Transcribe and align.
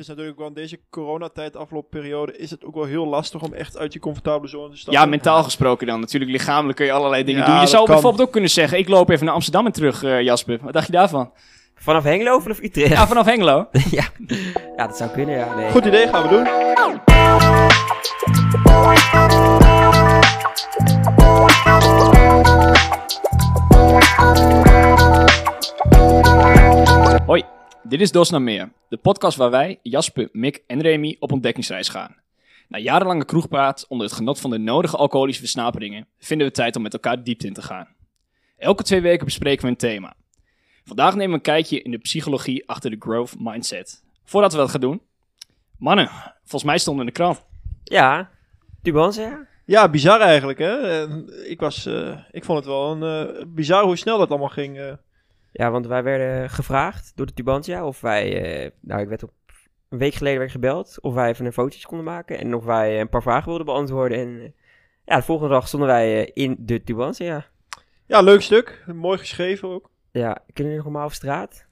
is 0.00 0.06
natuurlijk 0.08 0.38
wel 0.38 0.46
in 0.46 0.54
deze 0.54 0.80
coronatijd, 0.90 1.56
afloopperiode, 1.56 2.36
is 2.36 2.50
het 2.50 2.64
ook 2.64 2.74
wel 2.74 2.84
heel 2.84 3.06
lastig 3.06 3.42
om 3.42 3.52
echt 3.52 3.78
uit 3.78 3.92
je 3.92 3.98
comfortabele 3.98 4.48
zone 4.48 4.68
te 4.68 4.74
Ja, 4.74 4.80
stappen. 4.80 5.08
mentaal 5.10 5.42
gesproken 5.42 5.86
dan. 5.86 6.00
Natuurlijk, 6.00 6.30
lichamelijk 6.30 6.76
kun 6.76 6.86
je 6.86 6.92
allerlei 6.92 7.24
dingen 7.24 7.40
Ja, 7.40 7.46
doen. 7.52 7.60
Je 7.60 7.66
zou 7.66 7.84
kan. 7.84 7.92
bijvoorbeeld 7.94 8.26
ook 8.26 8.32
kunnen 8.32 8.50
zeggen, 8.50 8.78
ik 8.78 8.88
loop 8.88 9.08
even 9.10 9.24
naar 9.24 9.34
Amsterdam 9.34 9.66
en 9.66 9.72
terug, 9.72 10.02
eh, 10.02 10.22
Jasper. 10.22 10.58
Wat 10.62 10.72
dacht 10.72 10.86
je 10.86 10.92
daarvan? 10.92 11.32
Vanaf 11.74 12.04
Hengelo 12.04 12.36
of 12.36 12.42
vanaf 12.42 12.60
Utrecht? 12.60 12.88
Ja, 12.88 13.06
vanaf 13.06 13.26
Hengelo. 13.26 13.68
ja. 13.90 14.04
ja, 14.76 14.86
dat 14.86 14.96
zou 14.96 15.10
kunnen, 15.10 15.36
ja. 15.36 15.54
Nee. 15.54 15.70
Goed 15.70 15.84
idee, 15.84 16.08
gaan 16.08 16.22
we 16.22 16.28
doen. 16.28 16.46
Hoi, 27.26 27.44
dit 27.82 28.00
is 28.00 28.12
Dos 28.12 28.30
naar 28.30 28.42
Meer. 28.42 28.72
De 28.88 28.96
podcast 28.96 29.36
waar 29.36 29.50
wij, 29.50 29.78
Jasper, 29.82 30.28
Mick 30.32 30.62
en 30.66 30.80
Remy 30.80 31.16
op 31.18 31.32
ontdekkingsreis 31.32 31.88
gaan. 31.88 32.16
Na 32.68 32.78
jarenlange 32.78 33.24
kroegpraat 33.24 33.84
onder 33.88 34.06
het 34.06 34.16
genot 34.16 34.40
van 34.40 34.50
de 34.50 34.58
nodige 34.58 34.96
alcoholische 34.96 35.40
versnaperingen, 35.42 36.06
vinden 36.18 36.46
we 36.46 36.52
tijd 36.52 36.76
om 36.76 36.82
met 36.82 36.92
elkaar 36.92 37.22
diepte 37.22 37.46
in 37.46 37.52
te 37.52 37.62
gaan. 37.62 37.88
Elke 38.56 38.82
twee 38.82 39.00
weken 39.00 39.24
bespreken 39.24 39.64
we 39.64 39.70
een 39.70 39.76
thema. 39.76 40.14
Vandaag 40.84 41.12
nemen 41.14 41.28
we 41.28 41.34
een 41.34 41.40
kijkje 41.40 41.82
in 41.82 41.90
de 41.90 41.98
psychologie 41.98 42.68
achter 42.68 42.90
de 42.90 42.96
growth 42.98 43.34
mindset. 43.38 44.02
Voordat 44.24 44.52
we 44.52 44.58
dat 44.58 44.70
gaan 44.70 44.80
doen, 44.80 45.02
mannen, 45.78 46.08
volgens 46.40 46.64
mij 46.64 46.78
stond 46.78 47.00
in 47.00 47.06
de 47.06 47.12
krant. 47.12 47.44
Ja, 47.84 48.30
Tubanse, 48.82 49.20
ja. 49.20 49.48
Ja, 49.64 49.88
bizar 49.88 50.20
eigenlijk, 50.20 50.58
hè. 50.58 51.04
Ik, 51.44 51.60
was, 51.60 51.86
eh, 51.86 52.18
ik 52.30 52.44
vond 52.44 52.58
het 52.58 52.66
wel 52.66 52.90
een, 52.90 53.28
eh, 53.36 53.44
bizar 53.46 53.84
hoe 53.84 53.96
snel 53.96 54.18
dat 54.18 54.30
allemaal 54.30 54.48
ging. 54.48 54.78
eh. 54.78 54.92
Ja, 55.52 55.70
want 55.70 55.86
wij 55.86 56.02
werden 56.02 56.50
gevraagd 56.50 57.12
door 57.14 57.26
de 57.26 57.32
Tubantia 57.32 57.86
of 57.86 58.00
wij, 58.00 58.42
eh, 58.42 58.70
nou 58.80 59.00
ik 59.00 59.08
werd 59.08 59.22
op 59.22 59.32
een 59.88 59.98
week 59.98 60.14
geleden 60.14 60.38
werd 60.38 60.50
gebeld 60.50 60.98
of 61.00 61.14
wij 61.14 61.28
even 61.28 61.46
een 61.46 61.52
fotootje 61.52 61.86
konden 61.86 62.06
maken 62.06 62.38
en 62.38 62.54
of 62.54 62.64
wij 62.64 63.00
een 63.00 63.08
paar 63.08 63.22
vragen 63.22 63.48
wilden 63.48 63.66
beantwoorden. 63.66 64.18
En 64.18 64.40
eh, 64.40 64.50
ja, 65.04 65.16
de 65.16 65.22
volgende 65.22 65.54
dag 65.54 65.68
stonden 65.68 65.88
wij 65.88 66.24
eh, 66.24 66.30
in 66.44 66.56
de 66.58 66.82
Tubantia. 66.82 67.46
Ja, 68.06 68.20
leuk 68.20 68.42
stuk. 68.42 68.84
Mooi 68.94 69.18
geschreven 69.18 69.68
ook. 69.68 69.90
Ja, 70.10 70.32
kunnen 70.32 70.72
jullie 70.72 70.76
nog 70.76 70.84
allemaal 70.84 71.06
op 71.06 71.12
straat? 71.12 71.68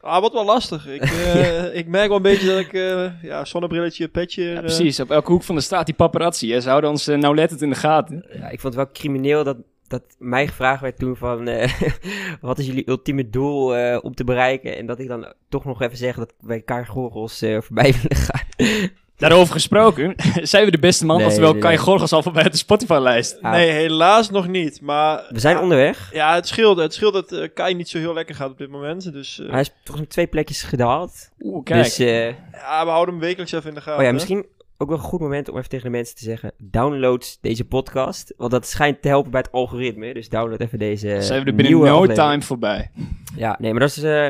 Ah, 0.00 0.20
wat 0.20 0.32
wel 0.32 0.44
lastig. 0.44 0.86
Ik, 0.86 1.02
eh, 1.34 1.74
ik 1.74 1.86
merk 1.86 2.08
wel 2.08 2.16
een 2.16 2.22
beetje 2.22 2.46
dat 2.46 2.58
ik, 2.58 2.72
eh, 2.72 3.22
ja, 3.22 3.44
zonnebrilletje, 3.44 4.08
petje. 4.08 4.42
Ja, 4.42 4.54
eh, 4.54 4.60
precies, 4.60 5.00
op 5.00 5.10
elke 5.10 5.32
hoek 5.32 5.42
van 5.42 5.54
de 5.54 5.60
straat 5.60 5.86
die 5.86 5.94
paparazzi. 5.94 6.52
Hè. 6.52 6.60
Ze 6.60 6.68
houden 6.68 6.90
ons 6.90 7.08
uh, 7.08 7.18
nauwlettend 7.18 7.62
in 7.62 7.70
de 7.70 7.76
gaten. 7.76 8.26
Ja, 8.32 8.48
ik 8.48 8.60
vond 8.60 8.74
het 8.74 8.84
wel 8.84 8.92
crimineel 8.92 9.44
dat, 9.44 9.56
dat 9.90 10.02
mij 10.18 10.46
gevraagd 10.46 10.80
werd 10.80 10.98
toen 10.98 11.16
van 11.16 11.48
eh, 11.48 11.72
wat 12.40 12.58
is 12.58 12.66
jullie 12.66 12.88
ultieme 12.88 13.28
doel 13.30 13.76
eh, 13.76 13.98
om 14.02 14.14
te 14.14 14.24
bereiken? 14.24 14.76
En 14.76 14.86
dat 14.86 14.98
ik 14.98 15.08
dan 15.08 15.32
toch 15.48 15.64
nog 15.64 15.82
even 15.82 15.96
zeg 15.96 16.16
dat 16.16 16.32
wij 16.40 16.60
Kai 16.60 16.84
Gorgels 16.86 17.42
eh, 17.42 17.60
voorbij 17.60 17.94
willen 18.02 18.16
gaan. 18.16 18.88
Daarover 19.16 19.52
gesproken, 19.52 20.14
zijn 20.52 20.64
we 20.64 20.70
de 20.70 20.78
beste 20.78 21.06
man, 21.06 21.16
Nee, 21.16 21.26
oftewel 21.26 21.52
nee, 21.52 21.60
Kai 21.60 21.74
nee. 21.74 21.84
Gorgels 21.84 22.12
al 22.12 22.22
voorbij 22.22 22.42
de 22.42 22.56
Spotify-lijst. 22.56 23.38
Ah, 23.42 23.50
Nee, 23.52 23.70
helaas 23.70 24.30
nog 24.30 24.48
niet. 24.48 24.80
Maar 24.80 25.24
We 25.30 25.38
zijn 25.38 25.58
onderweg. 25.58 26.10
ja, 26.12 26.34
het 26.34 26.48
scheelt. 26.48 26.78
Het 26.78 26.94
scheelt 26.94 27.12
dat 27.12 27.52
Kai 27.54 27.74
niet 27.74 27.88
zo 27.88 27.98
heel 27.98 28.14
lekker 28.14 28.34
gaat 28.34 28.50
op 28.50 28.58
dit 28.58 28.70
moment. 28.70 29.12
Dus 29.12 29.40
eh, 29.40 29.50
Hij 29.50 29.60
is 29.60 29.72
toch 29.84 29.96
nog 29.96 30.06
twee 30.06 30.26
plekjes 30.26 30.62
gedaald. 30.62 31.30
Oeh, 31.40 31.64
kijk. 31.64 31.84
Dus, 31.84 31.98
eh, 31.98 32.26
ja, 32.52 32.84
we 32.84 32.90
houden 32.90 33.14
hem 33.14 33.22
wekelijks 33.24 33.52
even 33.52 33.68
in 33.68 33.74
de 33.74 33.80
gaten. 33.80 33.94
oh 33.96 34.00
ja, 34.00 34.06
hè. 34.06 34.12
misschien 34.12 34.46
ook 34.80 34.88
wel 34.88 34.98
een 34.98 35.04
goed 35.04 35.20
moment 35.20 35.48
om 35.48 35.56
even 35.56 35.68
tegen 35.68 35.84
de 35.84 35.90
mensen 35.90 36.16
te 36.16 36.24
zeggen: 36.24 36.52
download 36.58 37.36
deze 37.40 37.64
podcast. 37.64 38.34
Want 38.36 38.50
dat 38.50 38.66
schijnt 38.66 39.02
te 39.02 39.08
helpen 39.08 39.30
bij 39.30 39.40
het 39.40 39.52
algoritme. 39.52 40.14
Dus 40.14 40.28
download 40.28 40.60
even 40.60 40.78
deze. 40.78 41.22
zijn 41.22 41.42
we 41.44 41.50
er 41.50 41.54
binnen 41.56 41.74
no 41.74 41.80
aflevering. 41.84 42.14
time 42.18 42.42
voorbij. 42.42 42.90
Ja, 43.36 43.56
nee, 43.60 43.70
maar 43.70 43.80
dat 43.80 43.88
is. 43.96 44.02
eh, 44.02 44.26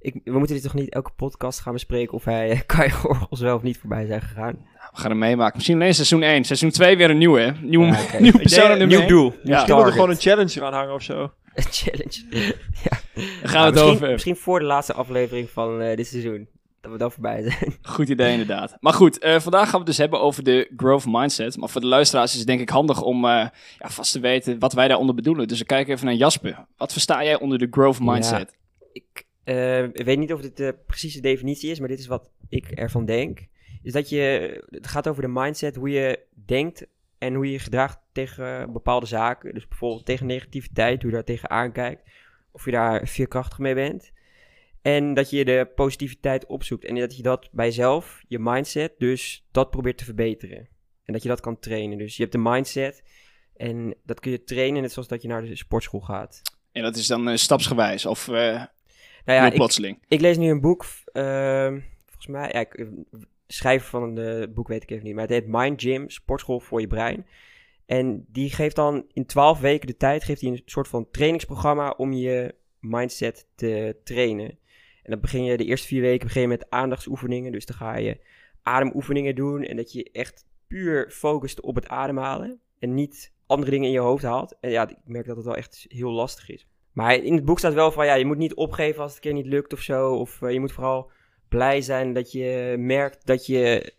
ik, 0.00 0.14
we 0.24 0.38
moeten 0.38 0.54
dit 0.54 0.62
toch 0.64 0.74
niet 0.74 0.88
elke 0.94 1.10
podcast 1.16 1.60
gaan 1.60 1.72
bespreken 1.72 2.12
of 2.14 2.24
hij 2.24 2.50
eh, 2.50 2.60
Kai 2.66 2.90
Gorgels 2.90 3.40
wel 3.40 3.56
of 3.56 3.62
niet 3.62 3.78
voorbij 3.78 4.06
zijn 4.06 4.20
gegaan. 4.22 4.58
We 4.92 5.02
gaan 5.02 5.10
hem 5.10 5.18
meemaken. 5.18 5.56
Misschien 5.56 5.74
alleen 5.80 5.94
seizoen 5.94 6.22
1. 6.22 6.44
Seizoen 6.44 6.70
2 6.70 6.96
weer 6.96 7.10
een 7.10 7.18
nieuwe, 7.18 7.40
hè? 7.40 7.46
Ja, 7.46 7.52
nieuwe 7.62 7.92
Ik 8.26 8.32
persoon 8.42 8.86
Nieuw 8.86 9.06
doel. 9.06 9.32
Ja. 9.42 9.50
Misschien 9.52 9.74
moeten 9.74 9.92
gewoon 9.92 10.10
een 10.10 10.16
challenge 10.16 10.52
eraan 10.56 10.72
hangen 10.72 10.94
of 10.94 11.02
zo. 11.02 11.32
Een 11.54 11.64
challenge. 11.70 12.24
ja. 12.84 12.98
Daar 13.14 13.24
gaan 13.42 13.42
we 13.42 13.52
Ja, 13.52 13.64
het 13.64 13.74
misschien, 13.74 13.94
over. 13.94 14.10
misschien 14.10 14.36
voor 14.36 14.58
de 14.58 14.64
laatste 14.64 14.92
aflevering 14.92 15.50
van 15.50 15.80
eh, 15.80 15.96
dit 15.96 16.06
seizoen. 16.06 16.48
Dat 16.86 16.94
we 16.94 17.00
dan 17.00 17.12
voorbij 17.12 17.42
zijn. 17.42 17.76
Goed 17.94 18.08
idee, 18.08 18.32
inderdaad. 18.32 18.76
Maar 18.80 18.92
goed, 18.92 19.18
eh, 19.18 19.40
vandaag 19.40 19.62
gaan 19.62 19.72
we 19.72 19.76
het 19.76 19.86
dus 19.86 19.98
hebben 19.98 20.20
over 20.20 20.44
de 20.44 20.72
growth 20.76 21.04
mindset. 21.06 21.56
Maar 21.56 21.68
voor 21.68 21.80
de 21.80 21.86
luisteraars 21.86 22.32
is 22.32 22.38
het 22.38 22.46
denk 22.46 22.60
ik 22.60 22.68
handig 22.68 23.02
om 23.02 23.24
eh, 23.24 23.30
ja, 23.78 23.90
vast 23.90 24.12
te 24.12 24.20
weten 24.20 24.58
wat 24.58 24.72
wij 24.72 24.88
daaronder 24.88 25.14
bedoelen. 25.14 25.48
Dus 25.48 25.58
we 25.58 25.64
kijken 25.64 25.94
even 25.94 26.06
naar 26.06 26.14
Jasper. 26.14 26.66
Wat 26.76 26.92
versta 26.92 27.24
jij 27.24 27.38
onder 27.40 27.58
de 27.58 27.66
growth 27.70 28.00
mindset? 28.00 28.56
ik 28.92 29.26
eh, 29.44 29.84
weet 29.92 30.18
niet 30.18 30.32
of 30.32 30.40
dit 30.40 30.56
de 30.56 30.74
precieze 30.86 31.20
definitie 31.20 31.70
is, 31.70 31.78
maar 31.78 31.88
dit 31.88 31.98
is 31.98 32.06
wat 32.06 32.30
ik 32.48 32.70
ervan 32.70 33.04
denk. 33.04 33.46
Is 33.82 33.92
dat 33.92 34.08
je, 34.08 34.64
het 34.70 34.86
gaat 34.86 35.08
over 35.08 35.22
de 35.22 35.28
mindset, 35.28 35.76
hoe 35.76 35.90
je 35.90 36.20
denkt 36.46 36.86
en 37.18 37.34
hoe 37.34 37.46
je 37.46 37.52
je 37.52 37.58
gedraagt 37.58 37.98
tegen 38.12 38.72
bepaalde 38.72 39.06
zaken. 39.06 39.54
Dus 39.54 39.68
bijvoorbeeld 39.68 40.06
tegen 40.06 40.26
negativiteit, 40.26 41.02
hoe 41.02 41.10
je 41.10 41.16
daar 41.16 41.26
tegenaan 41.26 41.72
kijkt. 41.72 42.02
Of 42.50 42.64
je 42.64 42.70
daar 42.70 43.06
veerkrachtig 43.06 43.58
mee 43.58 43.74
bent. 43.74 44.12
En 44.86 45.14
dat 45.14 45.30
je 45.30 45.44
de 45.44 45.68
positiviteit 45.74 46.46
opzoekt. 46.46 46.84
En 46.84 46.94
dat 46.94 47.16
je 47.16 47.22
dat 47.22 47.48
bij 47.52 47.66
jezelf, 47.66 48.22
je 48.28 48.38
mindset, 48.38 48.92
dus 48.98 49.46
dat 49.50 49.70
probeert 49.70 49.98
te 49.98 50.04
verbeteren. 50.04 50.68
En 51.04 51.12
dat 51.12 51.22
je 51.22 51.28
dat 51.28 51.40
kan 51.40 51.58
trainen. 51.58 51.98
Dus 51.98 52.16
je 52.16 52.22
hebt 52.22 52.34
de 52.34 52.40
mindset 52.42 53.02
en 53.56 53.94
dat 54.04 54.20
kun 54.20 54.30
je 54.30 54.44
trainen 54.44 54.82
net 54.82 54.92
zoals 54.92 55.08
dat 55.08 55.22
je 55.22 55.28
naar 55.28 55.44
de 55.44 55.56
sportschool 55.56 56.00
gaat. 56.00 56.42
En 56.72 56.82
dat 56.82 56.96
is 56.96 57.06
dan 57.06 57.28
eh, 57.28 57.36
stapsgewijs 57.36 58.06
of 58.06 58.28
eh 58.28 58.34
Nou 58.34 59.38
ja, 59.38 59.46
ik, 59.46 59.54
plotseling. 59.54 59.98
ik 60.08 60.20
lees 60.20 60.36
nu 60.36 60.50
een 60.50 60.60
boek, 60.60 60.86
ehm, 61.12 61.80
volgens 62.04 62.26
mij, 62.26 62.50
ja, 62.52 62.60
ik, 62.60 62.86
schrijver 63.46 63.88
van 63.88 64.16
het 64.16 64.54
boek 64.54 64.68
weet 64.68 64.82
ik 64.82 64.90
even 64.90 65.04
niet, 65.04 65.14
maar 65.14 65.26
het 65.26 65.32
heet 65.32 65.46
Mind 65.46 65.82
Gym, 65.82 66.10
sportschool 66.10 66.60
voor 66.60 66.80
je 66.80 66.86
brein. 66.86 67.26
En 67.86 68.24
die 68.28 68.50
geeft 68.50 68.76
dan 68.76 69.06
in 69.12 69.26
12 69.26 69.60
weken 69.60 69.86
de 69.86 69.96
tijd, 69.96 70.24
geeft 70.24 70.40
hij 70.40 70.50
een 70.50 70.62
soort 70.64 70.88
van 70.88 71.10
trainingsprogramma 71.10 71.90
om 71.90 72.12
je 72.12 72.54
mindset 72.80 73.46
te 73.54 73.96
trainen. 74.04 74.58
En 75.06 75.12
dan 75.12 75.20
begin 75.20 75.44
je 75.44 75.56
de 75.56 75.64
eerste 75.64 75.86
vier 75.86 76.00
weken 76.00 76.26
begin 76.26 76.42
je 76.42 76.48
met 76.48 76.70
aandachtsoefeningen, 76.70 77.52
dus 77.52 77.66
dan 77.66 77.76
ga 77.76 77.96
je 77.96 78.18
ademoefeningen 78.62 79.34
doen 79.34 79.62
en 79.62 79.76
dat 79.76 79.92
je 79.92 80.10
echt 80.12 80.46
puur 80.66 81.10
focust 81.10 81.60
op 81.60 81.74
het 81.74 81.88
ademhalen 81.88 82.60
en 82.78 82.94
niet 82.94 83.32
andere 83.46 83.70
dingen 83.70 83.86
in 83.86 83.92
je 83.92 83.98
hoofd 83.98 84.24
haalt. 84.24 84.56
En 84.60 84.70
ja, 84.70 84.88
ik 84.88 84.96
merk 85.04 85.26
dat 85.26 85.36
het 85.36 85.44
wel 85.44 85.56
echt 85.56 85.86
heel 85.88 86.10
lastig 86.10 86.50
is. 86.50 86.66
Maar 86.92 87.14
in 87.14 87.34
het 87.34 87.44
boek 87.44 87.58
staat 87.58 87.74
wel 87.74 87.92
van 87.92 88.06
ja, 88.06 88.14
je 88.14 88.24
moet 88.24 88.36
niet 88.36 88.54
opgeven 88.54 89.02
als 89.02 89.14
het 89.14 89.24
een 89.24 89.30
keer 89.30 89.42
niet 89.42 89.52
lukt 89.52 89.72
of 89.72 89.80
zo. 89.80 90.14
Of 90.14 90.42
eh, 90.42 90.52
je 90.52 90.60
moet 90.60 90.72
vooral 90.72 91.10
blij 91.48 91.80
zijn 91.80 92.12
dat 92.12 92.32
je 92.32 92.74
merkt 92.78 93.26
dat 93.26 93.46
je, 93.46 93.92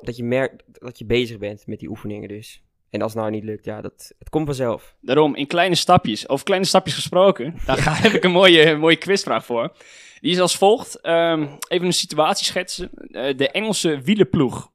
dat 0.00 0.16
je 0.16 0.24
merkt 0.24 0.64
dat 0.66 0.98
je 0.98 1.04
bezig 1.04 1.38
bent 1.38 1.66
met 1.66 1.78
die 1.78 1.88
oefeningen 1.88 2.28
dus. 2.28 2.62
En 2.90 3.02
als 3.02 3.12
het 3.12 3.20
nou 3.20 3.32
niet 3.32 3.44
lukt, 3.44 3.64
ja, 3.64 3.80
dat, 3.80 4.12
het 4.18 4.28
komt 4.28 4.46
vanzelf. 4.46 4.94
Daarom, 5.00 5.34
in 5.34 5.46
kleine 5.46 5.74
stapjes. 5.74 6.28
Over 6.28 6.44
kleine 6.44 6.66
stapjes 6.66 6.94
gesproken, 6.94 7.54
daar 7.66 7.76
ga, 7.76 7.92
heb 7.92 8.12
ik 8.12 8.24
een 8.24 8.30
mooie, 8.30 8.76
mooie 8.76 8.96
quizvraag 8.96 9.44
voor. 9.44 9.72
Die 10.20 10.32
is 10.32 10.40
als 10.40 10.56
volgt. 10.56 11.00
Ehm, 11.00 11.46
even 11.68 11.86
een 11.86 11.92
situatie 11.92 12.46
schetsen. 12.46 12.90
Eh, 13.10 13.36
de 13.36 13.50
Engelse 13.50 14.00
wielenploeg. 14.00 14.70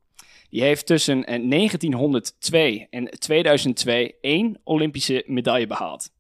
Die 0.50 0.62
heeft 0.62 0.86
tussen 0.86 1.26
eh, 1.26 1.50
1902 1.50 2.88
en 2.90 3.10
2002 3.20 4.16
één 4.22 4.60
Olympische 4.64 5.24
medaille 5.26 5.68
behaald. 5.68 6.12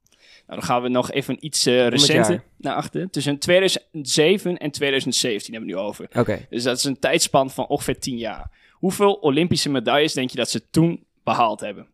Nou, 0.48 0.60
dan 0.60 0.64
gaan 0.64 0.82
we 0.82 0.90
nog 0.90 1.12
even 1.12 1.46
iets 1.46 1.66
eh, 1.66 1.88
recenter 1.88 2.44
naar 2.58 2.76
achter. 2.76 3.10
Tussen 3.10 3.40
2007 3.40 4.58
en 4.58 4.72
2017 4.72 5.54
hebben 5.54 5.72
we 5.72 5.76
het 5.76 5.84
nu 5.84 5.90
over. 5.90 6.08
Oké. 6.20 6.46
Dus 6.50 6.64
dat 6.64 6.78
is 6.78 6.84
een 6.84 7.00
tijdspan 7.00 7.52
van 7.52 7.68
ongeveer 7.68 8.00
10 8.00 8.18
jaar. 8.18 8.52
Hoeveel 8.72 9.14
Olympische 9.14 9.70
medailles 9.70 10.14
denk 10.14 10.30
je 10.30 10.38
dat 10.38 10.50
ze 10.50 10.70
toen 10.70 11.04
behaald 11.24 11.60
hebben? 11.60 11.88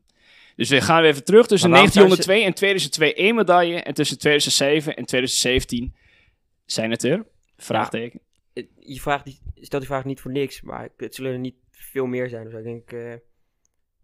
Dus 0.56 0.69
we 0.69 0.81
gaan 0.81 1.01
weer 1.01 1.09
even 1.12 1.23
terug. 1.23 1.47
Tussen 1.47 1.69
Maar 1.69 1.79
waarom 1.79 1.95
1902 1.95 2.45
en 2.47 2.53
2002 2.53 3.13
één 3.13 3.35
medaille. 3.35 3.81
En 3.81 3.94
tussen 3.94 4.17
2007 4.19 4.95
en 4.95 5.06
2017 5.06 5.95
zijn 6.66 6.91
het 6.91 7.03
er. 7.03 7.25
Vraagteken. 7.57 8.19
Eh, 8.53 8.63
Je 8.79 9.00
vraagt, 9.01 9.25
die- 9.25 9.39
stelt 9.56 9.81
die 9.81 9.91
vraag 9.91 10.06
niet 10.06 10.22
voor 10.22 10.31
niks, 10.31 10.62
maar 10.62 10.89
het 10.98 11.15
zullen 11.15 11.31
er 11.31 11.39
niet 11.39 11.56
veel 11.71 12.06
meer 12.06 12.30
zijn. 12.30 12.44
Dus 12.44 12.53
ik 12.53 12.63
denk 12.63 12.92
eh 12.92 13.13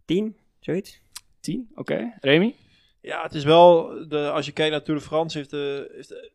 tien, 0.04 0.36
zoiets. 0.60 1.00
10, 1.40 1.68
oké. 1.74 2.12
Remy? 2.20 2.54
Ja, 3.00 3.22
het 3.22 3.34
is 3.34 3.44
wel, 3.44 3.86
de, 4.08 4.30
als 4.30 4.46
je 4.46 4.52
kijkt 4.52 4.70
naar 4.72 4.82
Tour 4.82 5.00
de 5.00 5.06
France, 5.06 5.38
heeft 5.38 5.50
de, 5.50 5.90
heeft 5.94 6.08
de- 6.08 6.32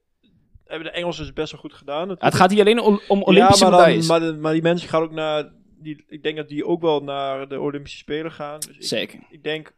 hebben 0.65 0.87
de 0.91 0.97
Engelsen 0.97 1.25
het 1.25 1.33
best 1.33 1.51
wel 1.51 1.61
goed 1.61 1.73
gedaan. 1.73 2.09
Het 2.09 2.35
gaat 2.35 2.51
hier 2.51 2.59
alleen 2.59 2.79
om, 2.79 3.01
om 3.07 3.23
Olympische 3.23 3.63
ja, 3.65 3.69
maar, 3.69 3.79
dan- 3.79 3.87
medailles. 3.87 4.07
maar, 4.07 4.19
de- 4.19 4.33
maar 4.33 4.53
die 4.53 4.61
mensen 4.61 4.89
gaan 4.89 5.01
ook 5.01 5.11
naar, 5.11 5.51
die, 5.83 6.03
ik 6.09 6.23
denk 6.23 6.37
dat 6.37 6.49
die 6.49 6.65
ook 6.65 6.81
wel 6.81 7.03
naar 7.03 7.47
de 7.47 7.59
Olympische 7.59 7.97
Spelen 7.97 8.31
gaan. 8.31 8.59
Dus 8.59 8.75
ik, 8.75 8.83
Zeker. 8.83 9.19
ik 9.29 9.43
denk, 9.43 9.71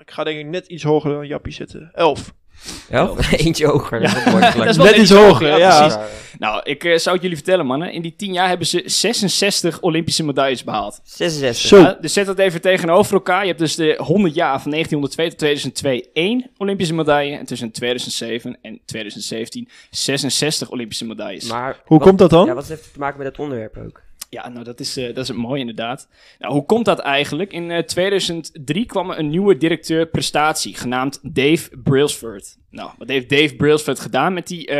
ik 0.00 0.10
ga 0.10 0.24
denk 0.24 0.38
ik 0.38 0.46
net 0.46 0.66
iets 0.66 0.82
hoger 0.82 1.10
dan 1.12 1.26
Jappie 1.26 1.52
zitten. 1.52 1.90
Elf. 1.94 2.32
Ja, 2.90 3.12
eentje 3.36 3.66
hoger. 3.66 4.02
Ja, 4.02 4.14
dat 4.54 4.66
is 4.68 4.76
wel 4.76 4.86
Net 4.90 4.96
iets 4.96 5.10
hoger, 5.10 5.58
ja. 5.58 5.78
precies. 5.86 5.98
Nou, 6.38 6.60
ik 6.64 6.84
eh, 6.84 6.96
zou 6.98 7.14
het 7.14 7.22
jullie 7.24 7.36
vertellen, 7.36 7.66
mannen. 7.66 7.92
In 7.92 8.02
die 8.02 8.14
10 8.16 8.32
jaar 8.32 8.48
hebben 8.48 8.66
ze 8.66 8.82
66 8.84 9.80
Olympische 9.80 10.24
medailles 10.24 10.64
behaald. 10.64 11.00
66. 11.04 11.68
Zo. 11.68 11.78
Ja, 11.78 11.98
dus 12.00 12.12
zet 12.12 12.26
dat 12.26 12.38
even 12.38 12.60
tegenover 12.60 13.14
elkaar. 13.14 13.40
Je 13.40 13.46
hebt 13.46 13.58
dus 13.58 13.74
de 13.74 13.94
100 14.02 14.34
jaar 14.34 14.60
van 14.62 14.70
1902 14.70 15.28
tot 15.28 15.38
2002 15.38 16.10
één 16.12 16.50
Olympische 16.56 16.94
medaille. 16.94 17.36
En 17.36 17.46
tussen 17.46 17.70
2007 17.70 18.58
en 18.62 18.80
2017 18.84 19.68
66 19.90 20.70
Olympische 20.70 21.04
medailles. 21.06 21.48
Maar 21.48 21.80
Hoe 21.84 21.98
wat- 21.98 22.06
komt 22.06 22.18
dat 22.18 22.30
dan? 22.30 22.46
Ja, 22.46 22.54
wat 22.54 22.68
heeft 22.68 22.84
het 22.84 22.92
te 22.92 22.98
maken 22.98 23.18
met 23.18 23.26
dat 23.26 23.38
onderwerp 23.38 23.76
ook? 23.76 24.02
Ja, 24.36 24.48
nou 24.48 24.64
dat 24.64 24.80
is, 24.80 24.96
eh, 24.96 25.06
dat 25.06 25.16
is 25.16 25.28
het 25.28 25.36
mooie 25.36 25.60
inderdaad. 25.60 26.08
Nou, 26.38 26.52
hoe 26.52 26.64
komt 26.64 26.84
dat 26.84 26.98
eigenlijk? 26.98 27.52
In 27.52 27.70
eh, 27.70 27.82
2003 27.82 28.86
kwam 28.86 29.10
er 29.10 29.18
een 29.18 29.30
nieuwe 29.30 29.56
directeur 29.56 30.06
prestatie, 30.06 30.74
genaamd 30.74 31.20
Dave 31.22 31.76
Brailsford. 31.82 32.56
Nou, 32.70 32.90
wat 32.98 33.08
heeft 33.08 33.28
Dave 33.28 33.56
Brailsford 33.56 34.00
gedaan 34.00 34.32
met 34.32 34.46
die 34.46 34.70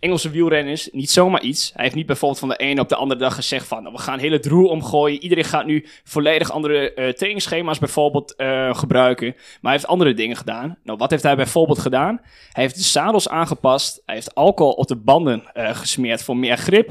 Engelse 0.00 0.30
wielrenners? 0.30 0.88
Niet 0.92 1.10
zomaar 1.10 1.42
iets. 1.42 1.70
Hij 1.74 1.84
heeft 1.84 1.96
niet 1.96 2.06
bijvoorbeeld 2.06 2.40
van 2.40 2.48
de 2.48 2.56
ene 2.56 2.80
op 2.80 2.88
de 2.88 2.96
andere 2.96 3.20
dag 3.20 3.34
gezegd 3.34 3.66
van... 3.66 3.82
Nou, 3.82 3.94
we 3.94 4.00
gaan 4.00 4.18
hele 4.18 4.40
droe 4.40 4.68
omgooien. 4.68 5.22
Iedereen 5.22 5.44
gaat 5.44 5.66
nu 5.66 5.86
volledig 6.04 6.50
andere 6.50 6.94
eh 6.94 7.08
trainingsschema's 7.12 7.78
bijvoorbeeld 7.78 8.34
eh, 8.36 8.74
gebruiken. 8.74 9.26
Maar 9.36 9.58
hij 9.60 9.72
heeft 9.72 9.86
andere 9.86 10.14
dingen 10.14 10.36
gedaan. 10.36 10.78
Nou, 10.82 10.98
wat 10.98 11.10
heeft 11.10 11.22
hij 11.22 11.36
bijvoorbeeld 11.36 11.78
gedaan? 11.78 12.20
Hij 12.52 12.62
heeft 12.62 12.76
de 12.76 12.82
zadels 12.82 13.28
aangepast. 13.28 14.02
Hij 14.06 14.14
heeft 14.14 14.34
alcohol 14.34 14.72
op 14.72 14.86
de 14.86 14.96
banden 14.96 15.44
eh, 15.52 15.76
gesmeerd 15.76 16.22
voor 16.22 16.36
meer 16.36 16.56
grip. 16.56 16.88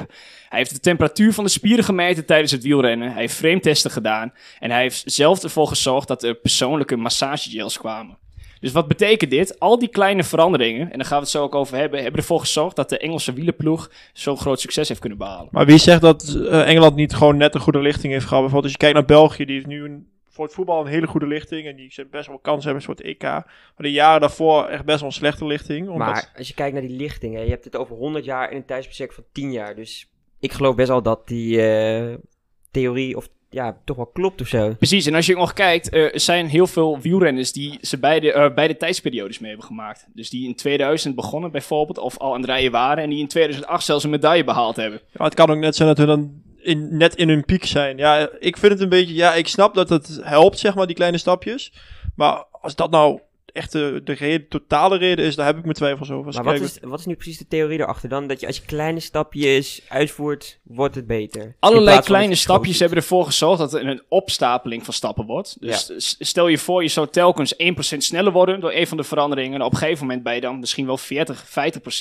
Hij 0.50 0.60
heeft 0.60 0.74
de 0.74 0.80
temperatuur 0.80 1.34
van 1.34 1.44
de 1.44 1.50
spieren 1.50 1.84
gemeten 1.84 2.26
tijdens 2.26 2.52
het 2.52 2.64
wielrennen. 2.64 3.12
Hij 3.12 3.22
heeft 3.22 3.34
frame-testen 3.36 3.92
gedaan. 3.92 4.34
En 4.60 4.72
hij 4.72 4.82
heeft 4.82 5.04
zelf 5.06 5.44
ervoor 5.44 5.68
gezorgd 5.68 6.08
dat 6.08 6.24
er 6.24 6.36
persoonlijke 6.36 6.96
massagegels 6.96 7.78
kwamen. 7.78 8.18
Dus 8.60 8.72
wat 8.72 8.88
betekent 8.88 9.32
dit? 9.32 9.60
Al 9.60 9.80
die 9.80 9.88
kleine 9.88 10.24
veranderingen, 10.24 10.92
en 10.92 10.98
daar 10.98 11.08
gaan 11.08 11.18
we 11.18 11.24
het 11.24 11.34
zo 11.34 11.44
ook 11.44 11.56
over 11.56 11.78
hebben, 11.78 12.02
hebben 12.02 12.20
ervoor 12.20 12.40
gezorgd 12.40 12.76
dat 12.76 12.90
de 12.90 12.98
Engelse 12.98 13.34
wielenploeg 13.34 13.92
zo'n 14.14 14.38
groot 14.38 14.60
succes 14.60 14.88
heeft 14.88 15.00
kunnen 15.00 15.18
behalen. 15.18 15.48
Maar 15.52 15.66
wie 15.66 15.78
zegt 15.78 16.02
dat 16.02 16.24
eh, 16.50 16.68
Engeland 16.68 16.96
niet 16.96 17.14
gewoon 17.14 17.38
net 17.38 17.56
een 17.56 17.62
goede 17.62 17.80
lichting 17.80 18.14
heeft 18.14 18.26
gehad? 18.26 18.42
Bijvoorbeeld 18.42 18.64
als 18.64 18.72
je 18.72 18.78
kijkt 18.78 18.96
naar 18.96 19.06
België, 19.06 19.46
die 19.46 19.56
heeft 19.56 19.68
nu 19.68 19.84
een, 19.84 20.08
voor 20.30 20.46
het 20.46 20.54
voetbal 20.54 20.82
een 20.82 20.92
hele 20.92 21.08
goede 21.08 21.28
lichting. 21.28 21.68
En 21.68 21.76
die 21.76 21.94
zijn 21.94 22.08
best 22.12 22.28
wel 22.28 22.40
kans 22.40 22.64
hebben 22.64 22.84
voor 22.84 22.96
het 22.96 23.04
EK. 23.04 23.22
Maar 23.22 23.46
de 23.76 23.92
jaren 23.92 24.22
daarvoor 24.22 24.66
echt 24.66 24.86
best 24.86 25.00
wel 25.00 25.10
een 25.10 25.16
slechte 25.16 25.46
lichting. 25.46 25.90
Omdat, 25.90 26.08
Maar 26.08 26.34
als 26.38 26.48
je 26.48 26.54
kijkt 26.54 26.74
naar 26.74 26.88
die 26.88 26.98
lichting, 26.98 27.36
hè, 27.36 27.42
je 27.42 27.50
hebt 27.50 27.64
het 27.64 27.76
over 27.76 27.96
100 27.96 28.26
jaar 28.26 28.52
in 28.52 28.58
een 28.58 28.66
tijdsbestek 28.66 29.14
van 29.14 29.24
10 29.32 29.52
jaar. 29.52 29.76
Dus 29.76 30.10
ik 30.40 30.52
geloof 30.52 30.76
best 30.76 30.90
wel 30.90 31.02
dat 31.02 31.28
die 31.28 31.62
eh, 31.62 32.14
theorie 32.72 33.18
of 33.18 33.30
ja, 33.58 33.78
toch 33.86 33.96
wel 33.96 34.06
klopt 34.06 34.42
of 34.42 34.48
zo. 34.48 34.74
Precies, 34.78 35.06
en 35.06 35.16
als 35.16 35.26
je 35.26 35.34
ook 35.34 35.40
nog 35.40 35.54
kijkt, 35.54 35.90
eh, 35.90 36.14
er 36.14 36.20
zijn 36.20 36.48
heel 36.48 36.68
veel 36.68 37.00
wielrenners 37.00 37.52
die 37.52 37.78
ze 37.82 37.98
beide, 37.98 38.34
eh, 38.34 38.54
beide 38.54 38.78
tijdsperiodes 38.78 39.40
mee 39.40 39.50
hebben 39.50 39.68
gemaakt. 39.68 40.08
Dus 40.14 40.30
die 40.30 40.48
in 40.48 40.56
2000 40.56 41.16
begonnen 41.16 41.52
bijvoorbeeld, 41.52 41.98
of 41.98 42.18
al 42.18 42.34
aan 42.34 42.42
het 42.42 42.50
rijden 42.50 42.72
waren, 42.72 43.04
en 43.04 43.10
die 43.10 43.20
in 43.20 43.28
2008 43.28 43.86
zelfs 43.86 44.04
een 44.04 44.10
medaille 44.10 44.44
behaald 44.44 44.76
hebben. 44.76 45.00
Ja, 45.12 45.24
het 45.24 45.34
kan 45.34 45.50
ook 45.50 45.58
net 45.58 45.76
zijn 45.76 45.88
dat 45.88 45.98
we 45.98 46.06
dan 46.06 46.42
in, 46.58 46.98
net 46.98 47.16
in 47.16 47.30
hun 47.30 47.46
piek 47.46 47.66
zijn. 47.66 47.98
Ja, 47.98 48.30
ik 48.40 48.58
vind 48.58 48.72
het 48.72 48.82
een 48.82 48.90
beetje... 48.90 49.14
Ja, 49.14 49.34
ik 49.34 49.48
snap 49.48 49.74
dat 49.74 49.90
het 49.90 50.20
helpt, 50.24 50.60
zeg 50.60 50.76
maar, 50.76 50.88
die 50.88 50.96
kleine 50.96 51.18
stapjes. 51.18 51.74
Maar 52.16 52.44
als 52.52 52.76
dat 52.76 52.92
nou 52.92 53.20
echt 53.54 53.72
de, 53.72 54.02
de 54.04 54.14
reden, 54.14 54.48
totale 54.48 54.98
reden 54.98 55.26
is, 55.26 55.36
daar 55.36 55.46
heb 55.46 55.58
ik 55.58 55.64
mijn 55.64 55.76
twijfels 55.76 56.12
over. 56.12 56.34
Maar 56.34 56.44
wat 56.44 56.62
is, 56.62 56.78
wat 56.82 57.00
is 57.00 57.06
nu 57.06 57.16
precies 57.16 57.38
de 57.38 57.48
theorie 57.48 57.80
erachter 57.80 58.10
dan? 58.10 58.28
Dat 58.28 58.40
je 58.40 58.48
als 58.48 58.56
je 58.58 58.66
kleine 58.66 59.00
stapjes 59.00 59.82
uitvoert, 59.88 60.60
wordt 60.64 60.96
het 60.96 61.08
beter. 61.08 61.56
Allerlei 61.60 62.00
kleine 62.02 62.36
stapjes 62.36 62.80
hebben 62.80 62.98
ervoor 62.98 63.26
gezorgd 63.26 63.60
dat 63.60 63.74
er 63.74 63.88
een 63.88 64.02
opstapeling 64.08 64.86
van 64.86 64.94
stappen 64.94 65.26
wordt. 65.26 65.58
Dus 65.60 66.16
stel 66.20 66.48
je 66.48 66.58
voor, 66.58 66.82
je 66.84 66.90
zou 66.90 67.08
telkens 67.08 67.54
1% 67.54 67.58
sneller 67.98 68.32
worden 68.32 68.60
door 68.60 68.72
een 68.74 68.88
van 68.88 68.98
de 68.98 69.04
veranderingen. 69.04 69.54
En 69.60 69.66
op 69.66 69.72
een 69.72 69.78
gegeven 69.78 70.06
moment 70.06 70.24
ben 70.24 70.36
je 70.36 70.42
dan 70.42 70.60
misschien 70.60 70.86
wel 70.86 70.98
40, 70.98 71.46
50% 71.46 71.50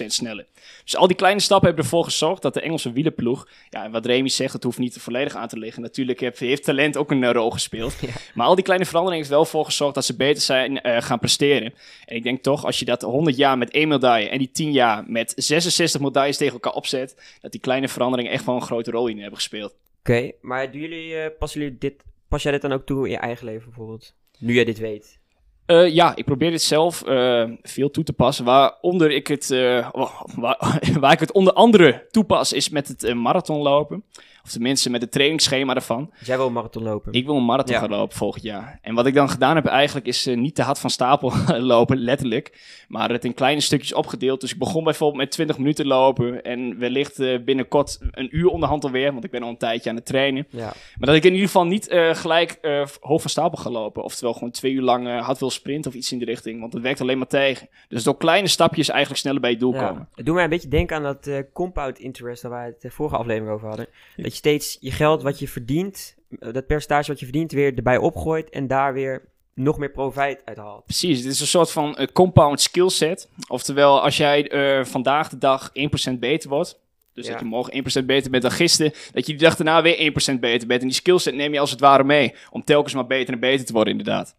sneller. 0.06 0.46
Dus 0.84 0.96
al 0.96 1.06
die 1.06 1.16
kleine 1.16 1.40
stappen 1.40 1.66
hebben 1.66 1.84
ervoor 1.84 2.04
gezorgd 2.04 2.42
dat 2.42 2.54
de 2.54 2.60
Engelse 2.60 2.92
wielenploeg, 2.92 3.48
ja, 3.70 3.84
en 3.84 3.90
wat 3.90 4.06
Remy 4.06 4.28
zegt, 4.28 4.52
het 4.52 4.62
hoeft 4.62 4.78
niet 4.78 4.98
volledig 5.00 5.34
aan 5.34 5.48
te 5.48 5.58
liggen. 5.58 5.82
Natuurlijk 5.82 6.20
heeft, 6.20 6.38
heeft 6.38 6.64
talent 6.64 6.96
ook 6.96 7.10
een 7.10 7.32
rol 7.32 7.50
gespeeld. 7.50 7.94
Maar 8.34 8.46
al 8.46 8.54
die 8.54 8.64
kleine 8.64 8.84
veranderingen 8.84 9.24
heeft 9.24 9.34
wel 9.36 9.44
voor 9.44 9.64
gezorgd 9.64 9.94
dat 9.94 10.04
ze 10.04 10.16
beter 10.16 10.42
zijn 10.42 10.80
eh, 10.80 11.02
gaan 11.02 11.18
presteren. 11.18 11.35
En 11.40 12.16
ik 12.16 12.22
denk 12.22 12.42
toch, 12.42 12.64
als 12.64 12.78
je 12.78 12.84
dat 12.84 13.02
100 13.02 13.36
jaar 13.36 13.58
met 13.58 13.70
één 13.70 13.88
medaille 13.88 14.28
en 14.28 14.38
die 14.38 14.50
10 14.50 14.72
jaar 14.72 15.04
met 15.06 15.32
66 15.36 16.00
medailles 16.00 16.36
tegen 16.36 16.52
elkaar 16.52 16.72
opzet, 16.72 17.36
dat 17.40 17.52
die 17.52 17.60
kleine 17.60 17.88
veranderingen 17.88 18.32
echt 18.32 18.44
wel 18.44 18.54
een 18.54 18.62
grote 18.62 18.90
rol 18.90 19.06
in 19.06 19.18
hebben 19.18 19.36
gespeeld. 19.36 19.74
Oké, 19.98 20.30
maar 20.40 20.72
doen 20.72 20.80
jullie, 20.80 21.16
eh, 21.16 21.30
passen 21.38 21.60
jullie 21.60 21.78
dit, 21.78 21.94
pas 22.28 22.42
jij 22.42 22.52
dit 22.52 22.62
dan 22.62 22.72
ook 22.72 22.86
toe 22.86 23.04
in 23.04 23.10
je 23.10 23.18
eigen 23.18 23.46
leven 23.46 23.64
bijvoorbeeld? 23.64 24.14
Nu 24.38 24.54
jij 24.54 24.64
dit 24.64 24.78
weet. 24.78 25.18
Eh, 25.66 25.88
ja, 25.88 26.16
ik 26.16 26.24
probeer 26.24 26.50
dit 26.50 26.62
zelf 26.62 27.02
eh, 27.02 27.50
veel 27.62 27.90
toe 27.90 28.04
te 28.04 28.12
passen. 28.12 28.44
Waaronder 28.44 29.10
ik 29.10 29.26
het, 29.26 29.48
waar, 29.48 30.80
waar 31.00 31.12
ik 31.12 31.20
het 31.20 31.32
onder 31.32 31.52
andere 31.52 32.06
toepas, 32.10 32.52
is 32.52 32.68
met 32.68 32.88
het 32.88 33.14
marathonlopen. 33.14 34.04
Of 34.46 34.52
tenminste 34.52 34.90
met 34.90 35.00
het 35.00 35.12
trainingsschema 35.12 35.74
ervan. 35.74 36.10
Dus 36.18 36.26
jij 36.26 36.36
wil 36.36 36.46
een 36.46 36.52
marathon 36.52 36.82
lopen. 36.82 37.12
Ik 37.12 37.26
wil 37.26 37.36
een 37.36 37.44
marathon 37.44 37.74
Ja. 37.74 37.80
gaan 37.80 37.90
lopen 37.90 38.16
volgend 38.16 38.42
jaar. 38.42 38.78
En 38.82 38.94
wat 38.94 39.06
ik 39.06 39.14
dan 39.14 39.28
gedaan 39.30 39.54
heb 39.56 39.66
eigenlijk 39.66 40.06
is 40.06 40.26
eh, 40.26 40.36
niet 40.36 40.54
te 40.54 40.62
hard 40.62 40.78
van 40.78 40.90
stapel 40.90 41.32
lopen, 41.58 41.96
letterlijk. 41.98 42.84
Maar 42.88 43.10
het 43.10 43.24
in 43.24 43.34
kleine 43.34 43.60
stukjes 43.60 43.92
opgedeeld. 43.94 44.40
Dus 44.40 44.52
ik 44.52 44.58
begon 44.58 44.84
bijvoorbeeld 44.84 45.20
met 45.22 45.30
20 45.30 45.58
minuten 45.58 45.86
lopen. 45.86 46.42
En 46.42 46.78
wellicht 46.78 47.18
eh, 47.18 47.38
binnenkort 47.44 47.98
een 48.10 48.36
uur 48.36 48.48
onderhand 48.48 48.84
alweer. 48.84 49.12
Want 49.12 49.24
ik 49.24 49.30
ben 49.30 49.42
al 49.42 49.48
een 49.48 49.56
tijdje 49.56 49.90
aan 49.90 49.96
het 49.96 50.06
trainen. 50.06 50.46
Ja. 50.50 50.72
Maar 50.98 51.06
dat 51.06 51.14
ik 51.14 51.24
in 51.24 51.32
ieder 51.32 51.46
geval 51.46 51.64
niet 51.66 51.88
eh, 51.88 52.14
gelijk 52.14 52.58
hoog 53.00 53.20
van 53.20 53.30
stapel 53.30 53.58
ga 53.58 53.70
lopen. 53.70 54.02
Oftewel 54.04 54.32
gewoon 54.32 54.50
twee 54.50 54.72
uur 54.72 54.82
lang 54.82 55.20
hard 55.20 55.38
wil 55.38 55.50
sprinten 55.50 55.90
of 55.90 55.96
iets 55.96 56.12
in 56.12 56.18
die 56.18 56.26
richting. 56.26 56.60
Want 56.60 56.72
dat 56.72 56.80
werkt 56.82 57.00
alleen 57.00 57.18
maar 57.18 57.26
tegen. 57.26 57.68
Dus 57.88 58.02
door 58.04 58.16
kleine 58.16 58.48
stapjes 58.48 58.88
eigenlijk 58.88 59.20
sneller 59.20 59.40
bij 59.40 59.50
je 59.50 59.56
doel 59.56 59.74
Ja. 59.74 59.86
komen. 59.88 60.08
Het 60.14 60.26
doet 60.26 60.34
mij 60.34 60.44
een 60.44 60.50
beetje 60.50 60.68
denken 60.68 60.96
aan 60.96 61.02
dat 61.02 61.30
compound 61.52 61.98
interest 61.98 62.42
waar 62.42 62.52
wij 62.52 62.66
het 62.66 62.80
de 62.80 62.90
vorige 62.90 63.16
aflevering 63.16 63.52
over 63.54 63.68
hadden. 63.68 63.86
Dat 64.16 64.34
je 64.36 64.42
steeds 64.42 64.76
je 64.80 64.90
geld 64.90 65.22
wat 65.22 65.38
je 65.38 65.48
verdient, 65.48 66.16
eh, 66.38 66.52
dat 66.52 66.66
percentage 66.66 67.10
wat 67.10 67.18
je 67.20 67.26
verdient, 67.26 67.52
weer 67.52 67.74
erbij 67.76 67.96
opgooit 67.96 68.50
en 68.50 68.66
daar 68.66 68.92
weer 68.92 69.28
nog 69.54 69.78
meer 69.78 69.90
profijt 69.90 70.42
uit 70.44 70.56
haalt. 70.56 70.84
Precies, 70.84 71.18
het 71.18 71.32
is 71.32 71.40
een 71.40 71.46
soort 71.46 71.70
van 71.70 71.96
eh, 71.96 72.06
compound 72.06 72.60
skill 72.60 72.88
set. 72.88 73.28
Oftewel, 73.48 74.02
als 74.02 74.16
jij 74.16 74.48
eh, 74.50 74.84
vandaag 74.84 75.28
de 75.28 75.38
dag 75.38 75.70
1% 75.72 76.20
beter 76.20 76.48
wordt. 76.48 76.80
Dus 77.12 77.26
Ja. 77.26 77.32
dat 77.32 77.40
je 77.40 77.46
morgen 77.46 77.72
1% 77.72 78.06
beter 78.06 78.30
bent 78.30 78.42
dan 78.42 78.52
gisteren. 78.52 78.92
Dat 79.12 79.26
je 79.26 79.32
die 79.32 79.42
dag 79.42 79.56
daarna 79.56 79.82
weer 79.82 79.98
1% 79.98 80.40
beter 80.40 80.68
bent. 80.68 80.80
En 80.80 80.86
die 80.86 80.96
skillset 80.96 81.34
neem 81.34 81.52
je 81.52 81.60
als 81.60 81.70
het 81.70 81.80
ware 81.80 82.04
mee. 82.04 82.34
Om 82.50 82.64
telkens 82.64 82.94
maar 82.94 83.06
beter 83.06 83.34
en 83.34 83.40
beter 83.40 83.66
te 83.66 83.72
worden, 83.72 83.98
inderdaad. 83.98 84.36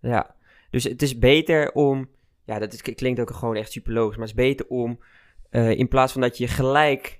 Ja, 0.00 0.34
dus 0.70 0.84
het 0.84 1.02
is 1.02 1.18
beter 1.18 1.72
om, 1.72 2.08
ja, 2.44 2.58
dat 2.58 2.72
is, 2.72 2.82
klinkt 2.82 3.20
ook 3.20 3.30
gewoon 3.30 3.56
echt 3.56 3.72
super 3.72 3.92
logisch, 3.92 4.16
maar 4.16 4.26
het 4.28 4.36
is 4.38 4.44
beter 4.44 4.66
om 4.68 5.00
in 5.50 5.88
plaats 5.88 6.12
van 6.12 6.20
dat 6.20 6.38
je 6.38 6.48
gelijk 6.48 7.19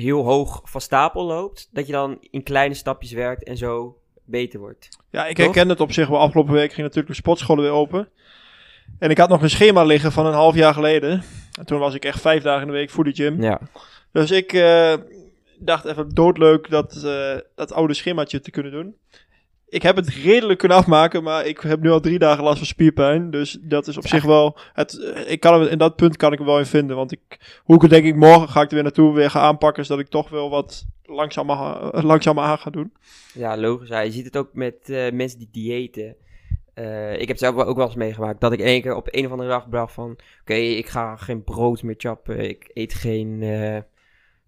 heel 0.00 0.24
hoog 0.24 0.60
van 0.64 0.80
stapel 0.80 1.24
loopt, 1.24 1.68
dat 1.72 1.86
je 1.86 1.92
dan 1.92 2.18
in 2.30 2.42
kleine 2.42 2.74
stapjes 2.74 3.12
werkt 3.12 3.44
en 3.44 3.56
zo 3.56 3.98
beter 4.24 4.60
wordt. 4.60 4.88
Ja, 5.10 5.26
ik 5.26 5.36
Toch? 5.36 5.44
herken 5.44 5.68
het 5.68 5.80
op 5.80 5.92
zich 5.92 6.08
wel. 6.08 6.18
Afgelopen 6.18 6.52
week 6.52 6.68
ging 6.72 6.80
natuurlijk 6.80 7.08
de 7.08 7.14
sportscholen 7.14 7.64
weer 7.64 7.72
open. 7.72 8.08
En 8.98 9.10
ik 9.10 9.18
had 9.18 9.28
nog 9.28 9.42
een 9.42 9.50
schema 9.50 9.84
liggen 9.84 10.12
van 10.12 10.26
een 10.26 10.32
half 10.32 10.54
jaar 10.54 10.74
geleden. 10.74 11.22
En 11.58 11.66
toen 11.66 11.78
was 11.78 11.94
ik 11.94 12.04
echt 12.04 12.20
vijf 12.20 12.42
dagen 12.42 12.60
in 12.60 12.66
de 12.66 12.72
week 12.72 12.90
voor 12.90 13.04
de 13.04 13.12
gym. 13.12 13.42
Ja, 13.42 13.60
Dus 14.12 14.30
ik 14.30 14.52
eh, 14.52 14.94
dacht 15.58 15.84
even 15.84 16.08
doodleuk 16.14 16.70
dat, 16.70 17.02
eh, 17.04 17.36
dat 17.54 17.72
oude 17.72 17.94
schemaatje 17.94 18.40
te 18.40 18.50
kunnen 18.50 18.72
doen. 18.72 18.96
Ik 19.70 19.82
heb 19.82 19.96
het 19.96 20.08
redelijk 20.08 20.58
kunnen 20.58 20.78
afmaken, 20.78 21.22
maar 21.22 21.46
ik 21.46 21.60
heb 21.60 21.80
nu 21.80 21.90
al 21.90 22.00
drie 22.00 22.18
dagen 22.18 22.44
last 22.44 22.58
van 22.58 22.66
spierpijn. 22.66 23.30
Dus 23.30 23.58
dat 23.60 23.86
is 23.86 23.96
op 23.96 24.06
zich 24.06 24.24
wel. 24.24 24.56
Het, 24.72 25.02
eh, 25.02 25.30
ik 25.30 25.40
kan 25.40 25.60
hem, 25.60 25.68
in 25.68 25.78
dat 25.78 25.96
punt 25.96 26.16
kan 26.16 26.32
ik 26.32 26.38
hem 26.38 26.46
wel 26.46 26.58
in 26.58 26.66
vinden. 26.66 26.96
Want 26.96 27.12
ik, 27.12 27.58
hoe 27.64 27.76
ik 27.76 27.82
het 27.82 27.90
denk 27.90 28.04
ik 28.04 28.16
morgen 28.16 28.48
ga 28.48 28.60
ik 28.62 28.68
er 28.68 28.74
weer 28.74 28.82
naartoe 28.82 29.14
weer 29.14 29.30
gaan 29.30 29.42
aanpakken. 29.42 29.84
Zodat 29.84 30.04
ik 30.04 30.10
toch 30.10 30.28
wel 30.28 30.50
wat 30.50 30.86
langzamer, 31.02 31.56
eh, 31.56 32.02
langzamer 32.02 32.44
aan 32.44 32.58
ga 32.58 32.70
doen. 32.70 32.92
ja 33.34 33.56
logisch. 33.56 33.88
Ja, 33.88 34.00
je 34.00 34.10
ziet 34.10 34.24
het 34.24 34.36
ook 34.36 34.48
met 34.52 34.88
eh, 34.88 35.12
mensen 35.12 35.38
die 35.38 35.48
diëten. 35.52 36.16
Ik 37.18 37.28
heb 37.28 37.36
zelf 37.36 37.56
ook 37.56 37.76
wel 37.76 37.86
eens 37.86 37.94
meegemaakt 37.94 38.40
dat 38.40 38.52
ik 38.52 38.58
in 38.58 38.66
één 38.66 38.82
keer 38.82 38.94
op 38.94 39.08
een 39.10 39.26
of 39.26 39.30
andere 39.30 39.48
dag 39.48 39.68
bracht 39.68 39.92
van... 39.92 40.18
Oké, 40.40 40.54
ik 40.54 40.88
ga 40.88 41.16
geen 41.16 41.44
brood 41.44 41.82
meer 41.82 41.94
chappen, 41.98 42.38
ik 42.48 42.70
eet 42.74 42.94
geen 42.94 43.42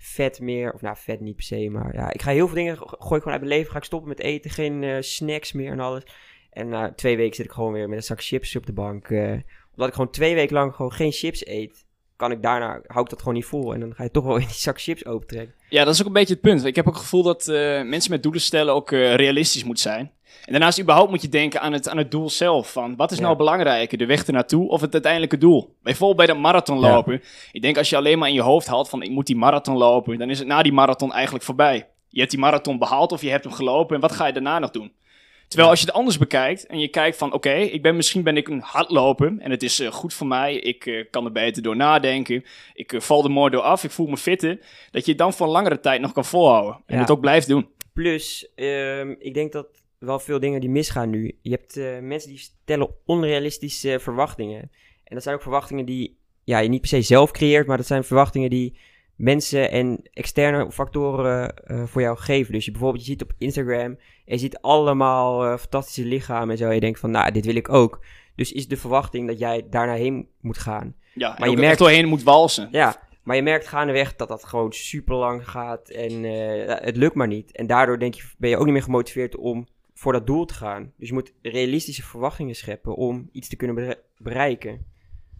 vet 0.04 0.40
meer. 0.40 0.72
Of 0.72 0.80
nou, 0.80 0.96
vet 0.98 1.20
niet 1.20 1.36
per 1.36 1.44
se, 1.44 1.68
maar 1.70 1.94
ja, 1.94 2.12
ik 2.12 2.22
ga 2.22 2.30
heel 2.30 2.46
veel 2.46 2.56
dingen, 2.56 2.76
go- 2.76 2.86
gooi 2.86 3.16
ik 3.16 3.22
gewoon 3.22 3.32
uit 3.38 3.40
mijn 3.40 3.54
leven. 3.56 3.70
Ga 3.72 3.78
ik 3.78 3.84
stoppen 3.84 4.08
met 4.08 4.20
eten, 4.20 4.50
geen 4.50 4.82
eh, 4.84 4.96
snacks 5.00 5.52
meer 5.52 5.72
en 5.72 5.80
alles. 5.80 6.02
En 6.50 6.68
na 6.68 6.92
twee 6.92 7.16
weken 7.16 7.34
zit 7.36 7.44
ik 7.44 7.50
gewoon 7.52 7.72
weer 7.72 7.88
met 7.88 7.98
een 7.98 8.04
zak 8.04 8.22
chips 8.22 8.56
op 8.56 8.66
de 8.66 8.72
bank. 8.72 9.08
eh, 9.10 9.32
omdat 9.72 9.88
ik 9.88 9.94
gewoon 9.94 10.10
twee 10.10 10.34
weken 10.34 10.54
lang 10.54 10.74
gewoon 10.74 10.92
geen 10.92 11.12
chips 11.12 11.46
eet, 11.46 11.84
kan 12.16 12.30
ik 12.30 12.42
daarna, 12.42 12.80
hou 12.86 13.04
ik 13.04 13.10
dat 13.10 13.18
gewoon 13.18 13.34
niet 13.34 13.44
vol. 13.44 13.74
En 13.74 13.80
dan 13.80 13.94
ga 13.94 14.02
je 14.02 14.10
toch 14.10 14.24
wel 14.24 14.36
in 14.42 14.46
die 14.46 14.54
zak 14.54 14.80
chips 14.80 15.06
opentrekken. 15.06 15.54
Ja, 15.68 15.84
dat 15.84 15.94
is 15.94 16.00
ook 16.00 16.06
een 16.06 16.12
beetje 16.12 16.32
het 16.34 16.42
punt. 16.42 16.64
Ik 16.64 16.76
heb 16.76 16.86
ook 16.86 16.92
het 16.94 17.02
gevoel 17.02 17.22
dat 17.22 17.48
eh, 17.48 17.82
mensen 17.82 18.10
met 18.10 18.22
doelen 18.22 18.40
stellen 18.40 18.74
ook 18.74 18.90
realistisch 18.90 19.64
moet 19.64 19.80
zijn. 19.80 20.12
En 20.44 20.52
daarnaast 20.52 20.80
überhaupt 20.80 21.10
moet 21.10 21.22
je 21.22 21.28
denken 21.28 21.60
aan 21.60 21.72
het, 21.72 21.88
aan 21.88 21.96
het 21.98 22.10
doel 22.10 22.30
zelf. 22.30 22.72
Van 22.72 22.96
wat 22.96 23.10
is 23.10 23.16
Ja. 23.18 23.24
nou 23.24 23.36
belangrijker, 23.36 23.98
de 23.98 24.06
weg 24.06 24.24
ernaartoe 24.26 24.68
of 24.68 24.80
het 24.80 24.92
uiteindelijke 24.92 25.38
doel? 25.38 25.74
Bijvoorbeeld 25.82 26.26
bij 26.26 26.34
de 26.36 26.40
marathon 26.40 26.80
Ja. 26.80 26.92
lopen. 26.92 27.22
Ik 27.52 27.62
denk 27.62 27.76
als 27.78 27.90
je 27.90 27.96
alleen 27.96 28.18
maar 28.18 28.28
in 28.28 28.34
je 28.34 28.40
hoofd 28.42 28.66
haalt 28.66 28.88
van 28.88 29.02
ik 29.02 29.10
moet 29.10 29.26
die 29.26 29.36
marathon 29.36 29.76
lopen, 29.76 30.18
dan 30.18 30.30
is 30.30 30.38
het 30.38 30.48
na 30.48 30.62
die 30.62 30.72
marathon 30.72 31.12
eigenlijk 31.12 31.44
voorbij. 31.44 31.86
Je 32.08 32.18
hebt 32.18 32.30
die 32.30 32.40
marathon 32.40 32.78
behaald 32.78 33.12
of 33.12 33.20
je 33.22 33.30
hebt 33.30 33.44
hem 33.44 33.52
gelopen 33.52 33.94
en 33.94 34.00
wat 34.00 34.12
ga 34.12 34.26
je 34.26 34.32
daarna 34.32 34.58
nog 34.58 34.70
doen? 34.70 34.92
Terwijl 35.48 35.70
als 35.72 35.80
je 35.80 35.86
het 35.86 35.94
anders 35.94 36.18
bekijkt 36.18 36.66
en 36.66 36.78
je 36.78 36.88
kijkt 36.88 37.16
van 37.16 37.32
oké, 37.32 37.52
ik 37.52 37.82
ben 37.82 37.96
misschien 37.96 38.22
ben 38.22 38.36
ik 38.36 38.48
een 38.48 38.60
hardloper 38.60 39.34
en 39.38 39.50
het 39.50 39.62
is 39.62 39.80
eh, 39.80 39.92
goed 39.92 40.14
voor 40.14 40.26
mij. 40.26 40.54
Ik 40.54 40.86
eh, 40.86 41.04
kan 41.10 41.24
er 41.24 41.32
beter 41.32 41.62
door 41.62 41.76
nadenken. 41.76 42.44
Ik 42.74 42.92
eh, 42.92 43.00
val 43.00 43.24
er 43.24 43.30
mooi 43.30 43.50
door 43.50 43.60
af. 43.62 43.84
Ik 43.84 43.90
voel 43.90 44.06
me 44.06 44.16
fitter. 44.16 44.58
Dat 44.90 45.04
je 45.04 45.10
het 45.10 45.20
dan 45.20 45.32
voor 45.32 45.46
een 45.46 45.52
langere 45.52 45.80
tijd 45.80 46.00
nog 46.00 46.12
kan 46.12 46.24
volhouden 46.24 46.80
en 46.86 46.94
Ja. 46.94 47.00
het 47.00 47.10
ook 47.10 47.20
blijft 47.20 47.48
doen. 47.48 47.68
Plus, 47.92 48.48
ehm, 48.54 49.14
ik 49.18 49.34
denk 49.34 49.52
dat 49.52 49.66
wel 50.02 50.18
veel 50.18 50.40
dingen 50.40 50.60
die 50.60 50.70
misgaan 50.70 51.10
nu. 51.10 51.38
Je 51.42 51.50
hebt 51.50 51.76
eh, 51.76 51.98
mensen 52.00 52.30
die 52.30 52.38
stellen 52.38 52.88
onrealistische 53.04 53.98
verwachtingen. 54.00 54.60
En 55.04 55.14
dat 55.14 55.22
zijn 55.22 55.34
ook 55.34 55.42
verwachtingen 55.42 55.84
die 55.84 56.18
ja, 56.44 56.58
je 56.58 56.68
niet 56.68 56.80
per 56.80 56.88
se 56.88 57.02
zelf 57.02 57.30
creëert, 57.30 57.66
maar 57.66 57.76
dat 57.76 57.86
zijn 57.86 58.04
verwachtingen 58.04 58.50
die 58.50 58.76
mensen 59.16 59.70
en 59.70 60.02
externe 60.12 60.72
factoren 60.72 61.56
eh, 61.56 61.82
voor 61.86 62.00
jou 62.00 62.18
geven. 62.18 62.52
Dus 62.52 62.64
je 62.64 62.70
bijvoorbeeld, 62.70 63.04
je 63.04 63.10
ziet 63.10 63.22
op 63.22 63.32
Instagram 63.38 63.90
en 63.90 63.98
je 64.34 64.38
ziet 64.38 64.58
allemaal 64.60 65.44
eh, 65.44 65.58
fantastische 65.58 66.04
lichamen 66.04 66.50
en 66.50 66.56
zo. 66.56 66.68
En 66.68 66.74
je 66.74 66.80
denkt 66.80 67.00
van, 67.00 67.10
nou, 67.10 67.32
dit 67.32 67.44
wil 67.46 67.56
ik 67.56 67.68
ook. 67.68 68.04
Dus 68.36 68.52
is 68.52 68.68
de 68.68 68.76
verwachting 68.76 69.26
dat 69.28 69.38
jij 69.38 69.66
daarna 69.70 69.94
heen 69.94 70.28
moet 70.40 70.58
gaan. 70.58 70.94
Ja, 71.14 71.36
Maar 71.38 71.50
je 71.50 71.56
merkt- 71.56 71.78
doorheen 71.78 72.08
moet 72.08 72.22
walsen. 72.22 72.68
Ja, 72.70 73.02
maar 73.22 73.36
je 73.36 73.42
merkt 73.42 73.66
gaandeweg 73.66 74.16
dat 74.16 74.28
dat 74.28 74.44
gewoon 74.44 74.72
super 74.72 75.14
lang 75.16 75.48
gaat 75.48 75.88
en 75.88 76.22
het 76.84 76.96
lukt 76.96 77.14
maar 77.14 77.26
niet. 77.26 77.52
En 77.52 77.66
daardoor 77.66 77.98
denk 77.98 78.14
je, 78.14 78.22
ben 78.38 78.50
je 78.50 78.56
ook 78.56 78.64
niet 78.64 78.72
meer 78.72 78.82
gemotiveerd 78.82 79.36
om 79.36 79.66
voor 80.02 80.12
dat 80.12 80.26
doel 80.26 80.44
te 80.44 80.54
gaan. 80.54 80.92
Dus 80.96 81.08
je 81.08 81.14
moet 81.14 81.32
realistische 81.42 82.02
verwachtingen 82.02 82.54
scheppen 82.54 82.94
om 82.94 83.28
iets 83.32 83.48
te 83.48 83.56
kunnen 83.56 83.76
bere- 83.76 84.02
bereiken. 84.16 84.86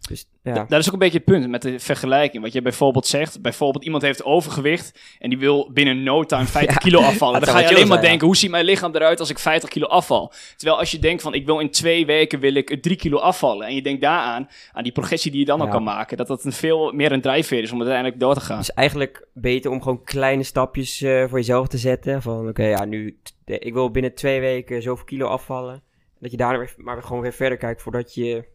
Dus 0.07 0.25
ja, 0.43 0.65
Dat 0.69 0.79
is 0.79 0.87
ook 0.87 0.93
een 0.93 0.99
beetje 0.99 1.17
het 1.17 1.25
punt 1.25 1.47
met 1.49 1.61
de 1.61 1.79
vergelijking. 1.79 2.43
Wat 2.43 2.53
je 2.53 2.61
bijvoorbeeld 2.61 3.07
zegt, 3.07 3.41
bijvoorbeeld 3.41 3.83
iemand 3.83 4.03
heeft 4.03 4.23
overgewicht 4.23 4.99
en 5.19 5.29
die 5.29 5.39
wil 5.39 5.69
binnen 5.73 6.03
no 6.03 6.23
time 6.23 6.45
50 6.45 6.73
Ja, 6.73 6.79
kilo 6.79 6.99
afvallen. 7.01 7.39
Dan 7.41 7.49
ga 7.53 7.59
je 7.59 7.67
alleen 7.67 7.87
maar 7.87 8.01
ja. 8.01 8.07
denken, 8.09 8.25
hoe 8.27 8.35
ziet 8.37 8.49
mijn 8.49 8.65
lichaam 8.65 8.95
eruit 8.95 9.19
als 9.19 9.29
ik 9.29 9.39
50 9.39 9.69
kilo 9.69 9.85
afval? 9.87 10.31
Terwijl 10.55 10.79
als 10.79 10.91
je 10.91 10.99
denkt 10.99 11.21
van, 11.21 11.33
ik 11.33 11.45
wil 11.45 11.59
in 11.59 11.69
twee 11.71 12.05
weken 12.05 12.39
wil 12.39 12.55
ik 12.55 12.81
3 12.81 12.95
kilo 12.95 13.17
afvallen. 13.17 13.67
En 13.67 13.75
je 13.75 13.81
denkt 13.81 14.01
daaraan, 14.01 14.47
aan 14.71 14.83
die 14.83 14.91
progressie 14.91 15.31
die 15.31 15.39
je 15.39 15.45
dan 15.45 15.59
Ja. 15.59 15.67
kan 15.67 15.83
maken. 15.83 16.17
Dat 16.17 16.27
dat 16.27 16.43
een 16.43 16.51
veel 16.51 16.91
meer 16.91 17.11
een 17.11 17.21
drijfveer 17.21 17.61
is 17.63 17.71
om 17.71 17.77
uiteindelijk 17.77 18.19
door 18.19 18.33
te 18.33 18.39
gaan. 18.41 18.57
het 18.57 18.67
is 18.69 18.73
eigenlijk 18.75 19.27
beter 19.33 19.71
om 19.71 19.81
gewoon 19.81 20.03
kleine 20.03 20.43
stapjes 20.43 21.01
eh, 21.01 21.23
voor 21.27 21.37
jezelf 21.37 21.67
te 21.67 21.77
zetten. 21.77 22.21
Van 22.21 22.47
oké, 22.47 22.63
ja, 22.65 22.85
nu, 22.85 23.17
de- 23.45 23.59
ik 23.59 23.73
wil 23.73 23.91
binnen 23.91 24.13
twee 24.13 24.39
weken 24.39 24.81
zoveel 24.81 25.05
kilo 25.05 25.27
afvallen. 25.27 25.81
Dat 26.19 26.31
je 26.31 26.37
weer, 26.37 26.73
maar 26.77 27.03
gewoon 27.03 27.21
weer 27.21 27.33
verder 27.33 27.57
kijkt 27.57 27.81
voordat 27.81 28.13
je, 28.13 28.45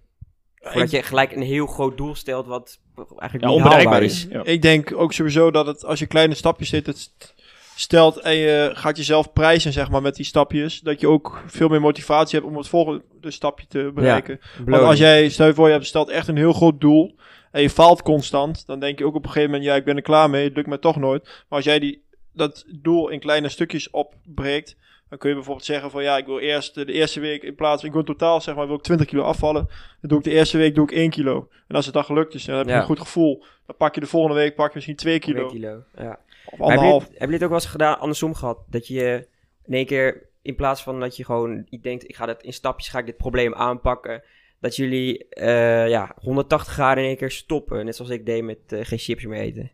voordat 0.60 0.90
je 0.90 1.02
gelijk 1.02 1.32
een 1.32 1.42
heel 1.42 1.66
groot 1.66 1.96
doel 1.96 2.14
stelt 2.14 2.46
wat 2.46 2.78
eigenlijk 2.96 3.42
Ja, 3.42 3.46
niet 3.48 3.56
onbereikbaar 3.56 4.02
is. 4.02 4.26
is. 4.26 4.32
Ja. 4.32 4.44
Ik 4.44 4.62
denk 4.62 4.92
ook 4.96 5.12
sowieso 5.12 5.50
dat 5.50 5.66
het, 5.66 5.84
als 5.84 5.98
je 5.98 6.06
kleine 6.06 6.34
stapjes 6.34 6.68
zit, 6.68 6.86
het 6.86 6.98
st- 6.98 7.34
stelt 7.76 8.16
en 8.16 8.34
je 8.34 8.70
gaat 8.74 8.96
jezelf 8.96 9.32
prijzen, 9.32 9.72
zeg 9.72 9.90
maar, 9.90 10.02
met 10.02 10.14
die 10.16 10.24
stapjes, 10.24 10.80
dat 10.80 11.00
je 11.00 11.08
ook 11.08 11.42
veel 11.46 11.68
meer 11.68 11.80
motivatie 11.80 12.38
hebt 12.38 12.50
om 12.50 12.56
het 12.56 12.68
volgende 12.68 13.02
stapje 13.20 13.66
te 13.68 13.90
bereiken. 13.94 14.40
Want 14.66 14.82
als 14.82 14.98
jij, 14.98 15.28
stel 15.28 15.46
je 15.46 15.54
voor, 15.54 15.66
je 15.66 15.72
hebt 15.72 15.86
stelt 15.86 16.08
echt 16.08 16.28
een 16.28 16.36
heel 16.36 16.52
groot 16.52 16.80
doel 16.80 17.16
en 17.52 17.62
je 17.62 17.70
faalt 17.70 18.02
constant, 18.02 18.66
dan 18.66 18.80
denk 18.80 18.98
je 18.98 19.04
ook 19.06 19.14
op 19.14 19.22
een 19.24 19.30
gegeven 19.30 19.50
moment, 19.50 19.68
ja, 19.68 19.76
ik 19.76 19.84
ben 19.84 19.96
er 19.96 20.02
klaar 20.02 20.30
mee, 20.30 20.44
het 20.44 20.56
lukt 20.56 20.68
me 20.68 20.78
toch 20.78 20.96
nooit. 20.96 21.22
Maar 21.24 21.44
als 21.48 21.64
jij 21.64 21.78
die, 21.78 22.02
dat 22.38 22.64
doel 22.82 23.08
in 23.08 23.20
kleine 23.20 23.48
stukjes 23.48 23.90
opbreekt, 23.90 24.76
dan 25.08 25.18
kun 25.18 25.28
je 25.28 25.34
bijvoorbeeld 25.34 25.66
zeggen 25.66 25.90
van, 25.90 26.02
ja, 26.02 26.16
ik 26.16 26.26
wil 26.26 26.38
eerst 26.38 26.76
eh, 26.76 26.86
de 26.86 26.92
eerste 26.92 27.20
week 27.20 27.42
in 27.42 27.54
plaats, 27.54 27.84
ik 27.84 27.92
wil 27.92 28.02
totaal, 28.04 28.40
zeg 28.40 28.54
maar, 28.54 28.66
wil 28.66 28.76
ik 28.76 28.82
20 28.82 29.06
kilo 29.06 29.22
afvallen. 29.22 29.66
Dan 30.00 30.08
doe 30.10 30.18
ik 30.18 30.24
de 30.24 30.30
eerste 30.30 30.58
week 30.58 30.74
doe 30.74 30.84
ik 30.84 30.92
1 30.96 31.10
kilo. 31.10 31.48
En 31.68 31.76
als 31.76 31.84
het 31.84 31.94
dan 31.94 32.04
gelukt 32.04 32.34
is, 32.34 32.44
dan 32.44 32.56
heb 32.56 32.66
je 32.66 32.72
Ja. 32.72 32.78
een 32.78 32.84
goed 32.86 33.00
gevoel. 33.00 33.44
Dan 33.66 33.76
pak 33.76 33.94
je 33.94 34.00
de 34.00 34.06
volgende 34.06 34.36
week 34.36 34.54
pak 34.54 34.68
je 34.68 34.72
misschien 34.74 34.96
2 34.96 35.18
Twee 35.18 35.34
kilo. 35.34 35.48
kilo. 35.48 35.82
Ja. 35.96 36.18
Of 36.46 36.58
Maar 36.58 36.68
heb, 36.68 36.78
je 36.78 36.84
anderhalf. 36.84 37.08
dit, 37.08 37.18
heb 37.18 37.28
je 37.28 37.34
dit 37.34 37.42
ook 37.42 37.50
wel 37.50 37.58
eens 37.58 37.68
gedaan, 37.68 37.98
andersom 37.98 38.34
gehad? 38.34 38.58
Dat 38.70 38.86
je 38.86 39.26
in 39.64 39.74
één 39.74 39.86
keer, 39.86 40.26
in 40.42 40.54
plaats 40.54 40.82
van 40.82 41.00
dat 41.00 41.16
je 41.16 41.24
gewoon 41.24 41.66
ik 41.68 41.82
denkt, 41.82 42.08
ik 42.08 42.16
ga 42.16 42.26
dat 42.26 42.42
in 42.42 42.52
stapjes, 42.52 42.88
ga 42.88 42.98
ik 42.98 43.06
dit 43.06 43.16
probleem 43.16 43.54
aanpakken. 43.54 44.22
Dat 44.60 44.76
jullie 44.76 45.28
eh, 45.28 45.88
ja, 45.88 46.14
180 46.20 46.72
graden 46.72 47.02
in 47.02 47.08
één 47.08 47.18
keer 47.18 47.30
stoppen. 47.30 47.84
Net 47.84 47.96
zoals 47.96 48.10
ik 48.10 48.26
deed 48.26 48.44
met 48.44 48.58
eh, 48.68 48.80
geen 48.82 48.98
chips 48.98 49.24
meer 49.24 49.40
eten. 49.40 49.70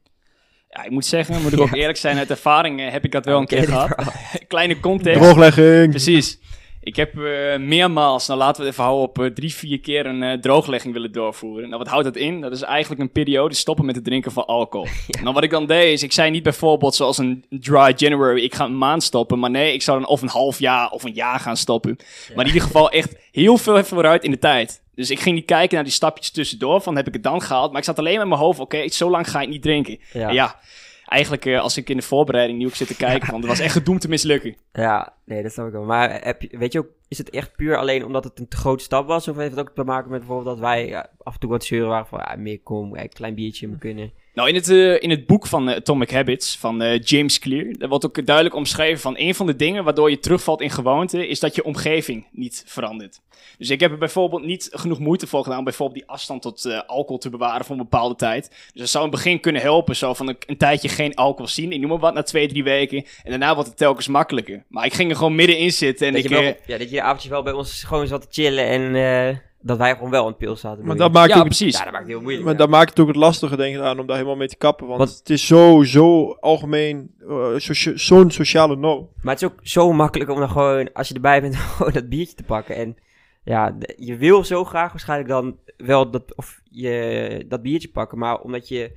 Ja, 0.74 0.84
ik 0.84 0.90
moet 0.90 1.06
zeggen, 1.06 1.42
moet 1.42 1.52
ik 1.52 1.60
ook 1.66 1.74
eerlijk 1.74 1.98
zijn, 1.98 2.18
uit 2.18 2.30
ervaring 2.30 2.80
eh, 2.80 2.90
heb 2.90 3.04
ik 3.04 3.12
dat 3.12 3.24
wel 3.24 3.38
een 3.38 3.46
keer 3.46 3.66
gehad. 3.72 3.94
Kleine 4.48 4.80
context. 4.80 5.20
Drooglegging. 5.22 5.90
Precies. 5.90 6.38
Ik 6.80 6.96
heb 6.96 7.18
eh, 7.18 7.58
meermaals, 7.58 8.26
nou 8.26 8.38
laten 8.38 8.56
we 8.56 8.62
het 8.62 8.72
even 8.72 8.84
houden 8.84 9.08
op 9.08 9.18
eh, 9.18 9.26
drie, 9.26 9.54
vier 9.54 9.80
keer 9.80 10.06
een 10.06 10.40
drooglegging 10.40 10.92
willen 10.92 11.12
doorvoeren. 11.12 11.68
Nou, 11.68 11.78
wat 11.78 11.88
houdt 11.90 12.04
dat 12.04 12.16
in? 12.16 12.40
Dat 12.40 12.52
is 12.52 12.62
eigenlijk 12.62 13.00
een 13.00 13.12
periode 13.12 13.54
stoppen 13.54 13.86
met 13.86 13.94
het 13.94 14.04
drinken 14.04 14.32
van 14.32 14.46
alcohol. 14.46 14.86
Nou, 15.22 15.34
wat 15.34 15.42
ik 15.42 15.50
dan 15.50 15.66
deed 15.66 15.92
is, 15.92 16.02
ik 16.02 16.12
zei 16.12 16.30
niet 16.30 16.42
bijvoorbeeld 16.42 16.94
zoals 16.94 17.18
een 17.18 17.44
dry 17.50 17.92
January, 17.96 18.42
ik 18.42 18.54
ga 18.54 18.64
een 18.64 18.78
maand 18.78 19.02
stoppen. 19.02 19.38
Maar 19.38 19.50
nee, 19.50 19.72
ik 19.72 19.82
zou 19.82 19.98
dan 20.00 20.08
of 20.08 20.22
een 20.22 20.28
half 20.28 20.58
jaar 20.58 20.90
of 20.90 21.04
een 21.04 21.14
jaar 21.14 21.40
gaan 21.40 21.56
stoppen. 21.56 21.96
Maar 22.34 22.46
in 22.46 22.52
ieder 22.52 22.66
geval 22.66 22.90
echt 22.90 23.16
heel 23.32 23.56
veel 23.56 23.84
vooruit 23.84 24.24
in 24.24 24.30
de 24.30 24.38
tijd. 24.38 24.82
Dus 24.94 25.10
ik 25.10 25.20
ging 25.20 25.34
niet 25.34 25.44
kijken 25.44 25.74
naar 25.74 25.84
die 25.84 25.92
stapjes 25.92 26.30
tussendoor, 26.30 26.80
van 26.80 26.96
heb 26.96 27.06
ik 27.06 27.12
het 27.12 27.22
dan 27.22 27.42
gehaald? 27.42 27.70
Maar 27.70 27.80
ik 27.80 27.86
zat 27.86 27.98
alleen 27.98 28.18
met 28.18 28.28
mijn 28.28 28.40
hoofd, 28.40 28.58
oké, 28.58 28.88
zo 28.88 29.10
lang 29.10 29.30
ga 29.30 29.40
ik 29.40 29.48
niet 29.48 29.62
drinken. 29.62 29.98
Ja. 30.12 30.28
En 30.28 30.34
ja, 30.34 30.60
eigenlijk 31.04 31.46
eh, 31.46 31.60
als 31.60 31.76
ik 31.76 31.90
in 31.90 31.96
de 31.96 32.02
voorbereiding 32.02 32.58
nu 32.58 32.66
ook 32.66 32.74
zit 32.74 32.88
te 32.88 32.96
kijken, 32.96 33.28
van, 33.30 33.40
dat 33.40 33.50
was 33.50 33.58
echt 33.58 33.72
gedoemd 33.72 34.00
te 34.00 34.08
mislukken. 34.08 34.56
Ja, 34.72 35.12
nee, 35.24 35.42
dat 35.42 35.52
snap 35.52 35.66
ik 35.66 35.72
wel. 35.72 35.84
Maar 35.84 36.24
heb 36.24 36.42
je, 36.42 36.58
weet 36.58 36.72
je 36.72 36.78
ook, 36.78 36.88
is 37.08 37.18
het 37.18 37.30
echt 37.30 37.56
puur 37.56 37.76
alleen 37.76 38.04
omdat 38.04 38.24
het 38.24 38.38
een 38.38 38.48
te 38.48 38.56
grote 38.56 38.84
stap 38.84 39.06
was? 39.06 39.28
Of 39.28 39.36
heeft 39.36 39.56
het 39.56 39.60
ook 39.60 39.74
te 39.74 39.84
maken 39.84 40.10
met 40.10 40.18
bijvoorbeeld 40.18 40.56
dat 40.56 40.64
wij 40.64 40.86
ja, 40.86 41.10
af 41.18 41.34
en 41.34 41.40
toe 41.40 41.50
wat 41.50 41.64
zeuren 41.64 41.88
waren 41.88 42.06
van, 42.06 42.18
ja, 42.18 42.36
meer 42.36 42.60
kom, 42.60 42.96
een 42.96 43.08
klein 43.08 43.34
biertje 43.34 43.68
moet 43.68 43.78
kunnen. 43.78 44.12
Nou, 44.34 44.48
in 44.48 44.54
het, 44.54 44.68
eh, 44.68 45.02
in 45.02 45.10
het 45.10 45.26
boek 45.26 45.46
van 45.46 45.68
eh, 45.68 45.76
Atomic 45.76 46.10
Habits 46.10 46.56
van 46.58 46.82
eh, 46.82 47.00
James 47.02 47.38
Clear, 47.38 47.66
daar 47.78 47.88
wordt 47.88 48.06
ook 48.06 48.26
duidelijk 48.26 48.56
omschreven 48.56 49.00
van 49.00 49.14
een 49.18 49.34
van 49.34 49.46
de 49.46 49.56
dingen 49.56 49.84
waardoor 49.84 50.10
je 50.10 50.18
terugvalt 50.18 50.60
in 50.60 50.70
gewoonte, 50.70 51.28
is 51.28 51.40
dat 51.40 51.54
je 51.54 51.64
omgeving 51.64 52.26
niet 52.32 52.64
verandert. 52.66 53.20
Dus 53.58 53.70
ik 53.70 53.80
heb 53.80 53.90
er 53.90 53.98
bijvoorbeeld 53.98 54.44
niet 54.44 54.68
genoeg 54.72 54.98
moeite 54.98 55.26
voor 55.26 55.42
gedaan, 55.42 55.58
om 55.58 55.64
bijvoorbeeld 55.64 55.98
die 55.98 56.08
afstand 56.08 56.42
tot 56.42 56.84
alcohol 56.86 57.18
te 57.18 57.30
bewaren 57.30 57.64
voor 57.64 57.76
een 57.76 57.82
bepaalde 57.82 58.14
tijd. 58.14 58.48
Dus 58.48 58.80
dat 58.80 58.88
zou 58.88 59.04
in 59.04 59.10
het 59.10 59.20
begin 59.20 59.40
kunnen 59.40 59.62
helpen, 59.62 59.96
zo 59.96 60.14
van 60.14 60.28
een, 60.28 60.36
een 60.46 60.56
tijdje 60.56 60.88
geen 60.88 61.14
alcohol 61.14 61.48
zien, 61.48 61.72
ik 61.72 61.80
noem 61.80 61.88
maar 61.88 61.98
wat, 61.98 62.14
na 62.14 62.22
twee, 62.22 62.48
drie 62.48 62.64
weken. 62.64 63.04
En 63.22 63.30
daarna 63.30 63.54
wordt 63.54 63.68
het 63.68 63.78
telkens 63.78 64.08
makkelijker. 64.08 64.64
Maar 64.68 64.84
ik 64.84 64.94
ging 64.94 65.10
er 65.10 65.16
gewoon 65.16 65.34
middenin 65.34 65.72
zitten 65.72 66.06
en 66.06 66.12
dat, 66.12 66.24
ik... 66.24 66.28
je 66.28 66.34
wel, 66.34 66.54
ja, 66.66 66.78
dat 66.78 66.90
je 66.90 66.96
de 66.96 67.02
avondje 67.02 67.28
wel 67.28 67.42
bij 67.42 67.52
ons 67.52 67.82
gewoon 67.82 68.06
zat 68.06 68.20
te 68.20 68.42
chillen 68.42 68.66
en 68.66 69.42
dat 69.66 69.78
wij 69.78 69.94
gewoon 69.94 70.10
wel 70.10 70.20
aan 70.22 70.28
het 70.28 70.38
pil 70.38 70.56
zaten. 70.56 70.84
Maar 70.86 70.96
dat 70.96 71.12
maakt, 71.12 71.32
ja, 71.32 71.38
ook, 71.38 71.44
precies. 71.44 71.78
ja, 71.78 71.82
dat 71.84 71.92
maakt 71.92 72.04
het 72.04 72.12
heel 72.12 72.20
moeilijk. 72.20 72.44
maar 72.44 72.52
ja. 72.52 72.58
dat 72.58 72.68
maakt 72.68 72.90
het 72.90 73.00
ook 73.00 73.06
het 73.06 73.16
lastige, 73.16 73.56
denk 73.56 73.76
ik, 73.76 73.82
aan 73.82 73.98
om 73.98 74.06
daar 74.06 74.16
helemaal 74.16 74.36
mee 74.36 74.48
te 74.48 74.56
kappen. 74.56 74.86
Want 74.86 74.98
Want- 74.98 75.18
het 75.18 75.30
is 75.30 75.46
zo, 75.46 75.82
zo 75.82 76.30
algemeen, 76.30 77.14
eh, 77.28 77.48
socia- 77.56 77.96
zo'n 77.96 78.30
sociale 78.30 78.76
norm. 78.76 79.08
Maar 79.22 79.34
het 79.34 79.42
is 79.42 79.48
ook 79.48 79.58
zo 79.62 79.92
makkelijk 79.92 80.30
om 80.30 80.38
dan 80.38 80.50
gewoon, 80.50 80.92
als 80.92 81.08
je 81.08 81.14
erbij 81.14 81.40
bent, 81.40 81.56
gewoon 81.76 81.92
dat 81.92 82.08
biertje 82.08 82.34
te 82.36 82.42
pakken. 82.44 82.76
En 82.76 82.96
ja, 83.44 83.76
je 83.96 84.16
wil 84.16 84.44
zo 84.44 84.64
graag 84.64 84.90
waarschijnlijk 84.90 85.28
dan 85.30 85.56
wel 85.76 86.10
dat, 86.10 86.34
of 86.36 86.60
je, 86.70 87.44
dat 87.48 87.62
biertje 87.62 87.88
pakken. 87.88 88.18
Maar 88.18 88.40
omdat 88.40 88.68
je 88.68 88.92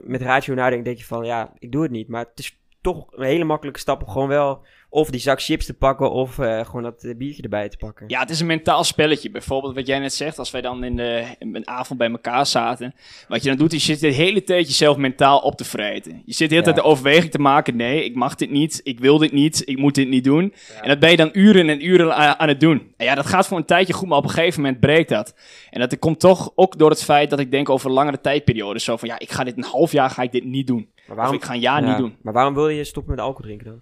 met 0.00 0.22
ratio 0.22 0.54
nadenkt, 0.54 0.84
denk 0.84 0.98
je 0.98 1.04
van, 1.04 1.24
ja, 1.24 1.52
ik 1.58 1.72
doe 1.72 1.82
het 1.82 1.90
niet. 1.90 2.08
Maar 2.08 2.24
het 2.30 2.38
is 2.38 2.60
toch 2.80 3.06
een 3.10 3.24
hele 3.24 3.44
makkelijke 3.44 3.80
stap 3.80 4.02
om 4.02 4.08
gewoon 4.08 4.28
wel 4.28 4.64
of 4.94 5.10
die 5.10 5.20
zak 5.20 5.42
chips 5.42 5.66
te 5.66 5.74
pakken 5.74 6.10
of 6.10 6.38
eh, 6.38 6.64
gewoon 6.64 6.82
dat 6.82 7.04
eh, 7.04 7.16
biertje 7.16 7.42
erbij 7.42 7.68
te 7.68 7.76
pakken. 7.76 8.04
Ja, 8.08 8.20
het 8.20 8.30
is 8.30 8.40
een 8.40 8.46
mentaal 8.46 8.84
spelletje. 8.84 9.30
Bijvoorbeeld 9.30 9.74
wat 9.74 9.86
jij 9.86 9.98
net 9.98 10.12
zegt, 10.14 10.38
als 10.38 10.50
wij 10.50 10.60
dan 10.60 10.84
in, 10.84 10.96
de, 10.96 11.24
in 11.38 11.54
een 11.56 11.68
avond 11.68 11.98
bij 11.98 12.10
elkaar 12.10 12.46
zaten. 12.46 12.94
Wat 13.28 13.42
je 13.42 13.48
dan 13.48 13.58
doet, 13.58 13.72
is 13.72 13.86
je 13.86 13.92
zit 13.96 14.00
de 14.00 14.16
hele 14.22 14.42
tijd 14.44 14.66
jezelf 14.66 14.96
mentaal 14.96 15.38
op 15.38 15.56
te 15.56 15.64
vreten. 15.64 16.22
Je 16.24 16.32
zit 16.34 16.48
de 16.48 16.54
hele 16.54 16.66
Ja. 16.66 16.72
tijd 16.72 16.76
de 16.84 16.90
overweging 16.90 17.30
te 17.30 17.38
maken. 17.38 17.76
Nee, 17.76 18.04
ik 18.04 18.14
mag 18.14 18.34
dit 18.34 18.50
niet, 18.50 18.80
ik 18.84 19.00
wil 19.00 19.18
dit 19.18 19.32
niet, 19.32 19.62
ik 19.68 19.78
moet 19.78 19.94
dit 19.94 20.08
niet 20.08 20.24
doen. 20.24 20.54
En 20.82 20.88
dat 20.88 20.98
ben 20.98 21.10
je 21.10 21.16
dan 21.16 21.30
uren 21.32 21.68
en 21.68 21.86
uren 21.86 22.38
aan 22.38 22.48
het 22.48 22.60
doen. 22.60 22.92
En 22.96 23.06
ja, 23.06 23.14
dat 23.14 23.26
gaat 23.26 23.46
voor 23.46 23.56
een 23.58 23.64
tijdje 23.64 23.92
goed, 23.92 24.08
maar 24.08 24.18
op 24.18 24.24
een 24.24 24.30
gegeven 24.30 24.62
moment 24.62 24.80
breekt 24.80 25.08
dat. 25.08 25.34
En 25.70 25.80
dat 25.80 25.98
komt 25.98 26.20
toch 26.20 26.52
ook 26.54 26.78
door 26.78 26.90
het 26.90 27.04
feit 27.04 27.30
dat 27.30 27.38
ik 27.38 27.50
denk 27.50 27.68
over 27.68 27.90
langere 27.90 28.20
tijdperiodes. 28.20 28.84
Zo 28.84 28.96
van, 28.96 29.08
ja, 29.08 29.18
ik 29.18 29.30
ga 29.30 29.44
dit 29.44 29.56
een 29.56 29.64
half 29.64 29.92
jaar 29.92 30.10
ga 30.10 30.22
ik 30.22 30.32
dit 30.32 30.44
niet 30.44 30.66
doen. 30.66 30.88
Maar 31.06 31.28
Of 31.28 31.34
ik 31.34 31.44
ga 31.44 31.52
een 31.54 31.60
jaar 31.60 31.82
ja, 31.82 31.88
niet 31.88 31.96
doen. 31.98 32.16
Maar 32.22 32.32
waarom 32.32 32.54
wil 32.54 32.68
je 32.68 32.84
stoppen 32.84 33.14
met 33.14 33.24
alcohol 33.24 33.44
drinken 33.46 33.66
dan? 33.66 33.80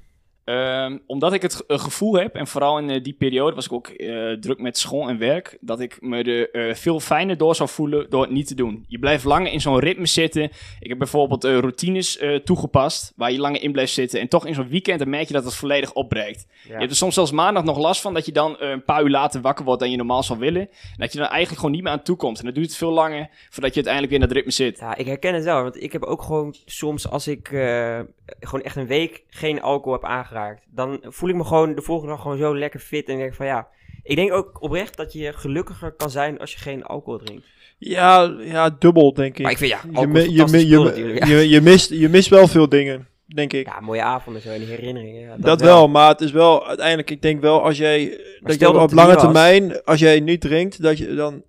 Ehm, 0.50 0.98
omdat 1.06 1.32
ik 1.32 1.42
het 1.42 1.66
eh, 1.66 1.78
gevoel 1.78 2.14
heb, 2.14 2.34
en 2.34 2.46
vooral 2.46 2.78
in 2.78 2.90
eh, 2.90 3.02
die 3.02 3.12
periode 3.12 3.54
was 3.54 3.64
ik 3.64 3.72
ook 3.72 3.88
eh, 3.88 4.32
druk 4.32 4.58
met 4.58 4.78
school 4.78 5.08
en 5.08 5.18
werk, 5.18 5.58
dat 5.60 5.80
ik 5.80 5.96
me 6.00 6.48
er 6.50 6.76
veel 6.76 7.00
fijner 7.00 7.36
door 7.36 7.54
zou 7.54 7.68
voelen 7.68 8.10
door 8.10 8.22
het 8.22 8.30
niet 8.30 8.46
te 8.46 8.54
doen. 8.54 8.84
Je 8.88 8.98
blijft 8.98 9.24
langer 9.24 9.52
in 9.52 9.60
zo'n 9.60 9.78
ritme 9.78 10.06
zitten. 10.06 10.42
Ik 10.80 10.88
heb 10.88 10.98
bijvoorbeeld 10.98 11.44
routines 11.44 12.18
toegepast, 12.44 13.12
waar 13.16 13.32
je 13.32 13.38
langer 13.38 13.62
in 13.62 13.72
blijft 13.72 13.92
zitten. 13.92 14.20
En 14.20 14.28
toch 14.28 14.46
in 14.46 14.54
zo'n 14.54 14.68
weekend 14.68 14.98
dan 14.98 15.08
merk 15.08 15.26
je 15.26 15.32
dat 15.32 15.44
het 15.44 15.54
volledig 15.54 15.92
opbreekt. 15.92 16.46
Je 16.66 16.72
hebt 16.72 16.90
er 16.90 16.96
soms 16.96 17.14
zelfs 17.14 17.30
maandag 17.30 17.64
nog 17.64 17.78
last 17.78 18.00
van 18.00 18.14
dat 18.14 18.26
je 18.26 18.32
dan 18.32 18.56
een 18.58 18.84
paar 18.84 19.02
uur 19.02 19.10
later 19.10 19.40
wakker 19.40 19.64
wordt 19.64 19.80
dan 19.80 19.90
je 19.90 19.96
normaal 19.96 20.22
zou 20.22 20.38
willen. 20.38 20.62
En 20.62 20.96
dat 20.96 21.12
je 21.12 21.18
dan 21.18 21.28
eigenlijk 21.28 21.60
gewoon 21.60 21.74
niet 21.74 21.82
meer 21.82 21.92
aan 21.92 22.02
toe 22.02 22.16
komt. 22.16 22.38
En 22.38 22.44
dan 22.44 22.54
duurt 22.54 22.66
het 22.66 22.76
veel 22.76 22.92
langer 22.92 23.28
voordat 23.50 23.74
je 23.74 23.84
uiteindelijk 23.84 24.12
weer 24.12 24.22
in 24.22 24.28
dat 24.28 24.36
ritme 24.36 24.52
zit. 24.52 24.78
Ja, 24.78 24.96
ik 24.96 25.06
herken 25.06 25.34
het 25.34 25.44
wel, 25.44 25.62
want 25.62 25.82
ik 25.82 25.92
heb 25.92 26.02
ook 26.02 26.22
gewoon 26.22 26.54
soms 26.64 27.08
als 27.08 27.28
ik 27.28 27.48
gewoon 28.40 28.64
echt 28.64 28.76
een 28.76 28.86
week 28.86 29.24
geen 29.28 29.62
alcohol 29.62 29.92
heb 29.92 30.04
aangeraakt, 30.04 30.39
dan 30.70 31.00
voel 31.02 31.28
ik 31.28 31.34
me 31.34 31.44
gewoon 31.44 31.74
de 31.74 31.82
volgende 31.82 32.12
dag 32.12 32.22
gewoon 32.22 32.38
zo 32.38 32.56
lekker 32.56 32.80
fit 32.80 33.08
en 33.08 33.16
denk 33.18 33.34
van 33.34 33.46
ja, 33.46 33.68
ik 34.02 34.16
denk 34.16 34.32
ook 34.32 34.62
oprecht 34.62 34.96
dat 34.96 35.12
je 35.12 35.32
gelukkiger 35.32 35.92
kan 35.92 36.10
zijn 36.10 36.38
als 36.38 36.52
je 36.52 36.58
geen 36.58 36.84
alcohol 36.84 37.18
drinkt. 37.18 37.46
Ja, 37.78 38.36
ja, 38.40 38.70
dubbel, 38.78 39.14
denk 39.14 39.36
ik. 39.36 39.42
Maar 39.42 39.50
ik 39.50 39.58
vind 39.58 39.70
ja, 39.70 39.80
je, 40.00 40.06
mi- 40.06 40.20
je, 40.20 40.46
mi- 40.46 40.58
je, 40.58 40.66
spul 40.66 40.84
natuurlijk, 40.84 41.26
ja. 41.26 41.36
je, 41.36 41.48
je, 41.48 41.60
mist, 41.60 41.90
je 41.90 42.08
mist 42.08 42.28
wel 42.28 42.48
veel 42.48 42.68
dingen. 42.68 43.08
denk 43.26 43.52
ik. 43.52 43.66
Ja, 43.66 43.80
mooie 43.80 44.02
avonden 44.02 44.42
zo 44.42 44.48
en 44.48 44.66
herinneringen. 44.66 45.20
Ja, 45.20 45.36
dat, 45.36 45.60
wel. 45.60 45.88
maar 45.88 46.08
het 46.08 46.20
is 46.20 46.30
wel 46.30 46.66
uiteindelijk, 46.66 47.10
ik 47.10 47.22
denk 47.22 47.40
wel 47.40 47.62
als 47.62 47.78
jij, 47.78 48.20
dat 48.40 48.60
je 48.60 48.78
op 48.78 48.92
lange 48.92 49.16
termijn, 49.16 49.84
als 49.84 50.00
jij 50.00 50.20
niet 50.20 50.40
drinkt, 50.40 50.82
dat 50.82 50.98
je 50.98 51.14
dan 51.14 51.42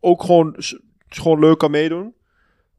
ook 0.00 0.22
gewoon, 0.22 0.54
gewoon 1.08 1.38
leuk 1.38 1.58
kan 1.58 1.70
meedoen. 1.70 2.14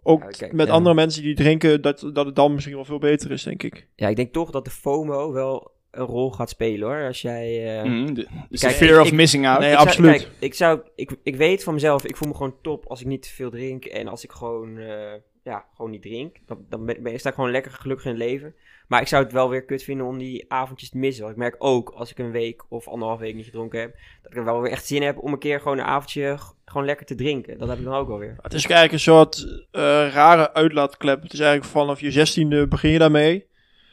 Ook 0.04 0.24
Ja, 0.24 0.30
kijk, 0.30 0.52
met 0.54 0.68
ja. 0.68 0.74
andere 0.74 0.96
mensen 0.96 1.24
die 1.24 1.36
drinken, 1.36 1.82
dat, 1.82 2.10
dat 2.14 2.26
het 2.26 2.36
dan 2.36 2.54
misschien 2.54 2.76
wel 2.76 2.86
veel 2.86 3.00
beter 3.00 3.32
is, 3.32 3.44
denk 3.44 3.64
ik. 3.64 3.88
Ja, 3.96 4.08
ik 4.08 4.16
denk 4.16 4.34
toch 4.34 4.52
dat 4.52 4.66
de 4.66 4.72
FOMO 4.72 5.32
wel 5.32 5.72
een 5.92 6.06
rol 6.06 6.32
gaat 6.32 6.50
spelen 6.50 6.88
hoor. 6.88 7.08
Als 7.08 7.22
jij... 7.22 7.78
eh, 7.80 7.84
Mhm, 7.84 8.14
de, 8.14 8.28
dus 8.50 8.60
Kijk, 8.62 8.78
de 8.80 8.86
fear 8.86 9.02
of 9.02 9.08
ik- 9.08 9.14
missing 9.14 9.48
out. 9.48 9.60
Nee, 9.60 9.70
ik 9.70 9.76
zou- 9.76 9.88
absoluut. 9.88 10.12
kijk, 10.18 10.30
ik, 10.40 10.54
zou, 10.54 10.80
ik, 10.96 11.12
ik 11.24 11.36
weet 11.36 11.64
van 11.64 11.74
mezelf, 11.74 12.06
ik 12.06 12.18
voel 12.18 12.28
me 12.28 12.36
gewoon 12.36 12.56
top 12.62 12.86
als 12.88 13.02
ik 13.02 13.08
niet 13.08 13.22
te 13.22 13.30
veel 13.30 13.50
drink. 13.50 13.86
En 13.86 14.08
als 14.08 14.24
ik 14.24 14.32
gewoon, 14.32 14.78
eh, 14.78 15.14
ja, 15.44 15.66
gewoon 15.76 15.92
niet 15.92 16.02
drink. 16.02 16.36
Dan, 16.46 16.66
dan 16.70 16.86
ben, 16.86 17.04
ben, 17.04 17.20
sta 17.20 17.30
ik 17.30 17.36
gewoon 17.36 17.52
lekker 17.52 17.72
gelukkig 17.72 18.06
in 18.06 18.12
het 18.12 18.20
leven. 18.20 18.56
Maar 18.90 19.02
ik 19.02 19.08
zou 19.08 19.24
het 19.24 19.32
wel 19.32 19.50
weer 19.50 19.66
kut 19.66 19.84
vinden 19.84 20.06
om 20.06 20.18
die 20.18 20.46
avondjes 20.48 20.90
te 20.90 20.98
missen. 20.98 21.24
Want 21.24 21.36
ik 21.36 21.42
merk 21.42 21.56
ook, 21.58 21.90
als 21.90 22.12
ik 22.12 22.18
een 22.18 22.32
week 22.32 22.64
of 22.70 22.88
anderhalf 22.88 23.20
week 23.20 23.36
niet 23.36 23.46
gedronken 23.46 23.80
heb, 23.80 23.96
dat 24.22 24.32
ik 24.32 24.38
er 24.38 24.44
wel 24.44 24.62
weer 24.62 24.72
echt 24.72 24.86
zin 24.86 25.02
heb 25.02 25.18
om 25.18 25.34
een 25.34 25.40
keer 25.40 25.60
gewoon 25.62 25.78
een 25.78 25.86
avondje 25.86 26.38
gewoon 26.66 26.86
lekker 26.86 27.06
te 27.06 27.16
drinken. 27.16 27.58
Dat 27.58 27.68
heb 27.70 27.78
ik 27.78 27.84
dan 27.84 27.94
ook 27.94 28.08
wel 28.08 28.18
weer. 28.18 28.36
Het 28.42 28.54
is 28.54 28.64
eigenlijk 28.64 28.94
een 28.94 29.00
soort 29.00 29.64
eh, 29.72 29.82
rare 30.12 30.54
uitlaatklep. 30.54 31.22
Het 31.24 31.34
is 31.34 31.40
eigenlijk 31.40 31.72
vanaf 31.72 32.00
je 32.02 32.12
zestiende 32.12 32.68
begin 32.68 32.92
je 32.92 33.00
daarmee. 33.00 33.46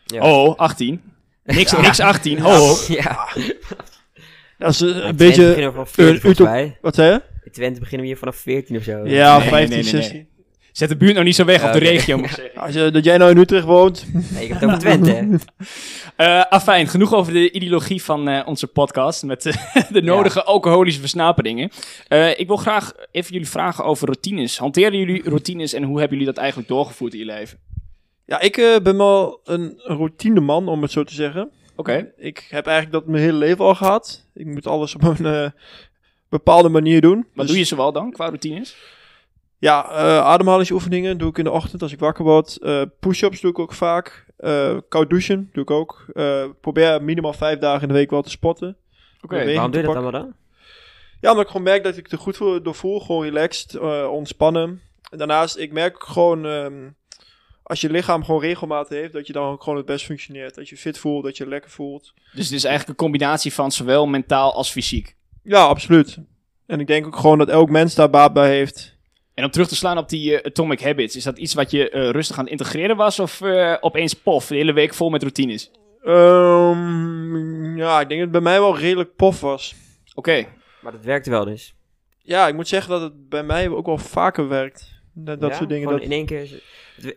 Ja. 0.05 0.23
Oh, 0.33 0.57
18. 0.57 1.03
Niks, 1.45 1.73
niks 1.73 2.01
18. 2.01 2.39
Ho, 2.39 2.51
ho. 2.51 2.75
Ja, 2.89 3.29
Dat 4.59 4.71
is 4.71 4.81
eh, 4.81 4.89
een 4.89 4.95
Twente 4.95 5.15
beetje, 5.15 5.43
beginnen 5.43 5.67
we 5.67 5.73
vanaf 5.73 5.91
14 5.91 6.31
een 6.37 6.45
mij. 6.45 6.79
wat 6.81 6.95
zei 6.95 7.13
je? 7.13 7.23
In 7.45 7.53
Twente 7.53 7.81
beginnen 7.81 8.01
we 8.01 8.07
hier 8.13 8.19
vanaf 8.21 8.37
14 8.37 8.77
of 8.77 8.83
zo. 8.83 9.07
Ja, 9.07 9.39
Nee, 9.39 9.49
15, 9.49 9.51
nee, 9.51 9.85
nee, 9.85 9.93
nee, 9.93 10.03
16. 10.03 10.29
Zet 10.77 10.89
de 10.89 10.97
buurt 10.97 11.13
nou 11.13 11.25
niet 11.25 11.35
zo 11.35 11.45
weg 11.45 11.65
op 11.65 11.73
de 11.73 11.79
regio, 11.79 12.17
moet 12.17 12.27
ik 12.27 12.33
zeggen. 12.33 12.61
Als 12.61 12.75
je, 12.75 12.91
dat 12.91 13.05
jij 13.05 13.17
nou 13.19 13.31
in 13.31 13.37
Utrecht 13.37 13.65
woont. 13.65 14.07
Nee, 14.33 14.45
ik 14.45 14.49
heb 14.49 14.61
het 14.61 14.65
over 14.65 14.79
Twente, 14.79 15.11
hè. 15.11 15.25
Eh 16.17 16.45
afijn, 16.51 16.89
genoeg 16.89 17.15
over 17.15 17.33
de 17.33 17.51
ideologie 17.51 18.03
van 18.03 18.29
eh, 18.29 18.47
onze 18.47 18.67
podcast 18.67 19.23
met 19.23 19.47
eh, 19.47 19.55
de 19.91 20.03
nodige 20.03 20.45
alcoholische 20.45 21.01
versnaperingen. 21.01 21.71
Eh, 22.09 22.39
ik 22.39 22.47
wil 22.47 22.57
graag 22.57 22.93
even 23.11 23.33
jullie 23.33 23.49
vragen 23.49 23.85
over 23.85 24.07
routines. 24.07 24.59
Hanteren 24.59 24.99
jullie 24.99 25.23
routines 25.29 25.73
en 25.73 25.83
hoe 25.83 25.99
hebben 25.99 26.19
jullie 26.19 26.33
dat 26.33 26.43
eigenlijk 26.43 26.69
doorgevoerd 26.69 27.13
in 27.13 27.19
je 27.19 27.25
leven? 27.25 27.59
Ja, 28.27 28.41
ik 28.41 28.57
eh, 28.57 28.77
ben 28.83 28.97
wel 28.97 29.41
een 29.45 29.75
routineman, 29.77 30.69
om 30.69 30.83
het 30.83 30.91
zo 30.91 31.05
te 31.05 31.15
zeggen. 31.15 31.51
Oké. 31.77 32.13
Ik 32.17 32.47
heb 32.51 32.67
eigenlijk 32.67 32.97
dat 32.97 33.07
mijn 33.13 33.23
hele 33.23 33.39
leven 33.39 33.65
al 33.65 33.75
gehad. 33.75 34.27
Ik 34.35 34.47
moet 34.47 34.67
alles 34.67 34.95
op 34.95 35.03
een 35.03 35.27
eh, 35.27 35.51
bepaalde 36.29 36.69
manier 36.69 37.01
doen. 37.01 37.17
Wat 37.17 37.27
Dus, 37.35 37.47
doe 37.47 37.59
je 37.59 37.65
zoal 37.65 37.93
dan 37.93 38.13
qua 38.13 38.27
routines? 38.27 38.77
Ja, 39.59 39.91
eh, 39.91 40.19
ademhalingsoefeningen 40.19 41.19
doe 41.19 41.29
ik 41.31 41.39
in 41.39 41.45
de 41.45 41.51
ochtend 41.51 41.83
als 41.83 41.93
ik 41.93 41.99
wakker 41.99 42.25
word. 42.25 42.57
Eh, 42.57 42.83
Push-ups 43.01 43.41
doe 43.41 43.51
ik 43.51 43.59
ook 43.59 43.73
vaak. 43.73 44.27
Eh, 44.37 44.77
koud 44.89 45.11
douchen 45.11 45.51
doe 45.53 45.63
ik 45.63 45.71
ook. 45.71 46.05
Eh, 46.13 46.45
probeer 46.61 47.03
minimaal 47.03 47.33
vijf 47.33 47.59
dagen 47.59 47.83
in 47.83 47.89
de 47.89 47.95
week 47.95 48.11
wel 48.11 48.23
te 48.23 48.31
sporten. 48.31 48.77
Oké. 49.21 49.35
Waarom 49.37 49.71
doe 49.71 49.81
je 49.81 49.87
dat 49.87 49.95
pakken. 49.95 50.03
allemaal 50.03 50.21
dan? 50.21 50.35
Ja, 51.21 51.31
omdat 51.31 51.45
ik 51.45 51.51
gewoon 51.51 51.67
merk 51.67 51.85
dat 51.85 51.97
ik 51.97 52.11
er 52.13 52.19
goed 52.19 52.37
voor, 52.37 52.63
door 52.63 52.75
voel. 52.75 53.01
Gewoon 53.01 53.25
relaxed, 53.25 53.75
eh, 53.75 54.09
ontspannen. 54.11 54.81
En 55.11 55.19
daarnaast, 55.19 55.57
ik 55.57 55.73
merk 55.73 56.05
gewoon... 56.05 56.47
ehm, 56.47 56.89
als 57.63 57.81
je 57.81 57.91
lichaam 57.91 58.25
gewoon 58.25 58.41
regelmaat 58.41 58.89
heeft, 58.89 59.13
dat 59.13 59.27
je 59.27 59.33
dan 59.33 59.49
ook 59.53 59.63
gewoon 59.63 59.79
het 59.79 59.87
best 59.87 60.05
functioneert. 60.05 60.55
Dat 60.55 60.69
je 60.69 60.77
fit 60.77 60.99
voelt, 60.99 61.25
dat 61.25 61.37
je 61.37 61.49
lekker 61.49 61.71
voelt. 61.71 62.13
Dus 62.33 62.45
het 62.45 62.55
is 62.55 62.65
eigenlijk 62.65 62.89
een 62.89 63.05
combinatie 63.05 63.53
van 63.55 63.73
zowel 63.73 64.07
mentaal 64.07 64.55
als 64.55 64.71
fysiek. 64.71 65.17
Ja, 65.43 65.65
absoluut. 65.65 66.19
En 66.67 66.81
ik 66.81 66.87
denk 66.87 67.07
ook 67.07 67.17
gewoon 67.17 67.39
dat 67.39 67.49
elk 67.49 67.71
mens 67.71 67.95
daar 67.95 68.11
baat 68.11 68.33
bij 68.33 68.49
heeft. 68.51 68.96
En 69.37 69.45
om 69.45 69.51
terug 69.51 69.69
te 69.69 69.77
slaan 69.77 69.99
op 69.99 70.09
die 70.09 70.41
eh, 70.41 70.47
Atomic 70.47 70.81
Habits, 70.81 71.17
is 71.17 71.25
dat 71.25 71.39
iets 71.39 71.55
wat 71.55 71.71
je 71.71 71.91
eh, 71.91 72.11
rustig 72.11 72.39
aan 72.39 72.43
het 72.43 72.53
integreren 72.53 72.97
was 72.97 73.19
of 73.21 73.41
eh, 73.41 73.77
opeens 73.81 74.15
pof, 74.15 74.47
de 74.47 74.55
hele 74.55 74.73
week 74.73 74.95
vol 74.95 75.11
met 75.11 75.23
routines? 75.23 75.71
Ehm, 76.03 77.77
ja, 77.77 78.01
ik 78.01 78.09
denk 78.09 78.21
dat 78.21 78.21
het 78.21 78.31
bij 78.31 78.41
mij 78.41 78.61
wel 78.61 78.79
redelijk 78.79 79.17
pof 79.17 79.41
was. 79.41 79.75
Oké. 80.15 80.47
Maar 80.81 80.93
dat 80.93 81.05
werkte 81.05 81.31
wel 81.31 81.45
dus. 81.45 81.75
Ja, 82.19 82.49
ik 82.49 82.55
moet 82.55 82.69
zeggen 82.69 82.91
dat 82.91 83.01
het 83.01 83.29
bij 83.29 83.43
mij 83.43 83.69
ook 83.69 83.87
wel 83.87 83.99
vaker 83.99 84.49
werkt. 84.49 84.96
Dat, 85.19 85.41
dat 85.41 85.51
Ja, 85.51 85.57
soort 85.57 85.69
dingen. 85.69 85.85
gewoon 85.85 85.99
Dat, 86.01 86.09
in 86.09 86.15
één 86.15 86.27
keer. 86.27 86.63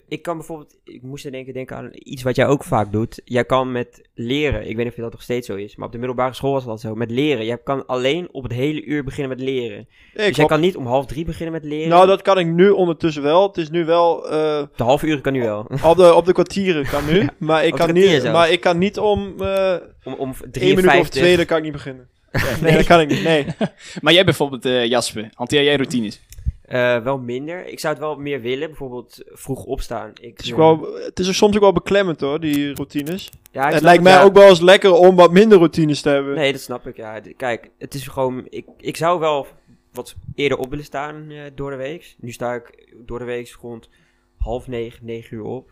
Ik 0.08 0.22
kan 0.22 0.38
bijvoorbeeld, 0.38 0.76
ik 0.84 1.02
moest 1.02 1.26
in 1.26 1.34
één 1.34 1.44
keer 1.44 1.54
denken 1.54 1.76
aan 1.78 1.90
iets 1.94 2.24
wat 2.24 2.36
jij 2.36 2.48
ook 2.48 2.64
vaak 2.64 2.92
doet. 2.92 3.22
Jij 3.26 3.46
kan 3.46 3.72
met 3.72 4.02
leren, 4.14 4.60
ik 4.70 4.76
weet 4.76 4.86
niet 4.86 4.94
of 4.94 5.04
dat 5.04 5.12
nog 5.12 5.22
steeds 5.22 5.48
zo 5.48 5.56
is, 5.56 5.76
maar 5.76 5.86
op 5.86 5.92
de 5.92 5.98
middelbare 5.98 6.34
school 6.34 6.52
was 6.52 6.66
dat 6.66 6.80
zo. 6.82 6.96
Met 6.96 7.12
leren, 7.12 7.46
jij 7.46 7.58
kan 7.64 7.86
alleen 7.86 8.28
op 8.32 8.44
het 8.44 8.52
hele 8.52 8.84
uur 8.84 9.04
beginnen 9.04 9.38
met 9.38 9.46
leren. 9.48 9.80
Ik 9.80 9.88
dus 10.14 10.26
jij 10.26 10.34
hoop- 10.38 10.48
kan 10.48 10.60
niet 10.60 10.76
om 10.76 10.86
half 10.86 11.06
drie 11.06 11.26
beginnen 11.26 11.54
met 11.54 11.64
leren. 11.64 11.90
Nou, 11.90 12.08
dat 12.08 12.22
kan 12.22 12.38
ik 12.40 12.48
nu 12.48 12.70
ondertussen 12.70 13.24
wel. 13.24 13.48
Het 13.48 13.58
is 13.58 13.70
nu 13.70 13.86
wel... 13.86 14.26
eh, 14.30 14.64
De 14.76 14.84
half 14.84 15.04
uur 15.04 15.22
kan 15.22 15.34
nu 15.34 15.42
wel. 15.42 15.60
op, 15.84 15.98
de, 15.98 16.14
op 16.14 16.26
de 16.26 16.34
kwartieren 16.34 16.86
kan 16.90 17.06
nu. 17.06 17.28
Maar 17.38 17.66
ik, 17.66 17.74
kan 17.74 17.94
niet, 17.94 18.04
zelfs. 18.06 18.24
maar 18.24 18.50
ik 18.52 18.60
kan 18.62 18.78
niet 18.78 18.98
om 19.00 19.34
eh 19.42 19.76
om, 20.04 20.14
om 20.14 20.30
1 20.42 20.52
53. 20.52 20.76
minuut 20.86 21.02
of 21.02 21.10
twee, 21.10 21.36
dan 21.38 21.46
kan 21.46 21.58
ik 21.58 21.64
niet 21.64 21.72
beginnen. 21.72 22.08
Nee, 22.62 22.76
dat 22.76 22.86
kan 22.86 23.00
ik 23.00 23.08
niet. 23.10 23.24
Nee. 23.24 23.46
Maar 24.02 24.14
jij 24.14 24.24
bijvoorbeeld, 24.24 24.66
eh, 24.66 24.86
Jasper, 24.86 25.30
hanteer 25.34 25.64
jij 25.64 25.76
routines? 25.76 26.22
Eh, 26.70 26.98
wel 26.98 27.18
minder. 27.18 27.68
Ik 27.68 27.80
zou 27.80 27.94
het 27.94 28.04
wel 28.04 28.16
meer 28.16 28.42
willen, 28.42 28.68
bijvoorbeeld 28.68 29.24
vroeg 29.26 29.64
opstaan. 29.64 30.12
Ik, 30.22 30.38
Het 30.38 30.46
is, 30.46 30.52
eh, 30.52 30.58
wel, 30.58 30.94
het 30.94 31.20
is 31.20 31.28
ook 31.28 31.34
soms 31.34 31.56
ook 31.56 31.62
wel 31.62 31.74
beklemmend 31.74 32.22
hoor, 32.22 32.40
die 32.40 32.74
routines. 32.74 33.30
ja, 33.52 33.70
het 33.70 33.82
lijkt 33.82 34.04
mij 34.04 34.14
ja. 34.14 34.24
ook 34.24 34.34
wel 34.34 34.50
eens 34.50 34.62
lekker 34.62 34.94
om 34.94 35.16
wat 35.16 35.32
minder 35.32 35.58
routines 35.58 36.02
te 36.02 36.10
hebben. 36.10 36.36
Nee, 36.36 36.52
dat 36.52 36.62
snap 36.62 36.88
ik. 36.88 36.96
Ja. 36.96 37.22
Kijk, 37.38 37.70
het 37.78 37.94
is 37.94 38.08
gewoon. 38.08 38.46
Ik, 38.50 38.66
ik 38.78 38.98
zou 38.98 39.20
wel 39.20 39.48
wat 39.92 40.16
eerder 40.36 40.58
op 40.58 40.70
willen 40.70 40.86
staan 40.86 41.30
eh, 41.30 41.42
door 41.56 41.70
de 41.70 41.76
week. 41.78 42.16
Nu 42.20 42.32
sta 42.32 42.54
ik 42.54 42.94
door 43.06 43.20
de 43.20 43.26
week 43.26 43.58
rond 43.62 43.90
half 44.38 44.68
negen, 44.68 45.06
negen 45.06 45.38
uur 45.38 45.44
op. 45.44 45.72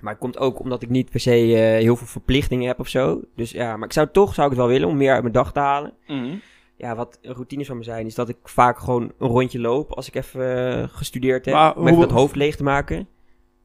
Maar 0.00 0.12
het 0.12 0.20
komt 0.20 0.38
ook 0.38 0.60
omdat 0.60 0.82
ik 0.82 0.88
niet 0.88 1.10
per 1.10 1.20
se 1.20 1.30
eh, 1.30 1.82
heel 1.82 1.96
veel 1.96 2.06
verplichtingen 2.06 2.66
heb 2.66 2.80
of 2.80 2.88
zo. 2.88 3.20
Dus 3.36 3.50
ja, 3.50 3.76
maar 3.76 3.86
ik 3.88 3.94
zou 3.94 4.08
toch 4.12 4.34
zou 4.34 4.50
ik 4.50 4.52
het 4.52 4.62
wel 4.62 4.72
willen 4.72 4.88
om 4.88 4.96
meer 4.96 5.12
uit 5.12 5.22
mijn 5.22 5.34
dag 5.34 5.52
te 5.52 5.58
halen. 5.58 5.92
Mhm. 6.06 6.34
Ja, 6.80 6.94
wat 6.96 7.18
routines 7.22 7.66
van 7.66 7.76
me 7.76 7.82
zijn, 7.84 8.06
is 8.06 8.14
dat 8.14 8.28
ik 8.28 8.36
vaak 8.44 8.78
gewoon 8.78 9.02
een 9.18 9.28
rondje 9.28 9.60
loop 9.60 9.92
als 9.92 10.08
ik 10.08 10.14
even 10.14 10.76
eh, 10.82 10.88
gestudeerd 10.88 11.44
heb. 11.44 11.54
Maar 11.54 11.74
om 11.76 11.82
even 11.82 11.94
hoe- 11.96 12.06
dat 12.06 12.16
hoofd 12.16 12.34
leeg 12.36 12.56
te 12.56 12.62
maken. 12.62 13.08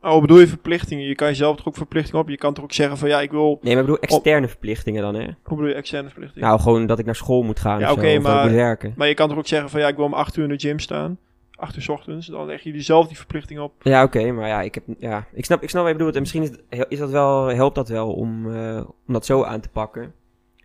Oh, 0.02 0.22
bedoel 0.22 0.40
je 0.40 0.48
verplichtingen? 0.48 1.08
Je 1.08 1.16
kan 1.16 1.28
jezelf 1.28 1.56
toch 1.58 1.68
ook 1.68 1.76
verplichtingen 1.76 2.22
op? 2.22 2.30
Je 2.30 2.38
kan 2.38 2.54
toch 2.54 2.64
ook 2.64 2.72
zeggen 2.74 2.98
van 2.98 3.10
ja, 3.10 3.22
ik 3.22 3.32
wil... 3.32 3.60
Nee, 3.62 3.74
maar 3.76 3.84
ik 3.84 3.90
bedoel 3.90 4.00
externe 4.00 4.48
verplichtingen 4.48 5.02
dan, 5.02 5.16
hè? 5.16 5.24
Hoe 5.24 5.34
bedoel 5.56 5.68
je 5.68 5.74
externe 5.74 6.10
verplichtingen? 6.10 6.48
Nou, 6.48 6.60
gewoon 6.62 6.86
dat 6.86 7.00
ik 7.00 7.06
naar 7.06 7.16
school 7.16 7.44
moet 7.44 7.60
gaan 7.60 7.80
Ja, 7.80 7.92
oké, 7.92 8.20
maar- 8.20 8.52
werken. 8.52 8.94
Maar 8.98 9.08
je 9.08 9.14
kan 9.14 9.30
toch 9.30 9.38
ook 9.38 9.48
zeggen 9.48 9.70
van 9.70 9.80
ja, 9.80 9.88
ik 9.88 9.96
wil 9.96 10.06
om 10.06 10.14
8 10.14 10.36
uur 10.38 10.44
in 10.44 10.50
de 10.50 10.60
gym 10.60 10.80
staan. 10.80 11.18
8 11.56 11.76
uur 11.76 11.82
's 11.82 11.90
ochtends. 11.90 12.28
Dan 12.28 12.46
leg 12.46 12.62
je 12.62 12.72
jezelf 12.72 13.08
die 13.08 13.18
verplichting 13.18 13.60
op. 13.60 13.74
Ja, 13.84 14.04
oké, 14.04 14.32
maar 14.32 14.48
ja, 14.48 14.62
ik, 14.62 14.74
heb, 14.76 14.84
ja 15.00 15.28
ik, 15.34 15.46
snap, 15.46 15.62
ik 15.64 15.70
snap 15.70 15.82
wat 15.82 15.92
je 15.92 15.98
bedoelt. 15.98 16.16
En 16.16 16.22
misschien 16.22 16.44
is, 16.44 16.52
is 16.88 17.00
dat 17.00 17.10
wel, 17.10 17.46
helpt 17.48 17.76
dat 17.76 17.90
wel 17.90 18.14
om, 18.14 18.56
eh, 18.56 18.82
om 19.08 19.14
dat 19.14 19.26
zo 19.26 19.44
aan 19.44 19.60
te 19.62 19.70
pakken. 19.70 20.14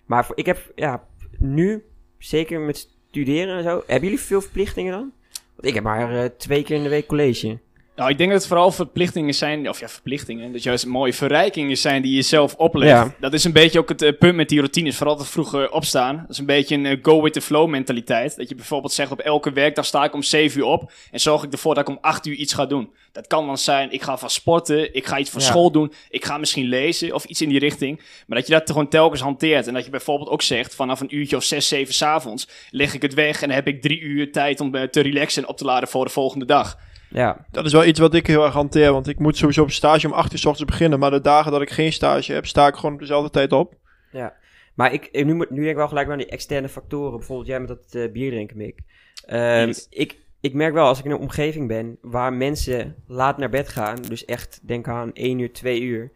Maar 0.06 0.24
voor, 0.24 0.36
ik 0.36 0.46
heb 0.46 0.72
ja, 0.74 1.04
nu, 1.38 1.84
zeker 2.20 2.60
met 2.60 2.88
studeren 3.10 3.56
en 3.56 3.62
zo, 3.62 3.82
hebben 3.86 4.08
jullie 4.08 4.24
veel 4.24 4.40
verplichtingen 4.40 4.92
dan? 4.92 5.12
Want 5.54 5.68
ik 5.68 5.74
heb 5.74 5.82
maar 5.84 6.22
eh, 6.22 6.30
twee 6.36 6.62
keer 6.62 6.76
in 6.76 6.82
de 6.82 6.88
week 6.88 7.06
college. 7.06 7.58
Nou, 8.00 8.12
ik 8.12 8.18
denk 8.18 8.30
dat 8.30 8.38
het 8.38 8.48
vooral 8.48 8.70
verplichtingen 8.70 9.34
zijn, 9.34 9.68
of 9.68 9.80
ja, 9.80 9.88
verplichtingen, 9.88 10.52
dat 10.52 10.62
juist 10.62 10.86
mooie 10.86 11.12
verrijkingen 11.12 11.76
zijn 11.76 12.02
die 12.02 12.14
je 12.14 12.22
zelf 12.22 12.54
oplegt. 12.54 12.90
Ja. 12.90 13.14
Dat 13.20 13.32
is 13.32 13.44
een 13.44 13.52
beetje 13.52 13.78
ook 13.78 13.88
het 13.88 14.02
eh, 14.02 14.18
punt 14.18 14.34
met 14.34 14.48
die 14.48 14.58
routines, 14.58 14.96
vooral 14.96 15.16
dat 15.16 15.28
vroeg 15.28 15.70
opstaan. 15.70 16.16
Dat 16.16 16.30
is 16.30 16.38
een 16.38 16.46
beetje 16.46 16.74
een 16.74 16.86
eh, 16.86 16.98
go 17.02 17.22
with 17.22 17.32
the 17.32 17.40
flow 17.40 17.68
mentaliteit. 17.68 18.36
Dat 18.36 18.48
je 18.48 18.54
bijvoorbeeld 18.54 18.92
zegt, 18.92 19.10
op 19.10 19.18
elke 19.18 19.52
werkdag 19.52 19.84
sta 19.84 20.04
ik 20.04 20.14
om 20.14 20.22
7 20.22 20.60
uur 20.60 20.66
op 20.66 20.92
en 21.10 21.20
zorg 21.20 21.42
ik 21.42 21.52
ervoor 21.52 21.74
dat 21.74 21.88
ik 21.88 21.94
om 21.94 21.98
8 22.00 22.26
uur 22.26 22.34
iets 22.34 22.52
ga 22.52 22.66
doen. 22.66 22.90
Dat 23.12 23.26
kan 23.26 23.46
dan 23.46 23.58
zijn, 23.58 23.92
ik 23.92 24.02
ga 24.02 24.18
van 24.18 24.30
sporten, 24.30 24.94
ik 24.94 25.06
ga 25.06 25.18
iets 25.18 25.32
Ja. 25.32 25.40
school 25.40 25.70
doen, 25.70 25.92
ik 26.10 26.24
ga 26.24 26.38
misschien 26.38 26.66
lezen 26.66 27.14
of 27.14 27.24
iets 27.24 27.40
in 27.40 27.48
die 27.48 27.58
richting. 27.58 28.00
Maar 28.26 28.38
dat 28.38 28.46
je 28.46 28.52
dat 28.52 28.70
gewoon 28.70 28.88
telkens 28.88 29.20
hanteert 29.20 29.66
en 29.66 29.74
dat 29.74 29.84
je 29.84 29.90
bijvoorbeeld 29.90 30.30
ook 30.30 30.42
zegt, 30.42 30.74
vanaf 30.74 31.00
een 31.00 31.16
uurtje 31.16 31.36
of 31.36 31.44
6, 31.44 31.68
7 31.68 31.94
s'avonds 31.94 32.48
leg 32.70 32.94
ik 32.94 33.02
het 33.02 33.14
weg 33.14 33.42
en 33.42 33.46
dan 33.48 33.56
heb 33.56 33.66
ik 33.66 33.82
drie 33.82 34.00
uur 34.00 34.32
tijd 34.32 34.60
om 34.60 34.74
eh, 34.74 34.82
te 34.82 35.00
relaxen 35.00 35.42
en 35.42 35.48
op 35.48 35.56
te 35.56 35.64
laden 35.64 35.88
voor 35.88 36.04
de 36.04 36.10
volgende 36.10 36.44
dag. 36.44 36.78
Ja, 37.12 37.46
Dat 37.50 37.64
is 37.66 37.72
wel 37.72 37.84
iets 37.84 37.98
wat 38.00 38.14
ik 38.14 38.26
heel 38.26 38.44
erg 38.44 38.52
hanteer. 38.52 38.92
Want 38.92 39.08
ik 39.08 39.18
moet 39.18 39.36
sowieso 39.36 39.62
op 39.62 39.70
stage 39.70 40.06
om 40.06 40.12
8 40.12 40.32
uur 40.32 40.38
's 40.38 40.44
ochtends 40.44 40.70
beginnen. 40.70 40.98
Maar 40.98 41.10
de 41.10 41.20
dagen 41.20 41.52
dat 41.52 41.60
ik 41.62 41.70
geen 41.70 41.92
stage 41.92 42.32
heb, 42.32 42.46
sta 42.46 42.66
ik 42.66 42.74
gewoon 42.74 42.92
op 42.92 43.00
dezelfde 43.00 43.30
tijd 43.30 43.52
op. 43.52 43.74
ja. 44.12 44.38
Maar 44.74 44.92
ik, 44.92 45.24
nu, 45.24 45.34
moet- 45.34 45.50
nu 45.50 45.56
denk 45.56 45.70
ik 45.70 45.76
wel 45.76 45.88
gelijk 45.88 46.08
aan 46.08 46.18
die 46.18 46.26
externe 46.26 46.68
factoren. 46.68 47.18
Bijvoorbeeld 47.18 47.48
jij 47.48 47.58
met 47.60 47.68
dat 47.68 47.94
eh, 47.94 48.12
bier 48.12 48.30
drinken, 48.30 48.56
Mick. 48.56 48.78
Ehm, 49.26 49.66
Yes. 49.66 49.86
ik, 49.90 50.18
ik 50.40 50.54
merk 50.54 50.72
wel 50.74 50.86
als 50.86 50.98
ik 50.98 51.04
in 51.04 51.10
een 51.10 51.18
omgeving 51.18 51.68
ben 51.68 51.98
waar 52.00 52.32
mensen 52.32 52.94
laat 53.06 53.38
naar 53.38 53.48
bed 53.50 53.68
gaan, 53.68 53.96
dus 54.08 54.24
echt 54.24 54.60
denk 54.62 54.88
aan 54.88 55.10
1 55.12 55.38
uur, 55.38 55.52
2 55.52 55.80
uur. 55.80 56.10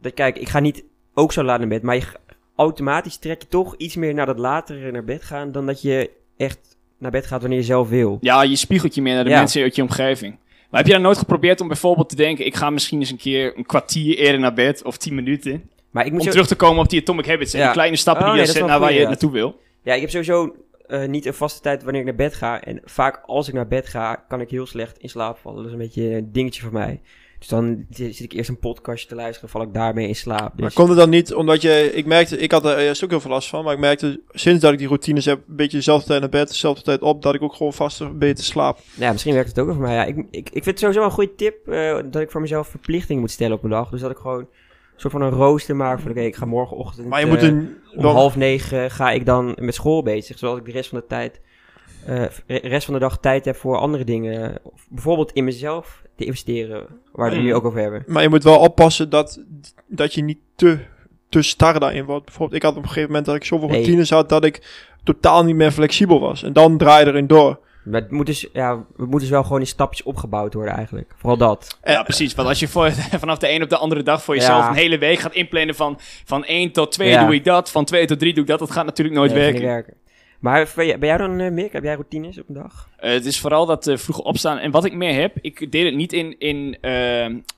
Dat 0.00 0.14
kijk, 0.14 0.38
ik 0.38 0.48
ga 0.48 0.58
niet 0.60 0.84
ook 1.14 1.32
zo 1.32 1.42
laat 1.42 1.58
naar 1.58 1.68
bed, 1.68 1.82
maar 1.82 1.94
je, 1.96 2.06
automatisch 2.56 3.16
trek 3.18 3.42
je 3.42 3.48
toch 3.48 3.76
iets 3.76 3.96
meer 3.96 4.14
naar 4.14 4.26
dat 4.26 4.38
latere 4.38 4.90
naar 4.90 5.04
bed 5.04 5.22
gaan 5.22 5.52
dan 5.52 5.66
dat 5.66 5.82
je 5.82 6.10
echt 6.36 6.75
naar 6.98 7.10
bed 7.10 7.26
gaat 7.26 7.40
wanneer 7.40 7.58
je 7.58 7.64
zelf 7.64 7.88
wil. 7.88 8.18
Ja, 8.20 8.42
je 8.42 8.56
spiegelt 8.56 8.94
je 8.94 9.02
meer 9.02 9.14
naar 9.14 9.24
de 9.24 9.30
Ja. 9.30 9.38
mensen 9.38 9.62
uit 9.62 9.76
je 9.76 9.82
omgeving. 9.82 10.36
Maar 10.70 10.80
heb 10.80 10.86
je 10.86 10.92
dan 10.92 11.02
nooit 11.02 11.18
geprobeerd 11.18 11.60
om 11.60 11.68
bijvoorbeeld 11.68 12.08
te 12.08 12.16
denken... 12.16 12.46
ik 12.46 12.54
ga 12.54 12.70
misschien 12.70 12.98
eens 13.00 13.10
een 13.10 13.16
keer 13.16 13.52
een 13.56 13.66
kwartier 13.66 14.16
eerder 14.18 14.40
naar 14.40 14.54
bed 14.54 14.82
of 14.84 14.96
tien 14.96 15.14
minuten... 15.14 15.70
Maar 15.90 16.04
ik 16.06 16.10
moet 16.12 16.20
om 16.20 16.26
zo, 16.26 16.32
terug 16.32 16.46
te 16.46 16.54
komen 16.54 16.82
op 16.82 16.88
die 16.90 17.00
Atomic 17.00 17.26
Habits 17.26 17.52
en 17.52 17.58
Ja. 17.58 17.64
die 17.64 17.74
kleine 17.74 17.96
stappen 17.96 18.24
Oh, 18.24 18.30
die 18.30 18.40
je 18.40 18.44
nee, 18.46 18.52
dat 18.54 18.62
zet 18.62 18.70
naar 18.72 18.80
waar 18.80 18.98
je 19.00 19.06
naartoe 19.06 19.30
wil. 19.32 19.60
ja, 19.82 19.94
ik 19.94 20.00
heb 20.00 20.10
sowieso 20.10 20.56
eh, 20.86 21.04
niet 21.08 21.26
een 21.26 21.34
vaste 21.34 21.60
tijd 21.60 21.82
wanneer 21.82 22.00
ik 22.00 22.06
naar 22.06 22.16
bed 22.16 22.34
ga. 22.34 22.60
En 22.62 22.80
vaak 22.84 23.22
als 23.26 23.48
ik 23.48 23.54
naar 23.54 23.68
bed 23.68 23.86
ga, 23.86 24.14
kan 24.28 24.40
ik 24.40 24.50
heel 24.50 24.66
slecht 24.66 24.98
in 24.98 25.08
slaap 25.08 25.38
vallen. 25.38 25.56
Dat 25.58 25.66
is 25.66 25.72
een 25.72 25.78
beetje 25.78 26.14
een 26.16 26.32
dingetje 26.32 26.62
voor 26.62 26.72
mij. 26.72 27.00
Dus 27.46 27.58
dan 27.58 27.84
zi- 27.90 28.12
zit 28.12 28.24
ik 28.24 28.32
eerst 28.32 28.48
een 28.48 28.58
podcastje 28.58 29.08
te 29.08 29.14
luisteren, 29.14 29.48
val 29.48 29.62
ik 29.62 29.74
daarmee 29.74 30.08
in 30.08 30.16
slaap. 30.16 30.40
Maar 30.40 30.50
Dus, 30.56 30.74
komt 30.74 30.88
het 30.88 30.98
dan 30.98 31.10
niet 31.10 31.34
omdat 31.34 31.62
je... 31.62 31.90
Ik 31.94 32.06
merkte, 32.06 32.38
ik 32.38 32.50
had 32.52 32.64
er 32.64 32.78
eerst 32.78 33.04
ook 33.04 33.10
heel 33.10 33.20
veel 33.20 33.30
last 33.30 33.48
van, 33.48 33.64
maar 33.64 33.72
ik 33.72 33.78
merkte 33.78 34.20
sinds 34.30 34.60
dat 34.60 34.72
ik 34.72 34.78
die 34.78 34.86
routines 34.86 35.24
heb, 35.24 35.38
een 35.48 35.56
beetje 35.56 35.76
dezelfde 35.76 36.06
tijd 36.06 36.20
naar 36.20 36.28
bed, 36.30 36.48
dezelfde 36.48 36.82
tijd 36.82 37.00
op, 37.02 37.22
dat 37.22 37.34
ik 37.34 37.42
ook 37.42 37.54
gewoon 37.54 37.72
vaster 37.72 38.16
beter 38.18 38.44
slaap. 38.44 38.78
ja, 38.94 39.12
misschien 39.12 39.34
werkt 39.34 39.48
het 39.48 39.58
ook 39.58 39.66
wel 39.66 39.74
voor 39.74 39.84
mij. 39.84 39.94
Ja, 39.94 40.04
ik, 40.04 40.16
ik, 40.16 40.26
ik 40.30 40.50
vind 40.52 40.64
het 40.64 40.78
sowieso 40.78 40.98
wel 41.00 41.08
een 41.08 41.14
goede 41.14 41.34
tip 41.34 41.68
eh, 41.68 41.98
dat 42.10 42.22
ik 42.22 42.30
voor 42.30 42.40
mezelf 42.40 42.68
verplichting 42.68 43.20
moet 43.20 43.30
stellen 43.30 43.56
op 43.56 43.64
een 43.64 43.70
dag. 43.70 43.90
Dus 43.90 44.00
dat 44.00 44.10
ik 44.10 44.16
gewoon 44.16 44.38
een 44.38 44.46
soort 44.96 45.12
van 45.12 45.22
een 45.22 45.30
rooster 45.30 45.76
maak 45.76 46.00
van 46.00 46.10
oké, 46.10 46.20
ik 46.20 46.36
ga 46.36 46.44
morgenochtend 46.46 47.08
Maar 47.08 47.20
je 47.20 47.26
eh, 47.26 47.32
moet 47.32 47.42
een... 47.42 47.76
om 47.96 48.04
half 48.04 48.36
negen 48.36 48.90
ga 48.90 49.10
ik 49.10 49.26
dan 49.26 49.56
met 49.60 49.74
school 49.74 50.02
bezig, 50.02 50.38
zodat 50.38 50.56
ik 50.56 50.64
de 50.64 50.72
rest 50.72 50.88
van 50.88 50.98
de 50.98 51.06
tijd, 51.06 51.40
de 52.06 52.30
rest 52.46 52.84
van 52.84 52.94
de 52.94 53.00
dag 53.00 53.18
tijd 53.20 53.44
heb 53.44 53.56
voor 53.56 53.76
andere 53.76 54.04
dingen. 54.04 54.58
Of 54.62 54.86
bijvoorbeeld 54.90 55.32
in 55.32 55.44
mezelf 55.44 56.02
te 56.16 56.24
investeren, 56.24 56.86
waar 57.12 57.30
we 57.30 57.34
het 57.36 57.44
nu 57.44 57.54
ook 57.54 57.64
over 57.64 57.80
hebben. 57.80 58.04
Maar 58.06 58.22
je 58.22 58.28
moet 58.28 58.44
wel 58.44 58.58
oppassen 58.58 59.10
dat, 59.10 59.40
dat 59.86 60.14
je 60.14 60.22
niet 60.22 60.38
te, 60.56 60.78
te 61.28 61.42
star 61.42 61.80
daarin 61.80 62.04
wordt. 62.04 62.24
Bijvoorbeeld, 62.24 62.56
ik 62.62 62.62
had 62.68 62.76
op 62.76 62.82
een 62.82 62.88
gegeven 62.88 63.08
moment 63.08 63.26
dat 63.26 63.34
ik 63.34 63.44
zoveel 63.44 63.68
Nee. 63.68 63.76
routines 63.76 64.10
had 64.10 64.28
dat 64.28 64.44
ik 64.44 64.84
totaal 65.04 65.44
niet 65.44 65.56
meer 65.56 65.70
flexibel 65.70 66.20
was. 66.20 66.42
En 66.42 66.52
dan 66.52 66.78
draai 66.78 67.04
je 67.04 67.10
erin 67.10 67.26
door. 67.26 67.58
Maar 67.84 68.00
het 68.00 68.10
moet 68.10 68.26
dus, 68.26 68.48
ja, 68.52 68.84
het 68.96 69.10
moet 69.10 69.20
dus 69.20 69.28
wel 69.28 69.42
gewoon 69.42 69.60
in 69.60 69.66
stapjes 69.66 70.02
opgebouwd 70.02 70.54
worden 70.54 70.74
eigenlijk. 70.74 71.12
Vooral 71.16 71.36
dat. 71.38 71.78
Ja, 71.84 72.02
precies. 72.02 72.34
Want 72.34 72.48
als 72.48 72.58
je 72.60 72.68
voor, 72.68 72.90
vanaf 73.24 73.38
de 73.38 73.50
een 73.50 73.62
op 73.62 73.68
de 73.68 73.76
andere 73.76 74.02
dag 74.02 74.22
voor 74.22 74.34
jezelf 74.34 74.62
Ja. 74.62 74.68
een 74.68 74.74
hele 74.74 74.98
week 74.98 75.18
gaat 75.18 75.34
inplannen 75.34 75.74
van, 75.74 75.98
van 76.24 76.44
1 76.44 76.72
tot 76.72 76.92
2 76.92 77.08
Ja. 77.08 77.24
doe 77.24 77.34
ik 77.34 77.44
dat, 77.44 77.70
van 77.70 77.84
2 77.84 78.06
tot 78.06 78.18
3 78.18 78.32
doe 78.34 78.42
ik 78.42 78.48
dat, 78.48 78.58
dat 78.58 78.70
gaat 78.70 78.84
natuurlijk 78.84 79.16
nooit 79.16 79.32
Nee, 79.34 79.52
werken. 79.60 79.94
Maar 80.46 80.72
ben 80.76 80.98
jij, 80.98 81.16
dan, 81.16 81.40
eh, 81.40 81.50
Mick? 81.50 81.72
Heb 81.72 81.82
jij 81.82 81.94
routines 81.94 82.38
op 82.38 82.48
een 82.48 82.54
dag? 82.54 82.88
Eh, 82.96 83.12
het 83.12 83.26
is 83.26 83.40
vooral 83.40 83.66
dat 83.66 83.86
eh, 83.86 83.96
vroeg 83.96 84.18
opstaan. 84.18 84.58
En 84.58 84.70
wat 84.70 84.84
ik 84.84 84.92
meer 84.92 85.20
heb, 85.20 85.36
ik 85.40 85.72
deel 85.72 85.84
het 85.84 85.94
niet 85.94 86.12
in, 86.12 86.38
in 86.38 86.78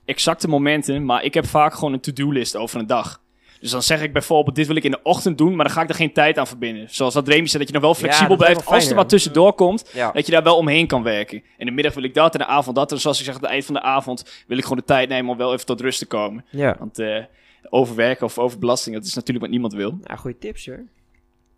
exacte 0.04 0.48
momenten, 0.48 1.04
maar 1.04 1.24
ik 1.24 1.34
heb 1.34 1.46
vaak 1.46 1.74
gewoon 1.74 1.92
een 1.92 2.00
to-do-list 2.00 2.56
over 2.56 2.78
een 2.78 2.86
dag. 2.86 3.20
Dus 3.60 3.70
dan 3.70 3.82
zeg 3.82 4.02
ik 4.02 4.12
bijvoorbeeld, 4.12 4.56
dit 4.56 4.66
wil 4.66 4.76
ik 4.76 4.84
in 4.84 4.90
de 4.90 5.02
ochtend 5.02 5.38
doen, 5.38 5.54
maar 5.56 5.64
dan 5.64 5.74
ga 5.74 5.82
ik 5.82 5.88
er 5.88 5.94
geen 5.94 6.12
tijd 6.12 6.38
aan 6.38 6.46
verbinden. 6.46 6.86
Zoals 6.90 7.14
wat 7.14 7.28
Remy 7.28 7.46
zei, 7.46 7.58
dat 7.58 7.66
je 7.66 7.74
nog 7.74 7.82
wel 7.82 7.94
flexibel 7.94 8.36
dat 8.36 8.38
blijft 8.38 8.64
wel 8.64 8.74
als 8.74 8.88
er 8.88 8.96
wat 8.96 9.08
tussendoor 9.08 9.52
komt. 9.52 9.90
Ja. 9.94 10.10
Dat 10.12 10.26
je 10.26 10.32
daar 10.32 10.42
wel 10.42 10.56
omheen 10.56 10.86
kan 10.86 11.02
werken. 11.02 11.42
In 11.56 11.66
de 11.66 11.72
middag 11.72 11.94
wil 11.94 12.02
ik 12.02 12.14
dat, 12.14 12.32
in 12.32 12.40
de 12.40 12.46
avond 12.46 12.76
dat. 12.76 12.92
En 12.92 13.00
zoals 13.00 13.18
ik 13.18 13.24
zeg, 13.24 13.34
aan 13.34 13.40
het 13.40 13.50
eind 13.50 13.64
van 13.64 13.74
de 13.74 13.82
avond 13.82 14.44
wil 14.46 14.56
ik 14.56 14.62
gewoon 14.62 14.78
de 14.78 14.84
tijd 14.84 15.08
nemen 15.08 15.30
om 15.30 15.36
wel 15.36 15.52
even 15.52 15.66
tot 15.66 15.80
rust 15.80 15.98
te 15.98 16.06
komen. 16.06 16.44
Ja. 16.50 16.76
Want 16.78 16.98
eh, 16.98 17.24
overwerken 17.70 18.26
of 18.26 18.38
overbelasting, 18.38 18.96
dat 18.96 19.04
is 19.04 19.14
natuurlijk 19.14 19.40
wat 19.40 19.50
niemand 19.50 19.72
wil. 19.72 19.98
Nou, 20.02 20.18
goede 20.18 20.38
tips 20.38 20.66
hoor. 20.66 20.82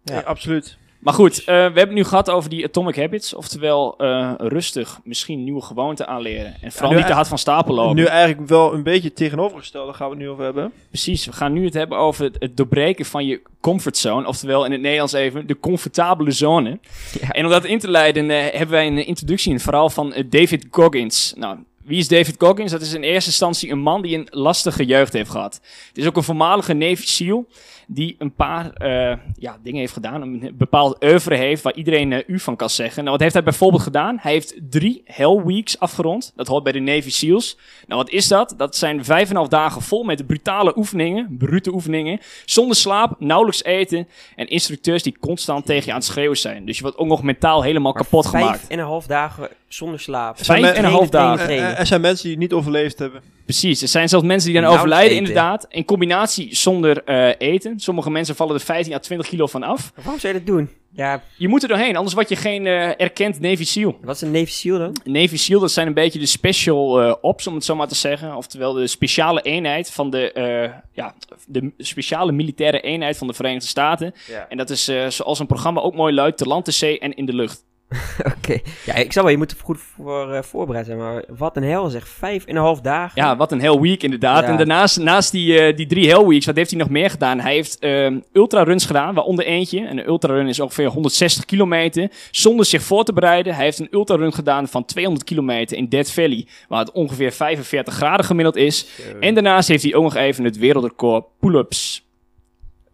Ja. 0.02 0.14
Ja, 0.14 0.20
absoluut. 0.20 0.78
Maar 1.00 1.14
goed, 1.14 1.38
eh, 1.38 1.44
we 1.46 1.52
hebben 1.52 1.80
het 1.80 1.92
nu 1.92 2.04
gehad 2.04 2.30
over 2.30 2.50
die 2.50 2.64
Atomic 2.64 2.96
Habits. 2.96 3.34
Oftewel, 3.34 3.94
eh, 3.98 4.32
rustig 4.38 5.00
misschien 5.04 5.44
nieuwe 5.44 5.62
gewoonten 5.62 6.06
aanleren. 6.06 6.54
En 6.60 6.72
vooral 6.72 6.92
niet 6.92 7.06
te 7.06 7.12
hard 7.12 7.28
van 7.28 7.38
stapel 7.38 7.74
lopen. 7.74 7.96
Nu 7.96 8.04
eigenlijk 8.04 8.48
wel 8.48 8.74
een 8.74 8.82
beetje 8.82 9.12
tegenovergestelde 9.12 9.92
gaan 9.92 10.08
we 10.08 10.14
het 10.14 10.22
nu 10.22 10.30
over 10.30 10.44
hebben. 10.44 10.72
Precies, 10.88 11.26
we 11.26 11.32
gaan 11.32 11.52
nu 11.52 11.64
het 11.64 11.74
hebben 11.74 11.98
over 11.98 12.24
het, 12.24 12.36
het 12.38 12.56
doorbreken 12.56 13.04
van 13.04 13.26
je 13.26 13.42
comfortzone. 13.60 14.26
Oftewel 14.26 14.64
in 14.64 14.72
het 14.72 14.80
Nederlands 14.80 15.12
even 15.12 15.46
de 15.46 15.58
comfortabele 15.60 16.30
zone. 16.30 16.78
Ja. 17.20 17.30
En 17.30 17.44
om 17.44 17.50
dat 17.50 17.64
in 17.64 17.78
te 17.78 17.90
leiden 17.90 18.30
eh, 18.30 18.42
hebben 18.42 18.70
wij 18.70 18.86
een 18.86 19.06
introductie, 19.06 19.52
een 19.52 19.60
verhaal 19.60 19.90
van 19.90 20.14
David 20.28 20.66
Goggins. 20.70 21.34
Nou, 21.36 21.58
wie 21.84 21.98
is 21.98 22.08
David 22.08 22.34
Goggins? 22.38 22.72
Dat 22.72 22.80
is 22.80 22.92
in 22.92 23.02
eerste 23.02 23.30
instantie 23.30 23.70
een 23.70 23.78
man 23.78 24.02
die 24.02 24.16
een 24.16 24.26
lastige 24.30 24.84
jeugd 24.84 25.12
heeft 25.12 25.30
gehad. 25.30 25.60
Het 25.88 25.98
is 25.98 26.06
ook 26.06 26.16
een 26.16 26.22
voormalige 26.22 26.72
Navy 26.72 27.06
SEAL 27.06 27.46
die 27.92 28.16
een 28.18 28.34
paar 28.34 28.72
eh, 28.72 29.16
ja, 29.38 29.58
dingen 29.62 29.80
heeft 29.80 29.92
gedaan. 29.92 30.22
Een 30.22 30.54
bepaald 30.54 31.04
oeuvre 31.04 31.36
heeft 31.36 31.62
waar 31.62 31.74
iedereen 31.74 32.12
eh, 32.12 32.22
u 32.26 32.38
van 32.38 32.56
kan 32.56 32.70
zeggen. 32.70 32.98
Nou, 32.98 33.10
wat 33.10 33.20
heeft 33.20 33.34
hij 33.34 33.42
bijvoorbeeld 33.42 33.82
gedaan? 33.82 34.18
Hij 34.20 34.32
heeft 34.32 34.54
drie 34.70 35.02
Hell 35.04 35.42
Weeks 35.44 35.78
afgerond. 35.78 36.32
Dat 36.36 36.46
hoort 36.46 36.62
bij 36.62 36.72
de 36.72 36.78
Navy 36.80 37.10
SEALs. 37.10 37.58
Nou, 37.86 38.00
wat 38.00 38.10
is 38.10 38.28
dat? 38.28 38.54
Dat 38.56 38.76
zijn 38.76 39.04
vijf 39.04 39.24
en 39.24 39.30
een 39.30 39.36
half 39.36 39.48
dagen 39.48 39.82
vol 39.82 40.02
met 40.02 40.26
brutale 40.26 40.72
oefeningen, 40.76 41.36
brute 41.38 41.72
oefeningen. 41.72 42.20
Zonder 42.44 42.76
slaap, 42.76 43.16
nauwelijks 43.18 43.64
eten. 43.64 44.08
En 44.36 44.48
instructeurs 44.48 45.02
die 45.02 45.16
constant 45.20 45.66
tegen 45.66 45.84
je 45.84 45.90
aan 45.90 45.96
het 45.96 46.06
schreeuwen 46.06 46.38
zijn. 46.38 46.66
Dus 46.66 46.76
je 46.76 46.82
wordt 46.82 46.98
ook 46.98 47.06
nog 47.06 47.22
mentaal 47.22 47.62
helemaal 47.62 47.92
Maar 47.92 48.02
kapot 48.02 48.28
vijf 48.28 48.44
gemaakt. 48.44 48.66
en 48.68 48.78
een 48.78 48.84
half 48.84 49.06
dagen 49.06 49.48
zonder 49.68 50.00
slaap. 50.00 50.44
Vijf 50.44 50.72
en 50.72 50.84
een 50.84 50.90
half 50.90 51.08
dagen. 51.08 51.69
Trainen, 51.70 51.80
Er, 51.80 51.86
zijn 51.86 52.00
mensen 52.00 52.22
die 52.22 52.32
het 52.32 52.40
niet 52.40 52.52
overleefd 52.52 52.98
hebben. 52.98 53.22
Precies, 53.44 53.82
er 53.82 53.88
zijn 53.88 54.08
zelfs 54.08 54.24
mensen 54.26 54.52
die 54.52 54.60
dan 54.60 54.70
overlijden 54.70 55.10
eten. 55.10 55.18
inderdaad. 55.26 55.66
In 55.68 55.84
combinatie 55.84 56.54
zonder 56.56 57.04
eh, 57.04 57.30
eten. 57.38 57.80
Sommige 57.80 58.10
mensen 58.10 58.34
vallen 58.36 58.54
er 58.54 58.60
15 58.60 58.94
à 58.94 58.98
20 58.98 59.28
kilo 59.28 59.46
van 59.46 59.62
af. 59.62 59.92
Maar 59.94 60.04
Waarom 60.04 60.20
zou 60.20 60.32
je 60.32 60.38
dat 60.38 60.48
doen? 60.48 60.70
Ja, 60.92 61.22
Je 61.36 61.48
moet 61.48 61.62
er 61.62 61.68
doorheen, 61.68 61.96
anders 61.96 62.14
word 62.14 62.28
je 62.28 62.36
geen 62.36 62.66
eh, 62.66 63.00
erkend 63.00 63.40
Navy 63.40 63.64
SEAL. 63.64 63.98
wat 64.02 64.14
is 64.14 64.20
een 64.20 64.30
Navy 64.30 64.50
SEAL 64.50 64.78
dan? 64.78 64.96
Navy 65.04 65.36
SEAL, 65.36 65.60
dat 65.60 65.70
zijn 65.70 65.86
een 65.86 65.94
beetje 65.94 66.18
de 66.18 66.26
special 66.26 67.00
eh, 67.02 67.14
ops, 67.20 67.46
om 67.46 67.54
het 67.54 67.64
zo 67.64 67.76
maar 67.76 67.88
te 67.88 67.94
zeggen. 67.94 68.36
Oftewel 68.36 68.72
de 68.72 68.86
speciale 68.86 69.42
eenheid 69.42 69.90
van 69.90 70.10
de, 70.10 70.32
eh, 70.32 70.70
ja, 70.92 71.14
de 71.46 71.70
speciale 71.78 72.32
militaire 72.32 72.80
eenheid 72.80 73.16
van 73.18 73.26
de 73.26 73.32
Verenigde 73.34 73.68
Staten. 73.68 74.14
Ja. 74.28 74.46
En 74.48 74.56
dat 74.56 74.70
is 74.70 74.88
eh, 74.88 75.06
zoals 75.08 75.38
een 75.38 75.46
programma 75.46 75.80
ook 75.80 75.94
mooi 75.94 76.14
luidt, 76.14 76.38
te 76.38 76.44
land, 76.46 76.64
te 76.64 76.70
zee 76.70 76.98
en 76.98 77.14
in 77.14 77.26
de 77.26 77.34
lucht. 77.34 77.64
Oké. 78.36 78.58
Ja, 78.84 78.94
ik 78.94 79.12
zal 79.12 79.22
wel, 79.22 79.32
je 79.32 79.38
moet 79.38 79.50
er 79.50 79.56
goed 79.62 79.78
voor 79.78 80.32
eh, 80.32 80.42
voorbereid 80.42 80.86
zijn. 80.86 80.98
Maar 80.98 81.24
wat 81.36 81.56
een 81.56 81.62
hel 81.62 81.88
zeg. 81.88 82.08
Vijf 82.08 82.44
en 82.44 82.56
een 82.56 82.62
half 82.62 82.80
dagen. 82.80 83.22
Ja, 83.22 83.36
wat 83.36 83.52
een 83.52 83.60
hell 83.60 83.78
week 83.78 84.02
inderdaad. 84.02 84.42
Ja. 84.42 84.48
En 84.48 84.56
daarnaast 84.56 84.98
naast 84.98 85.30
die, 85.30 85.58
eh, 85.58 85.76
die 85.76 85.86
drie 85.86 86.08
hell 86.08 86.24
weeks, 86.24 86.46
wat 86.46 86.56
heeft 86.56 86.70
hij 86.70 86.78
nog 86.78 86.88
meer 86.88 87.10
gedaan? 87.10 87.40
Hij 87.40 87.52
heeft 87.52 87.78
ehm 87.78 88.18
ultraruns 88.32 88.86
gedaan, 88.86 89.14
waaronder 89.14 89.44
eentje. 89.44 89.86
En 89.86 89.98
een 89.98 90.06
ultrarun 90.06 90.48
is 90.48 90.60
ongeveer 90.60 90.86
160 90.86 91.44
kilometer. 91.44 92.10
Zonder 92.30 92.66
zich 92.66 92.82
voor 92.82 93.04
te 93.04 93.12
bereiden. 93.12 93.54
Hij 93.54 93.64
heeft 93.64 93.78
een 93.78 93.88
ultrarun 93.90 94.32
gedaan 94.32 94.68
van 94.68 94.84
200 94.84 95.24
kilometer 95.24 95.76
in 95.76 95.88
Death 95.88 96.10
Valley. 96.10 96.46
Waar 96.68 96.80
het 96.80 96.92
ongeveer 96.92 97.32
45 97.32 97.94
graden 97.94 98.26
gemiddeld 98.26 98.56
is. 98.56 98.86
En 99.20 99.34
daarnaast 99.34 99.68
heeft 99.68 99.82
hij 99.82 99.94
ook 99.94 100.02
nog 100.02 100.14
even 100.14 100.44
het 100.44 100.58
wereldrecord 100.58 101.24
pull-ups. 101.40 102.08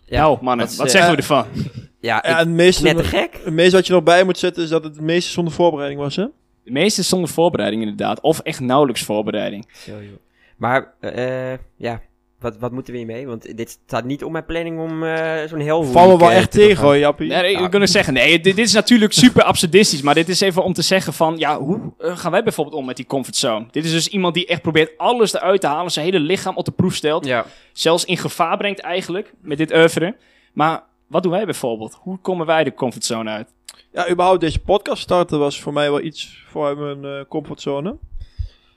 Ja, 0.09 0.21
nou 0.21 0.39
mannen, 0.41 0.67
wat 0.67 0.87
eh, 0.87 0.93
zeggen 0.93 1.11
we 1.11 1.17
ervan? 1.17 1.45
Ja, 2.07 2.21
het 2.23 2.49
meeste, 2.49 2.83
net 2.83 2.97
te 2.97 3.05
gek. 3.05 3.40
het 3.45 3.55
meeste 3.55 3.77
wat 3.77 3.87
je 3.87 3.92
nog 3.92 4.03
bij 4.03 4.25
moet 4.25 4.38
zetten 4.38 4.62
is 4.62 4.69
dat 4.69 4.85
het 4.85 4.95
het 4.95 5.05
meeste 5.05 5.31
zonder 5.31 5.53
voorbereiding 5.53 6.01
was, 6.01 6.16
hè? 6.16 6.25
De 6.64 6.71
meeste 6.73 7.03
zonder 7.03 7.29
voorbereiding 7.31 7.83
inderdaad. 7.83 8.21
Of 8.21 8.38
echt 8.38 8.61
nauwelijks 8.61 9.03
voorbereiding. 9.03 9.66
Zo, 9.73 9.92
joh. 9.92 10.19
Maar, 10.57 10.92
eh, 11.01 11.53
ja, 11.77 12.01
wat, 12.40 12.59
wat 12.59 12.73
moeten 12.73 12.92
we 12.92 12.99
hiermee? 12.99 13.27
Want 13.27 13.57
dit 13.57 13.71
staat 13.87 14.05
niet 14.05 14.25
op 14.25 14.31
mijn 14.31 14.45
planning 14.45 14.81
om 14.81 15.03
eh, 15.05 15.35
zo'n 15.49 15.61
hel 15.61 15.83
Val 15.85 16.09
me 16.11 16.19
wel 16.19 16.31
echt 16.31 16.51
tegen, 16.51 16.85
hoor, 16.85 16.97
Jappie. 16.99 17.29
Nee, 17.29 17.40
nee, 17.42 17.53
Ja. 17.53 17.64
ik 17.64 17.71
kan 17.71 17.88
zeggen, 17.88 18.12
nee, 18.14 18.40
dit, 18.40 18.57
dit 18.57 18.66
is 18.66 18.73
natuurlijk 18.73 19.12
super 19.25 19.42
absurdistisch, 19.42 20.03
maar 20.03 20.14
dit 20.14 20.29
is 20.29 20.40
even 20.40 20.62
om 20.64 20.73
te 20.73 20.83
zeggen 20.83 21.12
van, 21.12 21.38
ja, 21.38 21.59
hoe 21.59 21.81
eh, 21.99 22.16
gaan 22.16 22.31
wij 22.31 22.42
bijvoorbeeld 22.42 22.77
om 22.77 22.85
met 22.87 22.97
die 22.97 23.07
comfortzone? 23.07 23.66
Dit 23.71 23.85
is 23.85 23.90
dus 23.90 24.09
iemand 24.09 24.35
die 24.35 24.47
echt 24.47 24.62
probeert 24.62 24.90
alles 24.99 25.35
eruit 25.35 25.61
te 25.61 25.66
halen, 25.66 25.90
zijn 25.92 26.05
hele 26.05 26.21
lichaam 26.21 26.57
op 26.57 26.64
de 26.64 26.71
proef 26.73 26.95
stelt, 26.95 27.27
Ja. 27.27 27.45
zelfs 27.73 28.05
in 28.05 28.16
gevaar 28.16 28.57
brengt 28.57 28.81
eigenlijk, 28.81 29.33
met 29.40 29.59
dit 29.59 29.73
oeuvre. 29.75 30.16
Maar 30.53 30.83
wat 31.07 31.23
doen 31.23 31.33
wij 31.33 31.45
bijvoorbeeld? 31.45 31.99
Hoe 32.01 32.19
komen 32.19 32.47
wij 32.47 32.64
de 32.64 32.75
comfortzone 32.75 33.31
uit? 33.31 33.55
Ja, 33.92 34.11
überhaupt 34.11 34.40
deze 34.40 34.61
podcast 34.61 35.03
starten 35.03 35.38
was 35.38 35.61
voor 35.61 35.73
mij 35.73 35.90
wel 35.90 36.01
iets 36.01 36.42
voor 36.47 36.79
mijn 36.79 37.05
eh, 37.05 37.25
comfortzone. 37.29 37.97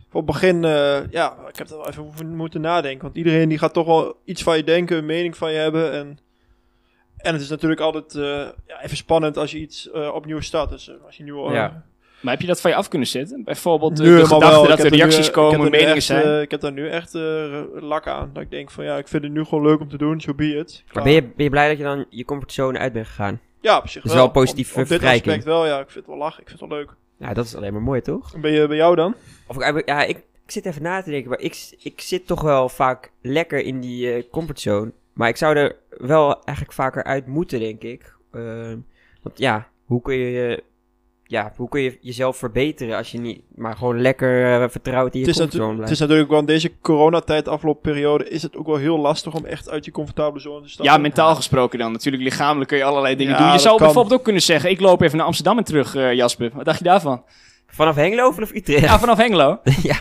Voor 0.09 0.21
het 0.21 0.31
begin, 0.31 0.63
eh, 0.63 1.11
ja, 1.11 1.35
ik 1.47 1.55
heb 1.55 1.69
er 1.69 1.77
wel 1.77 1.87
even 1.87 2.05
over 2.05 2.25
moeten 2.25 2.61
nadenken. 2.61 3.01
Want 3.03 3.15
iedereen 3.15 3.49
die 3.49 3.57
gaat 3.57 3.73
toch 3.73 3.85
wel 3.85 4.15
iets 4.25 4.43
van 4.43 4.57
je 4.57 4.63
denken, 4.63 4.97
een 4.97 5.05
mening 5.05 5.37
van 5.37 5.51
je 5.51 5.57
hebben. 5.57 5.91
En, 5.93 6.19
en 7.17 7.33
het 7.33 7.41
is 7.41 7.49
natuurlijk 7.49 7.81
altijd 7.81 8.15
eh, 8.15 8.47
ja, 8.67 8.81
even 8.81 8.97
spannend 8.97 9.37
als 9.37 9.51
je 9.51 9.57
iets 9.59 9.91
eh, 9.91 10.13
opnieuw 10.13 10.39
start. 10.39 10.69
Dus 10.69 10.91
als 11.05 11.17
je 11.17 11.23
nieuw... 11.23 11.47
eh, 11.47 11.53
Ja. 11.53 11.83
Maar 12.21 12.33
heb 12.33 12.41
je 12.41 12.47
dat 12.47 12.61
van 12.61 12.71
je 12.71 12.77
af 12.77 12.87
kunnen 12.87 13.07
zetten? 13.07 13.43
Bijvoorbeeld 13.43 13.99
eh, 13.99 14.05
nu 14.05 14.15
de 14.17 14.25
gedachte 14.25 14.55
wel. 14.55 14.67
dat 14.67 14.79
er 14.83 14.91
nu, 14.91 14.97
reacties 14.97 15.27
eh, 15.27 15.33
komen, 15.33 15.59
er 15.65 15.69
meningen 15.71 15.95
echt, 15.95 16.03
zijn? 16.05 16.23
eh, 16.25 16.41
ik 16.41 16.51
heb 16.51 16.61
daar 16.61 16.71
nu 16.71 16.89
echt 16.89 17.15
eh, 17.15 17.61
lak 17.73 18.07
aan. 18.07 18.29
Dat 18.33 18.43
ik 18.43 18.51
denk 18.51 18.71
van 18.71 18.83
ja, 18.83 18.97
ik 18.97 19.07
vind 19.07 19.23
het 19.23 19.31
nu 19.31 19.43
gewoon 19.43 19.63
leuk 19.65 19.79
om 19.79 19.89
te 19.89 19.97
doen, 19.97 20.21
so 20.21 20.33
be 20.33 20.55
it. 20.57 20.83
Maar 20.93 21.03
ben 21.03 21.11
je, 21.13 21.21
ben 21.21 21.43
je 21.43 21.49
blij 21.49 21.67
dat 21.67 21.77
je 21.77 21.83
dan 21.83 22.05
je 22.09 22.25
comfortzone 22.25 22.77
uit 22.79 22.93
bent 22.93 23.07
gegaan? 23.07 23.39
Ja, 23.61 23.77
op 23.77 23.87
zich 23.87 24.03
is 24.03 24.07
wel. 24.09 24.15
wel 24.15 24.25
een 24.25 24.31
positieve 24.31 24.73
op, 24.75 24.81
op 24.83 24.87
dit 24.89 25.03
aspect 25.03 25.43
wel, 25.43 25.65
ja. 25.65 25.79
Ik 25.79 25.89
vind 25.89 25.95
het 25.95 26.05
wel 26.05 26.17
lachen, 26.17 26.41
ik 26.41 26.47
vind 26.47 26.59
het 26.59 26.69
wel 26.69 26.77
leuk. 26.79 26.89
Ja, 27.17 27.33
dat 27.33 27.45
is 27.45 27.55
alleen 27.55 27.73
maar 27.73 27.81
mooi, 27.81 28.01
toch? 28.01 28.33
En 28.33 28.41
ben 28.41 28.51
je 28.51 28.67
bij 28.67 28.77
jou 28.77 28.95
dan? 28.95 29.15
Of, 29.47 29.57
ik- 29.61 29.87
ja, 29.87 30.03
ik, 30.03 30.17
ik 30.17 30.51
zit 30.51 30.65
even 30.65 30.81
na 30.81 31.01
te 31.01 31.09
denken, 31.09 31.29
maar 31.29 31.39
ik, 31.39 31.75
ik 31.79 32.01
zit 32.01 32.27
toch 32.27 32.41
wel 32.41 32.69
vaak 32.69 33.11
lekker 33.21 33.59
in 33.59 33.79
die 33.79 34.13
eh, 34.13 34.23
comfortzone. 34.31 34.91
Maar 35.13 35.29
ik 35.29 35.37
zou 35.37 35.55
er 35.55 35.75
wel 35.89 36.43
eigenlijk 36.43 36.75
vaker 36.77 37.03
uit 37.03 37.27
moeten, 37.27 37.59
denk 37.59 37.81
ik. 37.83 38.13
Eh, 38.31 38.73
want 39.21 39.37
ja, 39.37 39.67
hoe 39.85 40.01
kun 40.01 40.15
je, 40.15 40.31
je- 40.31 40.63
ja, 41.29 41.53
hoe 41.55 41.69
kun 41.69 41.81
je 41.81 41.97
jezelf 42.01 42.37
verbeteren 42.37 42.97
als 42.97 43.11
je 43.11 43.19
niet 43.19 43.41
maar 43.55 43.75
gewoon 43.77 44.01
lekker 44.01 44.61
eh, 44.61 44.69
vertrouwd 44.69 45.13
in 45.13 45.19
je 45.19 45.25
comfortzone 45.25 45.45
natu- 45.51 45.67
het 45.67 45.75
blijft? 45.75 45.93
is 45.93 45.99
natuurlijk 45.99 46.29
wel 46.29 46.39
in 46.39 46.45
deze 46.45 46.71
coronatijd, 46.81 47.47
afloopperiode, 47.47 48.29
is 48.29 48.41
het 48.41 48.55
ook 48.57 48.65
wel 48.65 48.75
heel 48.75 48.99
lastig 48.99 49.33
om 49.33 49.45
echt 49.45 49.69
uit 49.69 49.85
je 49.85 49.91
comfortabele 49.91 50.39
zone 50.39 50.61
te 50.61 50.69
stappen. 50.69 50.93
Ja, 50.93 50.99
mentaal 51.01 51.35
gesproken 51.35 51.79
dan. 51.79 51.91
Natuurlijk, 51.91 52.23
lichamelijk 52.23 52.69
kun 52.69 52.77
je 52.77 52.83
allerlei 52.83 53.15
dingen 53.15 53.33
Ja, 53.33 53.39
doen. 53.43 53.51
Je 53.51 53.59
zou 53.59 53.75
kan. 53.77 53.85
bijvoorbeeld 53.85 54.19
ook 54.19 54.23
kunnen 54.23 54.41
zeggen, 54.41 54.69
ik 54.69 54.79
loop 54.79 55.01
even 55.01 55.17
naar 55.17 55.25
Amsterdam 55.25 55.57
en 55.57 55.63
terug, 55.63 55.95
eh, 55.95 56.13
Jasper. 56.13 56.51
Wat 56.53 56.65
dacht 56.65 56.77
je 56.77 56.83
daarvan? 56.83 57.23
Vanaf 57.67 57.95
Hengelo 57.95 58.27
of 58.27 58.33
vanaf 58.33 58.53
Utrecht? 58.53 58.81
Ja, 58.81 58.99
vanaf 58.99 59.17
Hengelo. 59.17 59.59
ja. 59.83 59.95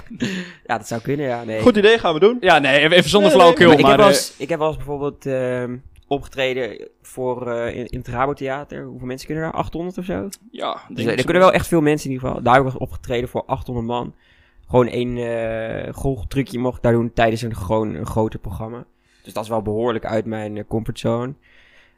ja, 0.67 0.79
dat 0.79 0.87
zou 0.89 1.01
kunnen, 1.01 1.27
ja. 1.27 1.45
Nee. 1.45 1.61
Goed 1.61 1.77
idee, 1.77 1.99
gaan 1.99 2.15
we 2.15 2.21
doen. 2.21 2.37
Ja, 2.41 2.59
nee, 2.59 2.79
even 2.95 3.11
zonder 3.11 3.31
Nee, 3.31 3.39
nee, 3.39 3.55
flauwekul. 3.55 3.67
Maar 3.67 3.77
ik, 3.79 3.83
maar, 3.83 3.91
heb 3.91 4.01
wel 4.01 4.09
eh, 4.09 4.25
ik 4.37 4.49
heb 4.49 4.59
wel 4.59 4.69
eens 4.69 4.77
bijvoorbeeld 4.77 5.27
ehm, 5.27 5.77
opgetreden 6.09 6.89
voor, 7.03 7.53
eh, 7.53 7.77
in, 7.77 7.87
in 7.87 7.99
het 7.99 8.09
Rabotheater. 8.09 8.85
Hoeveel 8.85 9.07
mensen 9.07 9.27
kunnen 9.27 9.45
daar? 9.45 9.53
800 9.53 9.99
of 9.99 10.05
zo? 10.05 10.29
ja, 10.51 10.81
Dus 10.89 11.05
denk 11.05 11.19
er 11.19 11.25
kunnen 11.25 11.43
wel 11.43 11.53
echt 11.53 11.67
veel 11.67 11.81
mensen 11.81 12.07
in 12.09 12.15
ieder 12.15 12.29
geval. 12.29 12.43
Daar 12.43 12.65
wel 12.65 12.73
opgetreden 12.79 13.29
voor 13.29 13.45
800 13.45 13.87
man. 13.87 14.15
gewoon 14.67 14.87
één 14.87 15.17
eh 15.17 15.95
golftrucje 15.95 16.59
mocht 16.59 16.77
ik 16.77 16.83
daar 16.83 16.93
doen 16.93 17.13
tijdens 17.13 17.43
een 17.43 17.57
gewoon 17.57 17.95
een 17.95 18.07
groter 18.07 18.39
programma. 18.39 18.85
Dus 19.23 19.33
dat 19.33 19.43
is 19.43 19.49
wel 19.49 19.63
behoorlijk 19.63 20.05
uit 20.05 20.25
mijn 20.25 20.57
eh, 20.57 20.65
comfortzone. 20.69 21.35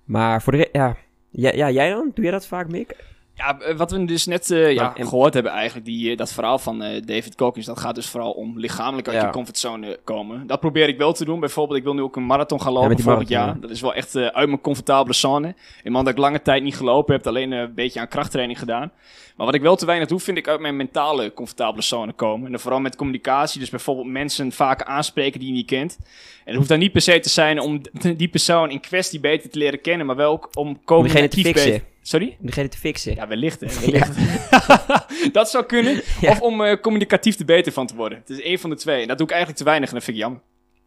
Maar 0.04 0.42
voor 0.42 0.52
de 0.52 0.68
ja, 0.72 0.96
ja, 1.30 1.52
ja, 1.52 1.70
jij 1.70 1.90
dan? 1.90 2.10
Doe 2.14 2.24
jij 2.24 2.32
dat 2.32 2.46
vaak, 2.46 2.68
Mick? 2.68 2.96
Ja, 3.40 3.58
eh, 3.60 3.76
wat 3.76 3.90
we 3.90 4.04
dus 4.04 4.26
net 4.26 4.50
eh, 4.50 4.72
ja, 4.72 4.96
en- 4.96 5.08
gehoord 5.08 5.34
hebben 5.34 5.52
eigenlijk, 5.52 5.86
die, 5.86 6.10
eh, 6.10 6.16
dat 6.16 6.32
verhaal 6.32 6.58
van 6.58 6.82
eh, 6.82 7.02
David 7.04 7.34
Cockins, 7.34 7.66
dat 7.66 7.78
gaat 7.80 7.94
dus 7.94 8.08
vooral 8.08 8.30
om 8.30 8.58
lichamelijk 8.58 9.08
uit 9.08 9.16
Ja. 9.20 9.26
je 9.26 9.32
comfortzone 9.32 9.98
komen. 10.04 10.46
Dat 10.46 10.60
probeer 10.60 10.88
ik 10.88 10.98
wel 10.98 11.12
te 11.12 11.24
doen. 11.24 11.40
Bijvoorbeeld, 11.40 11.78
ik 11.78 11.84
wil 11.84 11.94
nu 11.94 12.00
ook 12.02 12.16
een 12.16 12.26
marathon 12.26 12.60
gaan 12.60 12.72
Ja, 12.72 12.78
lopen 12.78 12.96
die 12.96 13.04
volgend 13.04 13.28
jaar. 13.28 13.60
Dat 13.60 13.70
is 13.70 13.80
wel 13.80 13.94
echt 13.94 14.16
uit 14.16 14.48
mijn 14.48 14.60
comfortabele 14.60 15.14
zone. 15.14 15.54
Iemand 15.84 16.04
dat 16.04 16.14
ik 16.14 16.20
lange 16.20 16.42
tijd 16.42 16.62
niet 16.62 16.76
gelopen 16.76 17.14
heb, 17.14 17.26
alleen 17.26 17.52
een 17.52 17.74
beetje 17.74 18.00
aan 18.00 18.08
krachttraining 18.08 18.58
gedaan. 18.58 18.92
Maar 19.40 19.48
wat 19.48 19.58
ik 19.58 19.64
wel 19.64 19.76
te 19.76 19.86
weinig 19.86 20.08
doe, 20.08 20.20
vind 20.20 20.36
ik 20.36 20.48
uit 20.48 20.60
mijn 20.60 20.76
mentale 20.76 21.32
comfortabele 21.34 21.82
zone 21.82 22.12
komen. 22.12 22.46
En 22.46 22.50
dan 22.50 22.60
vooral 22.60 22.80
met 22.80 22.96
communicatie, 22.96 23.60
dus 23.60 23.70
bijvoorbeeld 23.70 24.06
mensen 24.06 24.52
vaak 24.52 24.82
aanspreken 24.82 25.40
die 25.40 25.48
je 25.48 25.54
niet 25.54 25.66
kent. 25.66 25.98
En 26.00 26.06
het 26.44 26.54
hoeft 26.54 26.68
dan 26.68 26.78
niet 26.78 26.92
per 26.92 27.00
se 27.00 27.20
te 27.20 27.28
zijn 27.28 27.60
om 27.60 27.80
die 28.16 28.28
persoon 28.28 28.70
in 28.70 28.80
kwestie 28.80 29.20
beter 29.20 29.50
te 29.50 29.58
leren 29.58 29.80
kennen, 29.80 30.06
maar 30.06 30.16
wel 30.16 30.32
ook 30.32 30.48
om 30.54 30.66
Om 30.66 30.72
degene 30.74 30.78
te 30.78 30.84
communicatief 30.84 31.44
fixen. 31.44 31.70
beter... 31.72 31.86
Sorry? 32.02 32.36
Om 32.40 32.46
degene 32.46 32.68
te 32.68 32.78
fixen. 32.78 33.14
Ja, 33.14 33.28
wellicht. 33.28 33.60
Hè, 33.60 33.80
wellicht. 33.80 34.16
dat 35.32 35.50
zou 35.50 35.64
kunnen. 35.64 36.02
Ja. 36.20 36.30
Of 36.30 36.40
om 36.40 36.64
eh, 36.64 36.80
communicatief 36.80 37.38
er 37.38 37.44
beter 37.44 37.72
van 37.72 37.86
te 37.86 37.96
worden. 37.96 38.18
Het 38.18 38.30
is 38.30 38.40
één 38.40 38.58
van 38.58 38.70
de 38.70 38.76
twee. 38.76 39.02
En 39.02 39.08
dat 39.08 39.16
doe 39.16 39.26
ik 39.26 39.32
eigenlijk 39.32 39.62
te 39.62 39.68
weinig 39.68 39.88
en 39.88 39.94
dat 39.94 40.04
vind 40.04 40.16
ik 40.16 40.22
jammer. 40.22 40.40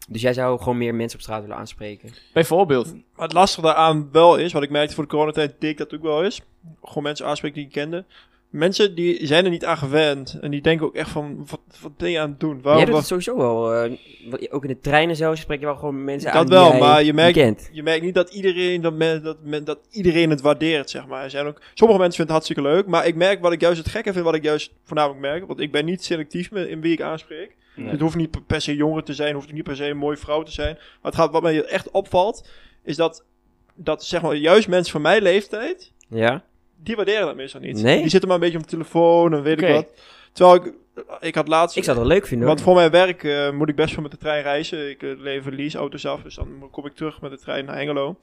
Dus 0.07 0.21
jij 0.21 0.33
zou 0.33 0.57
gewoon 0.57 0.77
meer 0.77 0.95
mensen 0.95 1.17
op 1.17 1.23
straat 1.23 1.41
willen 1.41 1.57
aanspreken. 1.57 2.09
Bijvoorbeeld. 2.33 2.93
Maar 2.93 3.25
het 3.25 3.33
lastige 3.33 3.61
daaraan 3.61 4.09
wel 4.11 4.37
is, 4.37 4.53
wat 4.53 4.63
ik 4.63 4.69
merkte 4.69 4.95
voor 4.95 5.03
de 5.03 5.09
coronatijd, 5.09 5.55
dik 5.59 5.77
dat 5.77 5.93
ook 5.93 6.01
wel 6.01 6.23
is. 6.23 6.41
Gewoon 6.83 7.03
mensen 7.03 7.25
aanspreken 7.25 7.57
die 7.57 7.65
ik 7.65 7.71
kende. 7.71 8.05
Mensen 8.53 8.95
die 8.95 9.25
zijn 9.27 9.43
er 9.45 9.49
niet 9.51 9.65
aan 9.65 9.77
gewend. 9.77 10.37
En 10.41 10.51
die 10.51 10.61
denken 10.61 10.85
ook 10.85 10.95
echt 10.95 11.09
van, 11.09 11.45
wat, 11.49 11.59
wat 11.81 11.97
ben 11.97 12.11
je 12.11 12.19
aan 12.19 12.29
het 12.29 12.39
doen? 12.39 12.53
jij 12.53 12.61
Waarom, 12.61 12.85
doet 12.85 12.95
het 12.95 13.05
sowieso 13.05 13.37
wel. 13.37 13.73
eh, 13.73 13.91
ook 14.49 14.63
in 14.63 14.69
de 14.69 14.79
treinen 14.79 15.15
zo 15.15 15.35
spreek 15.35 15.59
je 15.59 15.65
wel 15.65 15.75
gewoon 15.75 16.03
mensen 16.03 16.31
aan 16.31 16.37
Dat 16.37 16.49
wel, 16.49 16.69
jij 16.69 16.79
maar 16.79 17.03
je 17.03 17.13
merkt- 17.13 17.37
kent. 17.37 17.69
je 17.71 17.83
merkt 17.83 18.03
niet 18.03 18.13
dat 18.13 18.33
iedereen, 18.33 18.81
dat, 18.81 18.93
men, 18.93 19.23
dat, 19.23 19.37
men, 19.43 19.63
dat 19.63 19.79
iedereen 19.91 20.29
het 20.29 20.41
waardeert, 20.41 20.89
zeg 20.89 21.07
maar. 21.07 21.23
Er 21.23 21.29
zijn 21.29 21.45
ook, 21.45 21.61
sommige 21.73 21.99
mensen 21.99 22.17
vinden 22.25 22.35
het 22.35 22.45
hartstikke 22.45 22.61
leuk. 22.61 22.85
Maar 22.87 23.07
ik 23.07 23.15
merk 23.15 23.41
wat 23.41 23.51
ik 23.51 23.61
juist 23.61 23.77
het 23.77 23.89
gekke 23.89 24.13
vind, 24.13 24.25
wat 24.25 24.35
ik 24.35 24.43
juist 24.43 24.71
voornamelijk 24.83 25.21
merk. 25.21 25.47
Want 25.47 25.59
ik 25.59 25.71
ben 25.71 25.85
niet 25.85 26.03
selectief 26.03 26.51
in 26.51 26.81
wie 26.81 26.93
ik 26.93 27.01
aanspreek. 27.01 27.55
Nee. 27.75 27.89
Het 27.89 27.99
hoeft 27.99 28.15
niet 28.15 28.31
per- 28.31 28.41
per 28.41 28.61
se 28.61 28.75
jonger 28.75 29.03
te 29.03 29.13
zijn, 29.13 29.33
hoeft 29.35 29.51
niet 29.51 29.63
per 29.63 29.75
se 29.75 29.85
een 29.85 29.97
mooie 29.97 30.17
vrouw 30.17 30.43
te 30.43 30.51
zijn. 30.51 30.73
Maar 30.75 31.11
het 31.11 31.15
gaat, 31.15 31.31
wat 31.31 31.41
mij 31.41 31.63
echt 31.65 31.91
opvalt, 31.91 32.47
is 32.83 32.95
dat, 32.95 33.23
dat 33.75 34.05
zeg 34.05 34.21
maar, 34.21 34.35
juist 34.35 34.67
mensen 34.67 34.91
van 34.91 35.01
mijn 35.01 35.21
leeftijd, 35.21 35.91
Ja? 36.07 36.43
Die 36.83 36.95
waarderen 36.95 37.25
dat 37.25 37.35
meestal 37.35 37.61
niet. 37.61 37.81
Nee? 37.81 38.01
Die 38.01 38.09
zitten 38.09 38.29
maar 38.29 38.37
een 38.37 38.43
beetje 38.43 38.57
op 38.57 38.63
de 38.63 38.69
telefoon 38.69 39.33
en 39.33 39.43
weet 39.43 39.61
ik 39.61 39.69
wat. 39.69 39.87
Terwijl 40.31 40.55
ik, 40.55 40.73
ik 41.19 41.35
had 41.35 41.47
laatst... 41.47 41.77
Ik 41.77 41.83
zou 41.83 41.97
het 41.97 42.07
wel 42.07 42.15
leuk 42.15 42.27
vinden 42.27 42.47
hoor. 42.47 42.55
Want 42.55 42.67
voor 42.67 42.75
mijn 42.75 42.91
werk 42.91 43.23
eh, 43.23 43.51
moet 43.51 43.69
ik 43.69 43.75
best 43.75 43.93
wel 43.93 44.01
met 44.03 44.11
de 44.11 44.17
trein 44.17 44.43
reizen. 44.43 44.89
Ik 44.89 45.01
uh, 45.01 45.19
lever 45.19 45.53
leaseauto's 45.53 46.05
af, 46.05 46.21
dus 46.21 46.35
dan 46.35 46.67
kom 46.71 46.85
ik 46.85 46.95
terug 46.95 47.21
met 47.21 47.31
de 47.31 47.39
trein 47.39 47.65
naar 47.65 47.75
Hengelo. 47.75 48.15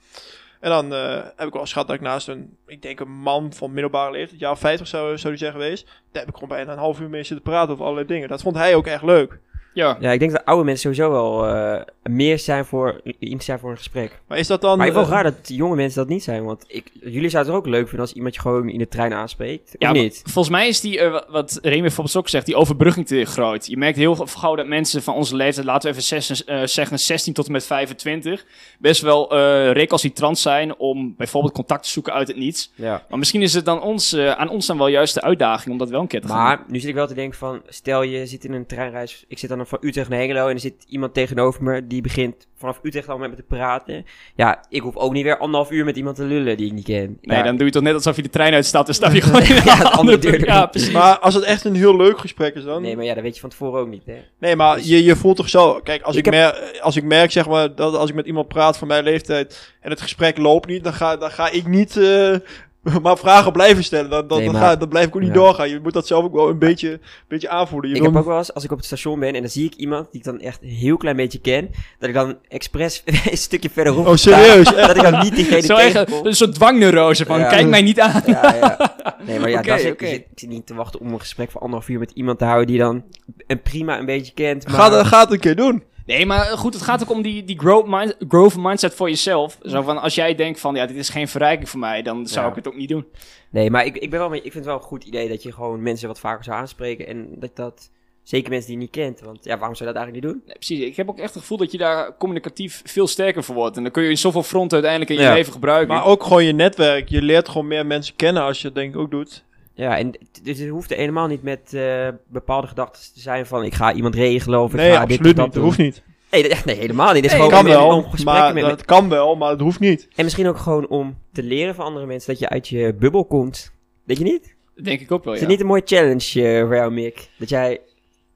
En 0.61 0.70
dan 0.70 0.94
eh, 0.94 1.14
heb 1.37 1.46
ik 1.46 1.53
wel 1.53 1.62
eens 1.62 1.73
gehad 1.73 1.87
dat 1.87 1.96
ik 1.96 2.03
naast 2.03 2.29
een, 2.29 2.57
ik 2.66 2.83
denk 2.83 3.01
een 3.01 3.11
man 3.11 3.53
van 3.53 3.73
middelbare 3.73 4.11
leeftijd, 4.12 4.40
jaar 4.40 4.59
50 4.59 4.87
zou, 4.87 5.18
zou 5.18 5.33
die 5.33 5.42
zijn 5.42 5.53
geweest. 5.53 5.85
Daar 5.85 6.23
heb 6.23 6.29
ik 6.29 6.35
gewoon 6.35 6.49
bijna 6.49 6.73
een 6.73 6.79
half 6.79 7.01
uur 7.01 7.09
mee 7.09 7.23
zitten 7.23 7.44
praten 7.44 7.73
over 7.73 7.85
allerlei 7.85 8.07
dingen. 8.07 8.29
Dat 8.29 8.42
vond 8.42 8.57
hij 8.57 8.75
ook 8.75 8.87
echt 8.87 9.03
leuk. 9.03 9.38
Ja. 9.74 9.96
Ja, 10.00 10.11
ik 10.12 10.18
denk 10.18 10.30
dat 10.33 10.44
oude 10.44 10.64
mensen 10.64 10.94
sowieso 10.94 11.11
wel 11.12 11.46
eh, 11.54 11.80
meer 12.02 12.38
zijn 12.38 12.64
voor, 12.64 13.00
in 13.18 13.40
zijn 13.40 13.59
voor 13.59 13.70
een 13.70 13.76
gesprek. 13.76 14.20
Maar 14.28 14.38
is 14.38 14.46
dat 14.46 14.61
dan... 14.61 14.78
Maar 14.78 14.87
ik 14.87 14.92
wel 14.92 15.06
raar 15.06 15.22
dat 15.22 15.37
jonge 15.44 15.76
mensen 15.76 15.98
dat 16.00 16.09
niet 16.09 16.22
zijn. 16.22 16.44
Want 16.44 16.64
ik, 16.66 16.90
jullie 17.00 17.28
zouden 17.28 17.52
het 17.54 17.62
ook 17.62 17.68
leuk 17.68 17.83
vinden 17.88 18.00
als 18.00 18.12
iemand 18.12 18.35
je 18.35 18.40
gewoon 18.40 18.68
in 18.68 18.78
de 18.78 18.88
trein 18.88 19.12
aanspreekt. 19.12 19.74
Ja, 19.78 19.92
niet? 19.92 20.22
Volgens 20.24 20.48
mij 20.54 20.68
is 20.68 20.80
die, 20.80 21.00
wa- 21.09 21.24
wat 21.28 21.59
Remy 21.62 21.80
bijvoorbeeld 21.80 22.16
ook 22.16 22.28
zegt, 22.28 22.46
die 22.46 22.56
overbrugging 22.56 23.06
te 23.06 23.24
groot. 23.24 23.66
Je 23.66 23.76
merkt 23.76 23.96
heel 23.98 24.14
gauw 24.14 24.54
dat 24.54 24.66
mensen 24.66 25.02
van 25.02 25.14
onze 25.14 25.37
leeftijd, 25.37 25.66
laten 25.66 25.90
we 25.92 25.98
even 25.98 26.22
zes- 26.22 26.44
zeggen 26.74 26.98
16 26.98 27.33
tot 27.33 27.46
en 27.46 27.52
met 27.52 27.66
25, 27.66 28.44
best 28.78 29.02
wel 29.02 29.35
recalcitrant 29.72 30.38
zijn 30.38 30.76
om 30.76 31.14
bijvoorbeeld 31.16 31.52
contact 31.54 31.83
te 31.83 31.88
zoeken 31.88 32.12
uit 32.12 32.28
het 32.28 32.37
niets. 32.37 32.72
Ja. 32.74 33.04
Maar 33.09 33.18
misschien 33.18 33.42
is 33.42 33.54
het 33.54 33.64
dan 33.64 33.83
ons, 33.83 34.16
aan 34.16 34.48
ons 34.48 34.66
dan 34.66 34.78
wel 34.78 34.88
juist 34.88 35.14
de 35.14 35.22
uitdaging 35.22 35.70
om 35.72 35.78
dat 35.78 35.90
wel 35.90 36.00
een 36.00 36.06
keer 36.06 36.20
te 36.20 36.28
gaan 36.28 36.37
doen. 36.37 36.46
Maar 36.46 36.64
nu 36.68 36.78
zit 36.78 36.88
ik 36.88 36.94
wel 36.94 37.06
te 37.06 37.14
denken 37.14 37.38
van, 37.38 37.62
stel 37.68 38.02
je 38.02 38.26
zit 38.26 38.44
in 38.44 38.52
een 38.52 38.66
treinreis, 38.66 39.24
ik 39.28 39.38
zit 39.38 39.48
dan 39.48 39.59
van 39.70 39.78
Utrecht 39.88 40.09
naar 40.09 40.18
Hengelo 40.18 40.46
en 40.48 40.54
er 40.54 40.61
zit 40.61 40.74
iemand 40.88 41.14
tegenover 41.14 41.62
me 41.62 41.87
die 41.87 42.00
begint 42.00 42.46
vanaf 42.56 42.78
Utrecht 42.83 43.09
al 43.09 43.18
met 43.18 43.30
me 43.30 43.37
te 43.37 43.42
praten. 43.42 44.04
Ja, 44.37 44.64
ik 44.68 44.80
hoef 44.80 44.96
ook 44.96 45.12
niet 45.12 45.22
weer 45.22 45.38
anderhalf 45.38 45.70
uur 45.70 45.85
met 45.85 45.96
iemand 45.96 46.16
te 46.16 46.24
lullen 46.24 46.56
die 46.56 46.66
ik 46.66 46.72
niet 46.72 46.85
ken. 46.85 47.18
Nee, 47.20 47.38
ja. 47.38 47.42
dan 47.44 47.56
doe 47.56 47.66
je 47.66 47.72
toch 47.72 47.83
net 47.83 47.94
alsof 47.94 48.16
je 48.16 48.22
de 48.22 48.28
trein 48.30 48.54
uitstapt 48.54 48.88
en 48.88 48.94
stap 48.94 49.12
je 49.12 49.20
gewoon 49.26 49.42
in 49.42 49.54
Ja, 49.54 49.61
andere 49.72 49.90
andere 49.90 50.18
deur 50.18 50.44
Ja, 50.44 50.66
precies. 50.66 50.90
Maar 50.90 51.18
als 51.18 51.35
het 51.35 51.44
echt 51.44 51.64
een 51.64 51.74
heel 51.74 51.96
leuk 51.96 52.18
gesprek 52.18 52.54
is 52.54 52.64
dan... 52.64 52.83
Nee, 52.83 52.96
maar 52.96 53.04
ja, 53.04 53.14
dat 53.14 53.22
weet 53.22 53.35
je 53.35 53.40
van 53.40 53.50
tevoren 53.50 53.80
ook 53.80 53.88
niet, 53.88 54.06
hè. 54.06 54.16
Nee, 54.38 54.56
maar 54.56 54.76
Dus- 54.76 54.87
je, 54.88 55.04
je 55.04 55.16
voelt 55.16 55.37
toch 55.37 55.48
zo... 55.48 55.80
Kijk, 55.85 56.02
als 56.02 56.16
ik, 56.16 56.26
Ik 56.26 56.33
heb- 56.33 56.54
mer- 56.54 56.80
als 56.80 56.96
ik 56.96 57.04
merk, 57.04 57.30
zeg 57.30 57.48
maar, 57.48 57.74
dat 57.74 57.94
als 57.96 58.09
ik 58.11 58.14
met 58.16 58.26
iemand 58.26 58.48
praat 58.48 58.78
van 58.78 58.88
mijn 58.88 59.04
leeftijd... 59.04 59.74
en 59.80 59.90
het 59.90 60.00
gesprek 60.00 60.38
loopt 60.38 60.66
niet, 60.68 60.85
dan 60.85 60.92
ga, 60.92 61.16
dan 61.16 61.30
ga 61.30 61.50
ik 61.50 61.66
niet... 61.66 61.96
eh, 61.96 62.35
maar 63.02 63.18
vragen 63.18 63.52
blijven 63.52 63.84
stellen. 63.84 64.10
Dan, 64.10 64.26
dan, 64.28 64.36
Nee, 64.38 64.46
dan, 64.46 64.54
maar- 64.60 64.68
ga, 64.70 64.76
dan 64.76 64.88
blijf 64.88 65.06
ik 65.06 65.14
ook 65.14 65.20
niet 65.20 65.30
Ja. 65.30 65.36
doorgaan. 65.36 65.68
Je 65.68 65.80
moet 65.82 65.92
dat 65.92 66.06
zelf 66.06 66.24
ook 66.24 66.34
wel 66.34 66.48
een 66.48 66.58
beetje, 66.58 67.00
beetje 67.28 67.48
aanvoelen. 67.48 67.88
Je 67.90 67.94
Ik 67.96 68.02
wil- 68.02 68.10
heb 68.10 68.20
ook 68.20 68.26
wel 68.26 68.38
eens, 68.38 68.54
als 68.54 68.64
ik 68.64 68.70
op 68.70 68.76
het 68.76 68.86
station 68.86 69.20
ben 69.20 69.34
en 69.34 69.40
dan 69.40 69.50
zie 69.50 69.64
ik 69.64 69.74
iemand 69.74 70.06
die 70.10 70.20
ik 70.20 70.26
dan 70.26 70.40
echt 70.40 70.62
een 70.62 70.68
heel 70.68 70.96
klein 70.96 71.16
beetje 71.16 71.40
ken, 71.40 71.70
dat 71.98 72.08
ik 72.08 72.14
dan 72.14 72.36
expres 72.48 73.02
een 73.30 73.36
stukje 73.36 73.70
verderop 73.70 74.06
Oh, 74.06 74.14
sta, 74.14 74.38
serieus? 74.38 74.64
dat 74.86 74.96
ik 74.96 75.02
dan 75.02 75.20
niet 75.22 75.34
diegene 75.36 75.60
Zo 75.60 75.76
tegenkom. 75.76 76.26
een 76.26 76.34
soort 76.34 76.54
dwangneurose 76.54 77.24
van, 77.24 77.38
Ja. 77.38 77.48
kijk 77.48 77.66
mij 77.66 77.82
niet 77.82 78.00
aan. 78.00 78.22
Ja, 78.26 78.54
ja. 78.54 78.96
Nee, 79.26 79.38
maar 79.40 79.50
ja, 79.50 79.60
ik, 79.62 79.78
zit, 79.78 80.00
ik 80.02 80.26
zit 80.34 80.48
niet 80.48 80.66
te 80.66 80.74
wachten 80.74 81.00
om 81.00 81.12
een 81.12 81.20
gesprek 81.20 81.50
van 81.50 81.60
anderhalf 81.60 81.88
uur 81.88 81.98
met 81.98 82.10
iemand 82.14 82.38
te 82.38 82.44
houden 82.44 82.66
die 82.66 82.78
dan 82.78 83.04
een 83.46 83.62
prima 83.62 83.98
een 83.98 84.06
beetje 84.06 84.32
kent. 84.34 84.66
Maar... 84.68 84.74
Ga, 84.76 84.88
dat- 84.88 85.06
ga 85.06 85.20
het 85.20 85.32
een 85.32 85.40
keer 85.40 85.56
doen. 85.56 85.82
Nee, 86.11 86.27
maar 86.27 86.44
goed, 86.44 86.75
het 86.75 86.83
gaat 86.83 87.03
ook 87.03 87.11
om 87.11 87.23
die, 87.23 87.44
die 87.44 87.59
growth, 87.59 87.87
mind, 87.87 88.16
growth 88.29 88.57
mindset 88.57 88.94
voor 88.94 89.09
jezelf. 89.09 89.59
Zo 89.62 89.83
van, 89.83 89.99
als 90.01 90.14
jij 90.14 90.35
denkt 90.35 90.61
van, 90.61 90.75
ja, 90.75 90.87
dit 90.87 90.96
is 90.96 91.09
geen 91.09 91.29
verrijking 91.29 91.68
voor 91.68 91.81
mij, 91.81 92.03
dan 92.03 92.27
zou 92.27 92.44
Ja. 92.44 92.51
ik 92.51 92.57
het 92.57 92.68
ook 92.68 92.77
niet 92.77 92.88
doen. 92.88 93.07
Nee, 93.51 93.70
maar 93.70 93.85
ik, 93.87 93.96
ik, 93.96 94.11
ben 94.11 94.18
wel, 94.18 94.35
ik 94.35 94.42
vind 94.42 94.55
het 94.55 94.64
wel 94.64 94.75
een 94.75 94.81
goed 94.81 95.05
idee 95.05 95.29
dat 95.29 95.42
je 95.42 95.53
gewoon 95.53 95.83
mensen 95.83 96.09
wat 96.09 96.20
vaker 96.20 96.44
zou 96.44 96.57
aanspreken 96.57 97.07
en 97.07 97.29
dat 97.38 97.57
dat... 97.57 97.90
Zeker 98.23 98.51
mensen 98.51 98.68
die 98.68 98.77
je 98.79 98.83
niet 98.85 98.92
kent, 98.92 99.20
want 99.20 99.44
ja, 99.44 99.59
waarom 99.59 99.77
zou 99.77 99.88
je 99.88 99.94
dat 99.94 100.05
eigenlijk 100.05 100.25
niet 100.25 100.35
doen? 100.35 100.42
Nee, 100.46 100.57
precies. 100.57 100.81
Ik 100.81 100.96
heb 100.96 101.09
ook 101.09 101.18
echt 101.18 101.33
het 101.35 101.42
gevoel 101.42 101.59
dat 101.59 101.73
je 101.73 101.79
daar 101.79 102.16
communicatief 102.16 102.83
veel 102.85 103.07
sterker 103.07 103.44
voor 103.44 103.55
wordt. 103.55 103.77
En 103.77 103.83
dan 103.83 103.92
kun 103.92 104.03
je 104.03 104.09
in 104.11 104.18
zoveel 104.18 104.42
fronten 104.42 104.73
uiteindelijk 104.83 105.20
in 105.20 105.27
je 105.27 105.33
leven 105.33 105.53
gebruiken. 105.53 105.94
Maar 105.94 106.05
ook 106.05 106.23
gewoon 106.23 106.44
je 106.44 106.53
netwerk. 106.53 107.09
Je 107.09 107.23
leert 107.23 107.49
gewoon 107.49 107.66
meer 107.66 107.87
mensen 107.87 108.16
kennen 108.16 108.42
als 108.42 108.61
je 108.61 108.66
het 108.66 108.75
denk 108.75 108.94
ik 108.94 109.01
ook 109.01 109.11
doet. 109.11 109.44
Ja, 109.74 109.98
en 109.98 110.18
dus 110.42 110.59
het 110.59 110.68
hoeft 110.68 110.90
er 110.90 110.96
helemaal 110.96 111.26
niet 111.26 111.42
met 111.42 111.74
eh, 111.74 112.09
bepaalde 112.28 112.66
gedachten 112.66 113.12
te 113.14 113.20
zijn 113.20 113.46
van 113.46 113.64
ik 113.64 113.74
ga 113.74 113.92
iemand 113.92 114.14
regelen 114.14 114.61
of 114.61 114.70
ik 114.70 114.76
Nee, 114.76 114.90
ga 114.90 114.98
dit 115.00 115.04
of 115.04 115.12
absoluut 115.12 115.37
dat 115.37 115.44
niet. 115.44 115.54
Dat 115.54 115.62
hoeft 115.64 115.78
niet. 115.78 116.02
Nee, 116.30 116.48
dat- 116.48 116.64
nee, 116.64 116.76
helemaal 116.76 117.06
niet. 117.12 117.16
Het 117.22 117.24
is 117.24 117.30
Nee, 117.38 117.40
gewoon 117.48 117.62
kan 117.64 117.72
om- 117.72 117.76
wel, 117.88 117.96
om 117.96 118.11
gesprekken 118.11 118.42
maar 118.44 118.54
met, 118.54 118.64
dat 118.64 118.85
kan 118.85 119.09
wel, 119.09 119.37
maar 119.37 119.50
het 119.50 119.61
hoeft 119.61 119.80
niet. 119.80 120.09
En 120.14 120.24
misschien 120.24 120.48
ook 120.48 120.59
gewoon 120.59 120.88
om 120.88 121.18
te 121.33 121.42
leren 121.42 121.74
van 121.74 121.85
andere 121.85 122.06
mensen 122.06 122.30
dat 122.30 122.38
je 122.38 122.48
uit 122.48 122.68
je 122.68 122.94
bubbel 122.94 123.24
komt. 123.24 123.72
Weet 124.04 124.18
je 124.18 124.24
niet? 124.24 124.54
Dat 124.74 124.85
denk 124.85 125.00
ik 125.00 125.12
ook 125.12 125.24
wel, 125.24 125.33
Is 125.35 125.38
ja. 125.40 125.44
het 125.46 125.54
niet 125.54 125.62
een 125.62 125.70
mooie 125.70 125.83
challenge 125.85 126.42
eh, 126.59 126.66
voor 126.66 126.74
jou, 126.74 126.92
Mick? 126.92 127.28
Dat 127.38 127.48
jij 127.48 127.80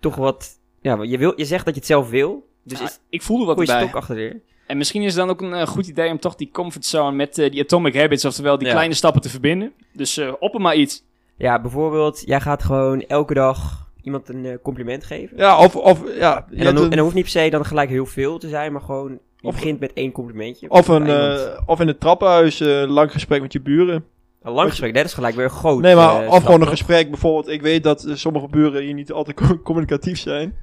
toch 0.01 0.15
wat... 0.15 0.59
Ja, 0.81 1.03
je, 1.03 1.19
wil, 1.19 1.33
je 1.37 1.45
zegt 1.45 1.65
dat 1.65 1.75
je 1.75 1.81
het 1.81 1.89
zelf 1.89 2.11
wil. 2.11 2.49
Dus 2.65 2.79
Ja, 2.79 2.85
is 2.85 2.99
ik 3.09 3.23
voelde 3.23 3.45
wat 3.45 3.59
erbij. 3.61 3.81
stok 3.83 3.95
achter 3.95 4.17
de 4.17 4.41
En 4.67 4.77
misschien 4.77 5.03
is 5.03 5.07
het 5.09 5.17
dan 5.17 5.31
ook 5.31 5.41
een 5.43 5.55
eh, 5.55 5.67
goed 5.67 5.87
idee 5.87 6.11
om 6.11 6.19
toch 6.19 6.35
die 6.35 6.51
comfortzone 6.53 7.17
met 7.17 7.35
die 7.35 7.61
atomic 7.63 7.95
habits, 7.97 8.25
oftewel 8.25 8.59
die 8.59 8.67
Ja. 8.67 8.73
kleine 8.73 8.95
stappen 8.95 9.23
te 9.23 9.29
verbinden. 9.29 9.73
Dus 9.93 10.21
op 10.39 10.59
maar 10.59 10.77
iets. 10.77 11.05
Ja, 11.37 11.61
bijvoorbeeld, 11.61 12.23
jij 12.27 12.41
gaat 12.41 12.63
gewoon 12.63 13.01
elke 13.01 13.35
dag 13.35 13.89
iemand 14.03 14.29
een 14.29 14.47
eh, 14.47 14.55
compliment 14.63 15.05
geven. 15.05 15.37
Ja, 15.37 15.59
of, 15.59 15.77
of 15.77 16.01
ja. 16.19 16.47
En 16.57 16.65
dan, 16.75 16.83
en 16.85 16.91
dan 16.91 16.99
hoeft 16.99 17.15
niet 17.15 17.23
per 17.33 17.33
se 17.43 17.51
dan 17.51 17.65
gelijk 17.65 17.89
heel 17.89 18.07
veel 18.07 18.39
te 18.39 18.49
zijn, 18.49 18.73
maar 18.73 18.81
gewoon... 18.83 19.19
Je 19.37 19.49
Of- 19.51 19.55
begint 19.55 19.81
met 19.81 19.93
één 19.93 20.13
complimentje. 20.13 20.71
of, 20.71 20.89
een, 20.89 21.07
eh, 21.07 21.41
of 21.67 21.81
in 21.81 21.87
het 21.87 22.01
trappenhuis 22.01 22.61
eh, 22.61 22.81
een 22.81 22.89
lang 22.89 23.13
gesprek 23.13 23.41
met 23.41 23.53
je 23.53 23.61
buren. 23.61 24.05
Een 24.43 24.53
lang 24.53 24.69
gesprek, 24.71 24.95
dat 24.95 25.05
is 25.05 25.15
gelijk 25.15 25.35
weer 25.35 25.51
groot. 25.51 25.81
nee, 25.81 25.95
maar 25.95 26.25
eh, 26.25 26.31
of 26.33 26.45
gewoon 26.45 26.61
een 26.61 26.69
gesprek. 26.69 27.11
Bijvoorbeeld, 27.11 27.49
ik 27.49 27.63
weet 27.63 27.83
dat 27.83 28.07
sommige 28.13 28.47
buren 28.49 28.83
hier 28.83 28.95
niet 28.95 29.13
altijd 29.13 29.37
co- 29.37 29.59
communicatief 29.69 30.19
zijn. 30.19 30.59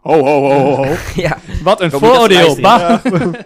Ho, 0.00 0.12
ho, 0.24 0.40
ho, 0.50 0.74
ho, 0.74 0.84
ja, 1.22 1.38
Wat 1.62 1.80
een 1.80 1.90
vooroordeel. 1.90 2.56
Ja. 2.58 3.00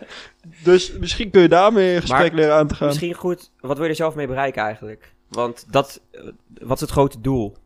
dus 0.64 0.92
misschien 0.98 1.30
kun 1.30 1.42
je 1.42 1.48
daarmee 1.48 1.94
een 1.94 2.00
gesprek 2.00 2.32
Maar 2.32 2.40
leren 2.40 2.54
aan 2.54 2.66
te 2.66 2.74
gaan. 2.74 2.86
misschien 2.86 3.14
goed. 3.14 3.50
Wat 3.60 3.74
wil 3.76 3.84
je 3.84 3.90
er 3.90 3.96
zelf 3.96 4.14
mee 4.14 4.26
bereiken 4.26 4.62
eigenlijk? 4.62 5.14
Want 5.32 5.66
dat, 5.70 6.00
eh, 6.10 6.20
wat 6.60 6.74
is 6.74 6.80
het 6.80 6.90
grote 6.90 7.20
doel? 7.20 7.56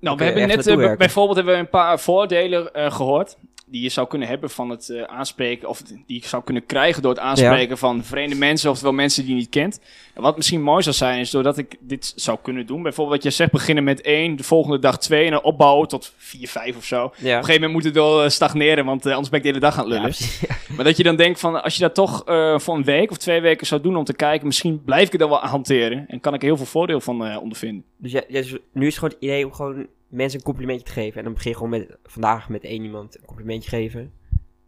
Nou, 0.00 0.16
we 0.16 0.24
hebben 0.24 0.48
net 0.48 0.66
eh, 0.66 0.96
bijvoorbeeld 0.96 1.36
hebben 1.36 1.54
we 1.54 1.60
een 1.60 1.68
paar 1.68 2.00
voordelen 2.00 2.74
eh, 2.74 2.92
gehoord. 2.92 3.36
Die 3.70 3.82
je 3.82 3.88
zou 3.88 4.06
kunnen 4.06 4.28
hebben 4.28 4.50
van 4.50 4.70
het 4.70 4.88
eh, 4.88 5.02
aanspreken, 5.02 5.68
of 5.68 5.82
die 5.82 6.20
je 6.20 6.28
zou 6.28 6.42
kunnen 6.44 6.66
krijgen 6.66 7.02
door 7.02 7.10
het 7.10 7.20
aanspreken 7.20 7.78
van 7.78 8.04
vreemde 8.04 8.34
mensen, 8.34 8.70
oftewel 8.70 8.92
mensen 8.92 9.22
die 9.22 9.34
je 9.34 9.40
niet 9.40 9.48
kent. 9.48 9.80
En 10.14 10.22
wat 10.22 10.36
misschien 10.36 10.62
mooi 10.62 10.82
zou 10.82 10.94
zijn, 10.94 11.20
is 11.20 11.30
doordat 11.30 11.58
ik 11.58 11.76
dit 11.80 12.12
zou 12.16 12.38
kunnen 12.42 12.66
doen. 12.66 12.82
Bijvoorbeeld 12.82 13.16
wat 13.16 13.32
je 13.32 13.36
zegt, 13.36 13.52
beginnen 13.52 13.84
met 13.84 14.00
één, 14.00 14.36
de 14.36 14.42
volgende 14.42 14.78
dag 14.78 14.98
twee, 14.98 15.24
en 15.24 15.30
dan 15.30 15.42
opbouwen 15.42 15.88
tot 15.88 16.12
vier, 16.16 16.48
vijf 16.48 16.76
of 16.76 16.84
zo. 16.84 17.04
Op 17.04 17.12
een 17.12 17.28
gegeven 17.28 17.52
moment 17.52 17.72
moet 17.72 17.84
het 17.84 17.94
wel 17.94 18.22
eh, 18.22 18.28
stagneren, 18.28 18.84
want 18.84 19.06
eh, 19.06 19.10
anders 19.12 19.28
ben 19.28 19.38
ik 19.38 19.44
de 19.44 19.50
hele 19.50 19.64
dag 19.64 19.78
aan 19.78 19.84
het 19.84 19.92
lullen. 19.92 20.14
Ja. 20.48 20.56
Maar 20.76 20.84
dat 20.84 20.96
je 20.96 21.02
dan 21.02 21.16
denkt 21.16 21.40
van, 21.40 21.62
als 21.62 21.74
je 21.74 21.80
dat 21.80 21.94
toch 21.94 22.22
voor 22.56 22.74
een 22.74 22.84
week 22.84 23.10
of 23.10 23.16
twee 23.16 23.40
weken 23.40 23.66
zou 23.66 23.80
doen 23.80 23.96
om 23.96 24.04
te 24.04 24.14
kijken, 24.14 24.46
misschien 24.46 24.84
blijf 24.84 25.06
ik 25.06 25.12
het 25.12 25.20
dan 25.20 25.30
wel 25.30 25.38
hanteren. 25.38 26.04
En 26.08 26.20
kan 26.20 26.34
ik 26.34 26.40
er 26.40 26.46
heel 26.46 26.56
veel 26.56 26.66
voordeel 26.66 27.00
van 27.00 27.38
ondervinden. 27.38 27.84
Dus, 27.96 28.12
ja, 28.12 28.22
dus 28.28 28.56
nu 28.72 28.86
is 28.86 28.94
het 28.94 28.94
gewoon 28.94 29.10
het 29.10 29.22
idee 29.22 29.44
om 29.44 29.52
gewoon 29.52 29.86
mensen 30.10 30.38
een 30.38 30.44
complimentje 30.44 30.84
te 30.86 30.92
geven. 30.92 31.18
En 31.18 31.24
dan 31.24 31.32
begin 31.34 31.50
je 31.50 31.56
gewoon 31.56 31.70
met, 31.72 31.96
vandaag 32.04 32.48
met 32.48 32.64
één 32.64 32.82
iemand 32.82 33.16
een 33.18 33.26
complimentje 33.26 33.70
geven. 33.70 34.12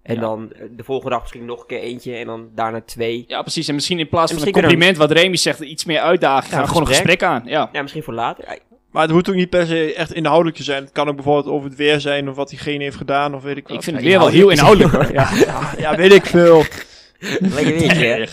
En 0.03 0.15
Ja. 0.15 0.21
dan 0.21 0.53
eh, 0.53 0.63
de 0.77 0.85
volgende 0.85 1.11
dag 1.11 1.21
misschien 1.21 1.45
nog 1.45 1.61
een 1.61 1.67
keer 1.67 1.81
eentje. 1.81 2.15
En 2.15 2.27
dan 2.27 2.49
daarna 2.55 2.81
twee. 2.81 3.25
Ja, 3.29 3.41
precies. 3.43 3.69
En 3.69 3.75
misschien 3.75 3.99
in 3.99 4.09
plaats 4.09 4.33
van 4.33 4.47
een 4.47 4.53
compliment, 4.53 4.97
wat 4.97 5.11
Remy 5.11 5.37
zegt, 5.37 5.61
iets 5.61 5.85
meer 5.85 6.01
uitdagen. 6.01 6.45
Ja, 6.51 6.55
gaan 6.55 6.63
we 6.63 6.69
gewoon 6.69 6.83
een 6.83 6.89
gesprek. 6.89 7.23
aan. 7.23 7.43
Ja. 7.45 7.69
Ja, 7.73 7.81
misschien 7.83 8.03
voor 8.03 8.15
later. 8.15 8.59
Maar 8.91 9.03
het 9.03 9.11
hoeft 9.11 9.29
ook 9.29 9.35
niet 9.35 9.51
per 9.51 9.67
se 9.67 9.95
echt 9.95 10.13
inhoudelijk 10.15 10.57
te 10.57 10.63
zijn. 10.63 10.83
Het 10.83 10.93
kan 10.93 11.09
ook 11.09 11.15
bijvoorbeeld 11.15 11.47
over 11.55 11.69
het 11.69 11.79
weer 11.79 12.01
zijn 12.01 12.29
of 12.29 12.37
wat 12.37 12.49
diegene 12.49 12.83
heeft 12.83 12.97
gedaan 12.97 13.35
of 13.35 13.43
weet 13.43 13.57
ik 13.57 13.69
wat. 13.69 13.77
Ik 13.77 13.83
vind 13.83 13.97
het 13.97 14.05
weer 14.05 14.19
wel 14.19 14.29
heel 14.29 14.51
inhoudelijk 14.51 14.93
hoor. 14.93 15.13
Ja. 15.21 15.31
ja, 15.79 15.97
weet 15.97 16.13
ik 16.13 16.27
veel. 16.27 16.59
Lekker 17.41 17.65
weetje, 17.79 18.05
hè? 18.05 18.25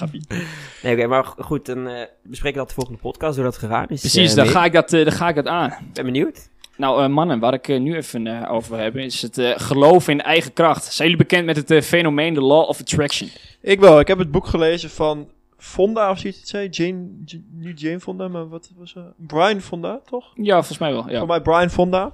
Nee, 0.84 0.94
oké, 0.98 1.08
maar 1.08 1.24
goed, 1.38 1.66
dan 1.66 1.88
eh, 1.88 2.02
bespreken 2.24 2.58
we 2.60 2.66
dat 2.66 2.68
de 2.68 2.74
volgende 2.74 3.00
podcast, 3.00 3.36
hoe 3.36 3.44
dat 3.46 3.58
gegaan 3.58 3.88
is. 3.88 4.00
Precies, 4.00 4.30
Eh, 4.30 4.36
dan 4.36 4.48
ga, 4.48 4.66
ik 4.66 4.74
dat, 4.74 4.94
eh, 4.94 5.04
dan 5.04 5.14
ga 5.14 5.30
ik 5.30 5.36
dat 5.36 5.48
aan. 5.48 5.74
ben 5.94 6.06
benieuwd. 6.06 6.50
Nou, 6.80 7.04
eh, 7.04 7.10
mannen, 7.10 7.40
waar 7.40 7.54
ik 7.54 7.68
eh, 7.68 7.80
nu 7.80 7.96
even 7.96 8.28
eh, 8.28 8.52
over 8.54 8.72
wil 8.72 8.80
hebben, 8.80 9.04
is 9.04 9.22
het 9.22 9.38
eh, 9.38 9.52
geloven 9.56 10.14
in 10.14 10.22
eigen 10.22 10.54
kracht. 10.54 10.84
Zijn 10.84 11.10
jullie 11.10 11.26
bekend 11.26 11.46
met 11.46 11.70
het 11.70 11.86
fenomeen 11.86 12.34
de 12.34 12.42
Law 12.42 12.70
of 12.70 12.80
Attraction? 12.80 13.30
Ik 13.62 13.80
wel. 13.80 14.00
Ik 14.00 14.08
heb 14.08 14.18
het 14.18 14.32
boek 14.32 14.46
gelezen 14.48 14.90
van 14.90 15.30
Fonda, 15.58 16.10
of 16.12 16.20
zoiets 16.20 16.40
het 16.40 16.48
zei. 16.48 16.68
Jane, 16.70 17.08
J- 17.26 17.42
niet 17.52 17.80
Jane 17.80 18.00
Fonda, 18.00 18.28
maar 18.28 18.50
wat 18.50 18.72
was 18.78 18.94
het? 18.94 19.04
Brian 19.18 19.62
Fonda, 19.62 20.00
toch? 20.06 20.32
Ja, 20.36 20.56
volgens 20.56 20.78
mij 20.78 20.92
wel. 20.92 21.10
Ja. 21.10 21.18
Voor 21.18 21.28
mij 21.28 21.42
Brian 21.42 21.70
Fonda. 21.70 22.14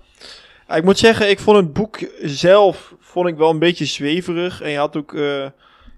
Ik 0.75 0.83
moet 0.83 0.97
zeggen, 0.97 1.29
ik 1.29 1.39
vond 1.39 1.57
het 1.57 1.73
boek 1.73 1.99
zelf 2.21 2.95
vond 2.99 3.27
ik 3.27 3.35
wel 3.37 3.49
een 3.49 3.59
beetje 3.59 3.85
zweverig. 3.85 4.61
En 4.61 4.69
je 4.69 4.77
had 4.77 4.95
ook, 4.97 5.13
eh, 5.13 5.45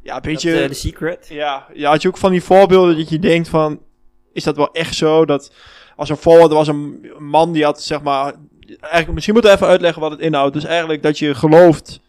ja, 0.04 0.16
een 0.16 0.22
beetje... 0.22 0.60
Dat, 0.60 0.68
The 0.68 0.74
Secret. 0.74 1.28
Ja, 1.30 1.66
ja, 1.74 1.90
had 1.90 2.02
je 2.02 2.08
ook 2.08 2.18
van 2.18 2.32
die 2.32 2.44
voorbeelden 2.44 2.98
dat 2.98 3.10
je 3.10 3.20
denkt 3.20 3.50
van, 3.50 3.80
is 4.34 4.44
dat 4.44 4.56
wel 4.56 4.72
echt 4.72 4.96
zo? 4.96 5.26
Dat 5.26 5.52
als 5.96 6.10
een 6.10 6.18
voorbeeld 6.18 6.52
was 6.52 6.68
een 6.68 7.12
man 7.20 7.52
die 7.52 7.64
had, 7.64 7.82
zeg 7.84 8.02
maar, 8.02 8.34
eigenlijk, 8.80 9.12
misschien 9.14 9.34
moeten 9.34 9.52
we 9.52 9.58
even 9.58 9.70
uitleggen 9.70 10.02
wat 10.02 10.12
het 10.12 10.20
inhoudt. 10.20 10.54
Dus 10.54 10.64
eigenlijk 10.66 11.04
dat 11.04 11.20
je 11.20 11.36
gelooft, 11.36 12.00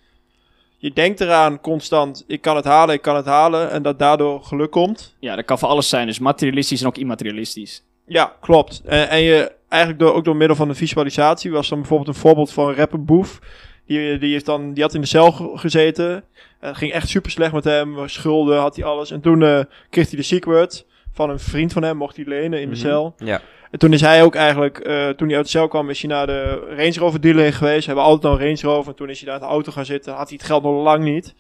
je 0.79 0.91
denkt 0.93 1.21
eraan 1.21 1.61
constant, 1.61 2.25
ik 2.27 2.41
kan 2.41 2.57
het 2.57 2.65
halen, 2.65 2.95
ik 2.95 3.03
kan 3.03 3.17
het 3.17 3.25
halen. 3.27 3.71
En 3.71 3.83
dat 3.83 3.99
daardoor 3.99 4.43
geluk 4.43 4.71
komt. 4.71 5.15
ja, 5.19 5.37
dat 5.37 5.45
kan 5.45 5.59
voor 5.59 5.69
alles 5.69 5.89
zijn. 5.89 6.07
Dus 6.07 6.19
materialistisch 6.19 6.81
en 6.81 6.87
ook 6.87 6.97
immaterialistisch. 6.99 7.83
Ja, 8.07 8.33
klopt. 8.41 8.83
En, 8.85 9.09
en 9.09 9.21
je 9.23 9.53
eigenlijk 9.69 10.03
door, 10.03 10.15
ook 10.15 10.25
door 10.25 10.37
middel 10.37 10.57
van 10.57 10.69
de 10.69 10.75
visualisatie 10.75 11.51
was 11.51 11.69
dan 11.69 11.79
bijvoorbeeld 11.79 12.09
een 12.09 12.21
voorbeeld 12.23 12.53
van 12.53 12.69
een 12.69 12.75
rapper 12.75 13.05
Boef. 13.05 13.39
Die, 13.87 14.19
die, 14.19 14.33
heeft 14.33 14.47
dan, 14.47 14.73
die 14.73 14.83
had 14.83 14.95
in 14.95 15.01
de 15.01 15.07
cel 15.07 15.33
ge- 15.33 15.51
gezeten. 15.55 16.11
En 16.61 16.69
het 16.69 16.77
ging 16.77 16.93
echt 16.93 17.09
super 17.09 17.31
slecht 17.31 17.53
met 17.53 17.65
hem. 17.65 18.09
Schulden 18.09 18.59
had 18.59 18.77
hij 18.77 18.85
alles. 18.85 19.11
En 19.11 19.21
toen 19.21 19.43
eh, 19.43 19.61
kreeg 19.91 20.09
hij 20.09 20.19
de 20.19 20.25
secret 20.25 20.87
van 21.13 21.31
een 21.31 21.39
vriend 21.39 21.73
van 21.73 21.83
hem. 21.83 21.97
Mocht 21.97 22.17
hij 22.17 22.25
lenen 22.25 22.61
in 22.61 22.69
de 22.69 22.75
Mhm. 22.77 22.85
cel. 22.85 23.15
Ja. 23.19 23.41
En 23.71 23.79
toen 23.79 23.93
is 23.93 24.01
hij 24.01 24.23
ook 24.23 24.35
eigenlijk, 24.35 24.79
eh, 24.79 25.09
toen 25.09 25.29
hij 25.29 25.37
uit 25.37 25.45
de 25.45 25.51
cel 25.51 25.69
kwam, 25.69 25.91
is 25.91 26.01
hij 26.03 26.11
naar 26.11 26.27
de 26.27 26.67
Range 26.77 26.99
Rover 26.99 27.21
dealer 27.21 27.53
geweest. 27.53 27.87
Hij 27.87 27.95
hebben 27.95 28.05
altijd 28.05 28.25
al 28.25 28.33
een 28.33 28.47
Range 28.47 28.75
Rover. 28.75 28.91
En 28.91 28.97
toen 28.97 29.11
is 29.11 29.21
hij 29.21 29.27
daar 29.27 29.41
in 29.41 29.47
de 29.47 29.53
auto 29.53 29.73
gaan 29.73 29.85
zitten. 29.85 30.15
Had 30.15 30.29
hij 30.29 30.37
het 30.39 30.47
geld 30.47 30.63
nog 30.63 30.83
lang 30.83 31.05
niet. 31.05 31.35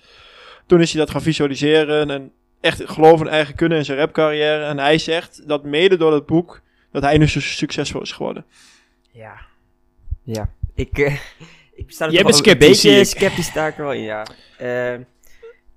Toen 0.67 0.81
is 0.81 0.93
hij 0.93 1.01
dat 1.01 1.11
gaan 1.11 1.23
visualiseren. 1.23 2.11
En 2.11 2.33
echt 2.61 2.83
geloven 2.85 3.27
in 3.27 3.33
eigen 3.33 3.55
kunnen 3.55 3.79
in 3.79 3.85
zijn 3.85 3.99
rapcarrière. 3.99 4.64
En 4.64 4.79
hij 4.79 4.99
zegt 4.99 5.49
dat 5.49 5.64
mede 5.64 5.97
door 5.97 6.11
dat 6.11 6.27
boek, 6.27 6.61
dat 6.93 7.03
hij 7.03 7.19
nu 7.19 7.27
zo 7.29 7.41
succesvol 7.41 8.03
is 8.03 8.12
geworden. 8.12 8.45
Ja. 9.12 9.35
Ja. 10.23 10.51
Ik, 10.75 10.99
eh, 10.99 11.19
ik 11.75 11.91
sta 11.91 12.07
er 12.07 12.12
Jij 12.12 12.23
bent 12.23 12.47
Een 12.47 12.59
beetje 12.59 12.91
ik. 12.91 13.05
sceptisch 13.07 13.47
sta 13.47 13.67
ik 13.67 13.79
er 13.79 13.83
wel 13.83 13.93
in, 13.93 14.03
ja. 14.03 14.27
Eh, 14.59 14.99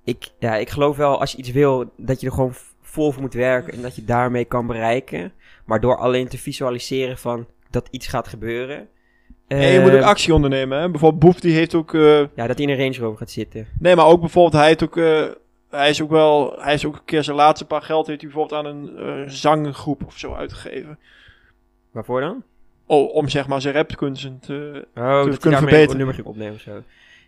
ik, 0.04 0.28
ja. 0.38 0.56
Ik 0.56 0.70
geloof 0.70 0.96
wel, 0.96 1.20
als 1.20 1.32
je 1.32 1.38
iets 1.38 1.50
wil, 1.50 1.92
dat 1.96 2.20
je 2.20 2.26
er 2.26 2.32
gewoon 2.32 2.54
vol 2.82 3.12
voor 3.12 3.22
moet 3.22 3.34
werken. 3.34 3.72
En 3.72 3.82
dat 3.82 3.96
je 3.96 4.04
daarmee 4.04 4.44
kan 4.44 4.66
bereiken. 4.66 5.32
Maar 5.64 5.80
door 5.80 5.96
alleen 5.96 6.28
te 6.28 6.38
visualiseren 6.38 7.18
van 7.18 7.46
dat 7.70 7.88
iets 7.90 8.06
gaat 8.06 8.28
gebeuren. 8.28 8.88
en 9.48 9.66
je 9.72 9.80
moet 9.80 9.90
ook 9.92 9.96
eh, 9.98 10.06
actie 10.06 10.34
ondernemen. 10.34 10.80
Hè? 10.80 10.90
Bijvoorbeeld 10.90 11.22
Boef 11.22 11.40
die 11.40 11.54
heeft 11.54 11.74
ook... 11.74 11.94
eh, 11.94 12.18
Ja, 12.18 12.46
dat 12.46 12.56
hij 12.58 12.66
in 12.66 12.68
een 12.68 12.76
Range 12.78 12.96
Rover 12.98 13.18
gaat 13.18 13.30
zitten. 13.30 13.68
nee, 13.78 13.96
maar 13.96 14.06
ook 14.06 14.20
bijvoorbeeld 14.20 14.54
hij 14.54 14.66
heeft 14.66 14.82
ook... 14.82 14.96
eh, 14.96 15.24
hij 15.70 15.90
is 15.90 16.02
ook 16.02 16.10
wel... 16.10 16.54
Hij 16.60 16.74
is 16.74 16.84
ook 16.86 16.94
een 16.94 17.04
keer 17.04 17.24
zijn 17.24 17.36
laatste 17.36 17.66
paar 17.66 17.82
geld 17.82 18.06
heeft 18.06 18.20
hij 18.20 18.30
bijvoorbeeld 18.30 18.64
aan 18.64 18.70
een 18.76 18.96
eh, 18.98 19.28
zanggroep 19.28 20.04
of 20.06 20.18
zo 20.18 20.34
uitgegeven. 20.34 20.98
Waarvoor 21.90 22.20
dan? 22.20 22.42
Oh, 22.86 23.14
om 23.14 23.28
zeg 23.28 23.46
maar 23.48 23.60
zijn 23.60 23.74
rapkunsten 23.74 24.38
te... 24.40 24.86
Oh, 24.94 25.24
dat 25.24 25.38
kunnen 25.38 25.58
verbeteren. 25.58 25.90
een 25.90 25.96
nummer 25.96 26.14
ging 26.14 26.26
opnemen 26.26 26.54
of 26.54 26.60
zo. 26.60 26.82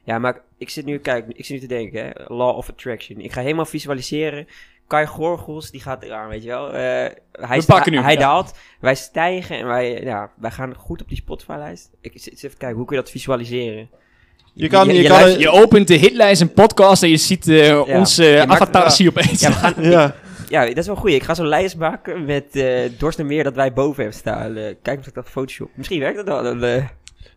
Ja, 0.05 0.18
maar 0.18 0.40
ik 0.59 0.70
zit 0.70 0.85
nu, 0.85 0.99
kijk, 0.99 1.27
ik 1.29 1.44
zit 1.44 1.55
nu 1.55 1.61
te 1.68 1.75
denken, 1.75 2.05
hè, 2.05 2.11
Law 2.35 2.57
of 2.57 2.68
Attraction. 2.70 3.20
Ik 3.20 3.33
ga 3.33 3.40
helemaal 3.40 3.64
visualiseren. 3.64 4.47
Kai 4.87 5.07
Gorgels, 5.07 5.70
die 5.70 5.81
gaat 5.81 6.03
eraan, 6.03 6.29
weet 6.29 6.42
je 6.42 6.49
wel. 6.49 6.66
Eh, 6.66 6.73
hij 7.33 7.57
We 7.57 7.61
sta- 7.62 7.75
pakken 7.75 7.92
nu, 7.92 7.99
Hij 7.99 8.12
ja. 8.12 8.18
daalt, 8.18 8.53
wij 8.81 8.94
stijgen 8.94 9.59
en 9.59 9.66
wij, 9.66 10.03
ja, 10.03 10.31
wij 10.37 10.51
gaan 10.51 10.75
goed 10.75 11.03
op 11.03 11.09
die 11.09 11.16
Spotify-lijst. 11.16 11.90
Ik 12.01 12.12
zit 12.14 12.33
even 12.44 12.59
kijken, 12.59 12.77
hoe 12.77 12.87
kun 12.87 12.97
je 12.97 13.03
dat 13.03 13.11
visualiseren? 13.11 13.88
Je 14.55 14.68
kan... 14.68 14.87
Je, 14.87 14.94
je 14.94 15.03
kan 15.03 15.11
luistert- 15.11 15.40
Je 15.42 15.51
opent 15.51 15.88
de 15.88 15.94
hitlijst 15.94 16.40
en 16.40 16.53
podcast 16.53 17.03
en 17.03 17.09
je 17.09 17.16
ziet 17.16 17.49
eh 17.49 17.81
onze 17.87 18.44
avatar 18.49 18.90
zie 18.90 19.09
opeens. 19.09 19.40
Ja, 19.40 19.49
we 19.49 19.55
gaan, 19.55 19.75
ja. 19.90 20.14
ja, 20.49 20.66
dat 20.66 20.77
is 20.77 20.87
wel 20.87 20.97
goed. 20.97 21.11
Ik 21.11 21.23
ga 21.23 21.35
zo'n 21.35 21.47
lijst 21.49 21.77
maken 21.77 22.25
met 22.25 22.57
eh 22.57 22.90
Dorst 22.99 23.18
en 23.18 23.27
Meer 23.27 23.44
dat 23.44 23.55
wij 23.55 23.73
boven 23.73 24.03
hebben 24.03 24.20
staan. 24.20 24.55
Kijk 24.83 24.99
of 24.99 25.07
ik 25.07 25.14
dat 25.14 25.29
Photoshop. 25.31 25.70
Misschien 25.75 26.01
werkt 26.01 26.16
dat 26.16 26.27
wel. 26.27 26.42
Dan, 26.42 26.64
eh 26.64 26.77
Ja, 26.77 26.90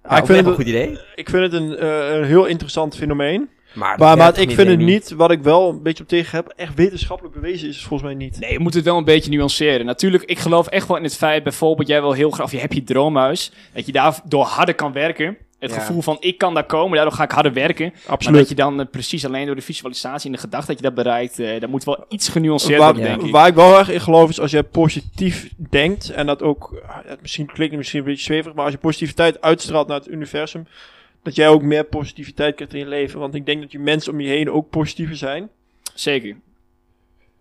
ja, 0.10 0.18
ik, 0.18 0.26
vind 0.26 0.40
een 0.40 0.46
het, 0.46 0.56
goed 0.56 0.66
idee. 0.68 1.00
ik 1.16 1.30
vind 1.30 1.44
het 1.44 1.54
een, 1.54 1.78
eh, 1.78 2.16
een 2.18 2.24
heel 2.24 2.46
interessant 2.46 2.96
fenomeen. 2.96 3.50
Maar, 3.74 3.98
Maar, 4.00 4.18
maar 4.18 4.40
ik 4.40 4.52
vind 4.52 4.68
het 4.70 4.80
niet, 4.80 5.12
wat 5.12 5.32
ik 5.32 5.42
wel 5.42 5.70
een 5.70 5.84
beetje 5.84 6.04
op 6.04 6.10
tegen 6.10 6.36
heb, 6.38 6.54
echt 6.56 6.74
wetenschappelijk 6.76 7.36
bewezen 7.36 7.68
is 7.68 7.76
het 7.76 7.86
volgens 7.86 8.10
mij 8.10 8.18
niet. 8.18 8.40
Nee, 8.40 8.52
je 8.52 8.60
moet 8.60 8.74
het 8.74 8.84
wel 8.84 8.98
een 8.98 9.04
beetje 9.04 9.30
nuanceren. 9.32 9.86
Natuurlijk, 9.86 10.24
ik 10.24 10.40
geloof 10.40 10.68
echt 10.68 10.88
wel 10.88 10.98
in 10.98 11.04
het 11.04 11.16
feit, 11.18 11.44
bijvoorbeeld, 11.44 11.88
jij 11.88 12.02
wil 12.02 12.12
heel 12.14 12.32
graag, 12.32 12.46
of 12.46 12.52
je 12.52 12.60
hebt 12.60 12.74
je 12.74 12.84
droomhuis, 12.84 13.52
dat 13.74 13.86
je 13.86 13.92
daardoor 13.92 14.44
harder 14.46 14.76
kan 14.76 14.92
werken. 14.94 15.38
Het 15.60 15.72
Ja. 15.72 15.80
gevoel 15.80 16.02
van, 16.02 16.18
ik 16.20 16.38
kan 16.38 16.54
daar 16.54 16.66
komen, 16.66 16.96
daardoor 16.96 17.14
ga 17.16 17.24
ik 17.24 17.32
harder 17.32 17.54
werken. 17.54 17.90
Maar 17.94 18.02
Absoluut. 18.14 18.40
dat 18.40 18.50
je 18.50 18.56
dan 18.56 18.80
eh, 18.80 18.86
precies 18.92 19.26
alleen 19.26 19.46
door 19.46 19.56
de 19.56 19.62
visualisatie 19.62 20.26
en 20.30 20.36
de 20.36 20.42
gedachte 20.42 20.68
dat 20.68 20.78
je 20.78 20.84
dat 20.84 20.94
bereikt, 20.94 21.40
eh 21.40 21.60
dat 21.60 21.70
moet 21.70 21.84
wel 21.84 22.06
iets 22.10 22.30
genuanceerd 22.30 22.82
worden, 22.84 23.04
denk 23.04 23.22
ik. 23.22 23.32
waar 23.32 23.48
ik 23.48 23.54
wel 23.56 23.78
erg 23.78 23.90
in 23.90 24.02
geloof 24.02 24.30
is 24.30 24.40
als 24.40 24.52
je 24.52 24.64
positief 24.64 25.50
denkt 25.70 26.10
en 26.10 26.26
dat 26.26 26.42
ook, 26.44 26.82
eh, 26.88 27.12
misschien 27.22 27.46
klinkt 27.46 27.70
het 27.70 27.78
misschien 27.78 28.00
een 28.00 28.06
beetje 28.06 28.24
zweverig, 28.24 28.56
maar 28.56 28.64
als 28.64 28.74
je 28.74 28.80
positiviteit 28.80 29.42
uitstraalt 29.42 29.88
naar 29.88 29.98
het 29.98 30.08
universum, 30.10 30.68
dat 31.28 31.36
jij 31.36 31.48
ook 31.48 31.62
meer 31.62 31.84
positiviteit 31.84 32.56
krijgt 32.56 32.74
in 32.74 32.80
je 32.80 32.88
leven. 32.88 33.20
Want 33.20 33.36
ik 33.36 33.46
denk 33.46 33.62
dat 33.62 33.72
je 33.72 33.80
mensen 33.80 34.14
om 34.14 34.20
je 34.20 34.28
heen 34.28 34.52
ook 34.52 34.70
positiever 34.70 35.16
zijn. 35.16 35.50
Zeker. 35.94 36.36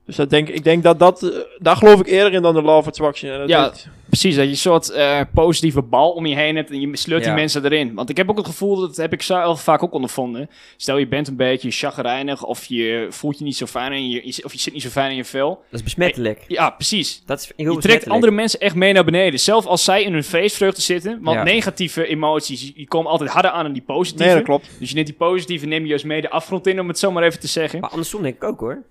Dus 0.07 0.17
dat 0.17 0.31
denk, 0.31 0.49
ik 0.49 0.65
denk 0.65 0.83
dat 0.83 0.99
dat, 0.99 1.23
eh, 1.23 1.31
daar 1.59 1.77
geloof 1.77 2.01
ik 2.01 2.07
eerder 2.07 2.33
in 2.33 2.43
dan 2.43 2.55
de 2.55 2.63
law 2.63 2.77
of 2.77 2.87
attraction. 2.87 3.31
En 3.33 3.39
dat 3.39 3.49
Ja. 3.49 3.73
Precies, 4.07 4.35
dat 4.35 4.45
je 4.45 4.51
een 4.51 4.57
soort 4.57 4.91
eh, 4.91 5.21
positieve 5.35 5.83
bal 5.83 6.11
om 6.11 6.27
je 6.27 6.35
heen 6.37 6.57
hebt 6.57 6.71
en 6.71 6.81
je 6.81 6.97
sleurt 6.97 7.21
Ja. 7.25 7.27
die 7.29 7.37
mensen 7.41 7.65
erin. 7.65 7.95
Want 7.95 8.11
ik 8.11 8.17
heb 8.17 8.31
ook 8.31 8.37
het 8.37 8.47
gevoel, 8.47 8.81
dat 8.81 8.97
heb 8.97 9.13
ik 9.13 9.23
zelf 9.23 9.61
vaak 9.63 9.83
ook 9.83 9.93
ondervonden. 9.93 10.51
Stel 10.77 10.97
je 10.99 11.07
bent 11.07 11.29
een 11.29 11.37
beetje 11.37 11.71
chagrijnig 11.71 12.45
of 12.45 12.65
je 12.65 13.07
voelt 13.11 13.39
je 13.39 13.45
niet 13.45 13.57
zo 13.57 13.67
fijn 13.67 13.93
in 13.93 14.09
je, 14.09 14.41
of 14.45 14.53
je 14.53 14.59
zit 14.59 14.73
niet 14.73 14.83
zo 14.83 14.89
fijn 14.89 15.11
in 15.11 15.17
je 15.17 15.25
vel. 15.25 15.49
Dat 15.49 15.81
is 15.81 15.83
besmettelijk. 15.83 16.45
Ja, 16.49 16.71
precies. 16.71 17.23
Dat 17.27 17.41
is 17.41 17.53
heel 17.57 17.73
Je 17.73 17.79
trekt 17.81 18.09
andere 18.09 18.33
mensen 18.33 18.61
echt 18.61 18.75
mee 18.75 18.93
naar 18.93 19.05
beneden. 19.05 19.41
Zelfs 19.41 19.67
als 19.67 19.85
zij 19.85 20.03
in 20.03 20.13
hun 20.13 20.25
feestvreugde 20.25 20.81
zitten. 20.81 21.19
Want 21.23 21.37
Ja. 21.37 21.43
negatieve 21.43 22.07
emoties, 22.07 22.75
die 22.75 22.87
komen 22.89 23.11
altijd 23.11 23.31
harder 23.31 23.51
aan 23.51 23.65
dan 23.65 23.73
die 23.73 23.83
positieve. 23.83 24.25
Nee, 24.25 24.35
dat 24.35 24.45
klopt. 24.45 24.71
Dus 24.79 24.89
je 24.89 24.95
neemt 24.95 25.07
die 25.07 25.17
positieve, 25.17 25.67
neem 25.67 25.83
je 25.83 25.89
juist 25.89 26.05
mee 26.05 26.21
de 26.21 26.31
afgrond 26.31 26.67
in, 26.67 26.81
om 26.81 26.89
het 26.89 26.99
zo 26.99 27.11
maar 27.11 27.23
even 27.23 27.41
te 27.41 27.47
zeggen. 27.49 27.81
Maar 27.81 27.91
andersom 27.91 28.23
denk 28.23 28.35
ik 28.35 28.45
ook 28.45 28.61
hoor. 28.61 28.83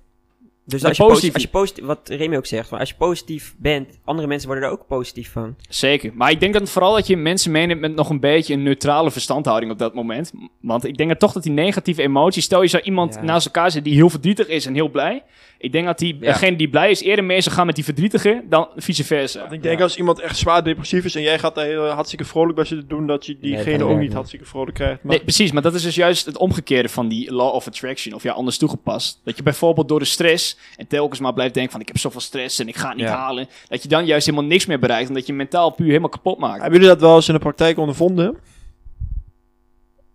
Dus 0.68 0.86
als 0.86 0.98
je, 0.98 1.04
positief- 1.04 1.34
als 1.34 1.42
je 1.44 1.50
positief, 1.50 1.86
wat 1.86 2.00
Remy 2.10 2.36
ook 2.38 2.46
zegt, 2.46 2.72
als 2.72 2.90
je 2.90 2.96
positief 2.96 3.56
bent, 3.58 4.00
andere 4.06 4.28
mensen 4.28 4.48
worden 4.48 4.68
er 4.68 4.72
ook 4.74 4.88
positief 4.88 5.32
van. 5.32 5.56
Zeker. 5.70 6.12
Maar 6.16 6.32
ik 6.32 6.40
denk 6.40 6.54
dat 6.54 6.70
vooral 6.70 6.94
dat 6.94 7.08
je 7.08 7.18
mensen 7.18 7.52
meeneemt 7.52 7.82
met 7.82 7.96
nog 7.96 8.10
een 8.10 8.20
beetje 8.20 8.54
een 8.54 8.64
neutrale 8.64 9.12
verstandhouding 9.12 9.72
op 9.72 9.78
dat 9.80 9.94
moment. 9.94 10.32
Want 10.62 10.86
ik 10.86 10.98
denk 10.98 11.10
dat 11.10 11.20
toch 11.20 11.32
dat 11.34 11.44
die 11.44 11.52
negatieve 11.52 12.02
emoties... 12.02 12.44
Stel 12.46 12.62
je 12.62 12.68
zou 12.68 12.84
iemand 12.84 13.14
Ja. 13.14 13.22
naast 13.22 13.46
elkaar 13.46 13.72
zetten 13.72 13.84
die 13.92 14.00
heel 14.00 14.10
verdrietig 14.10 14.48
is 14.48 14.66
en 14.66 14.74
heel 14.74 14.90
blij. 14.90 15.24
Ik 15.66 15.72
denk 15.72 15.86
dat 15.86 16.00
Ja. 16.02 16.14
diegene 16.20 16.56
die 16.58 16.70
blij 16.70 16.92
is 16.92 17.02
eerder 17.02 17.26
mee 17.26 17.42
zou 17.42 17.56
gaan 17.56 17.66
met 17.66 17.76
die 17.76 17.84
verdrietige 17.84 18.44
dan 18.50 18.68
vice 18.76 19.04
versa. 19.04 19.40
Want 19.40 19.52
ik 19.52 19.64
denk 19.64 19.78
Ja. 19.78 19.84
als 19.84 19.98
iemand 19.98 20.20
echt 20.20 20.38
zwaar 20.38 20.64
depressief 20.64 21.06
is 21.06 21.16
en 21.16 21.22
jij 21.22 21.40
gaat 21.40 21.56
daar 21.56 21.66
heel 21.66 21.86
hartstikke 21.88 22.26
vrolijk 22.26 22.56
bij 22.56 22.66
zitten 22.66 22.88
doen, 22.88 23.08
dat 23.08 23.26
je 23.26 23.38
diegene 23.40 23.84
ook 23.84 23.90
niet 23.90 24.00
niet. 24.00 24.14
hartstikke 24.14 24.46
vrolijk 24.46 24.76
krijgt. 24.76 25.04
Maar 25.04 25.12
Nee, 25.16 25.24
precies, 25.24 25.52
maar 25.52 25.62
dat 25.62 25.74
is 25.74 25.84
dus 25.84 25.96
juist 25.96 26.26
het 26.26 26.38
omgekeerde 26.38 26.90
van 26.90 27.08
die 27.08 27.34
law 27.34 27.54
of 27.54 27.68
attraction, 27.68 28.14
of 28.16 28.24
ja, 28.24 28.32
anders 28.32 28.58
toegepast. 28.58 29.22
Dat 29.24 29.38
je 29.38 29.44
bijvoorbeeld 29.44 29.88
door 29.88 30.00
de 30.00 30.06
stress 30.06 30.58
en 30.78 30.88
telkens 30.88 31.20
maar 31.20 31.34
blijft 31.34 31.54
denken 31.54 31.72
van 31.72 31.82
ik 31.82 31.88
heb 31.88 31.98
zoveel 31.98 32.22
stress 32.22 32.60
en 32.60 32.68
ik 32.68 32.76
ga 32.76 32.88
het 32.88 32.98
niet 32.98 33.06
Ja. 33.06 33.16
halen, 33.16 33.48
dat 33.68 33.82
je 33.84 33.88
dan 33.90 34.06
juist 34.06 34.26
helemaal 34.26 34.48
niks 34.50 34.66
meer 34.66 34.80
bereikt, 34.80 35.10
omdat 35.10 35.28
je 35.28 35.34
mentaal 35.34 35.70
puur 35.70 35.88
helemaal 35.88 36.10
kapot 36.10 36.40
maakt. 36.40 36.62
hebben 36.62 36.80
jullie 36.80 36.88
dat 36.96 37.02
wel 37.02 37.16
eens 37.16 37.28
in 37.28 37.34
de 37.34 37.40
praktijk 37.40 37.78
ondervonden? 37.78 38.38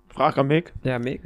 Vraag 0.09 0.37
aan 0.39 0.47
Mick. 0.47 0.73
Ja, 0.83 0.99
Mick. 0.99 1.21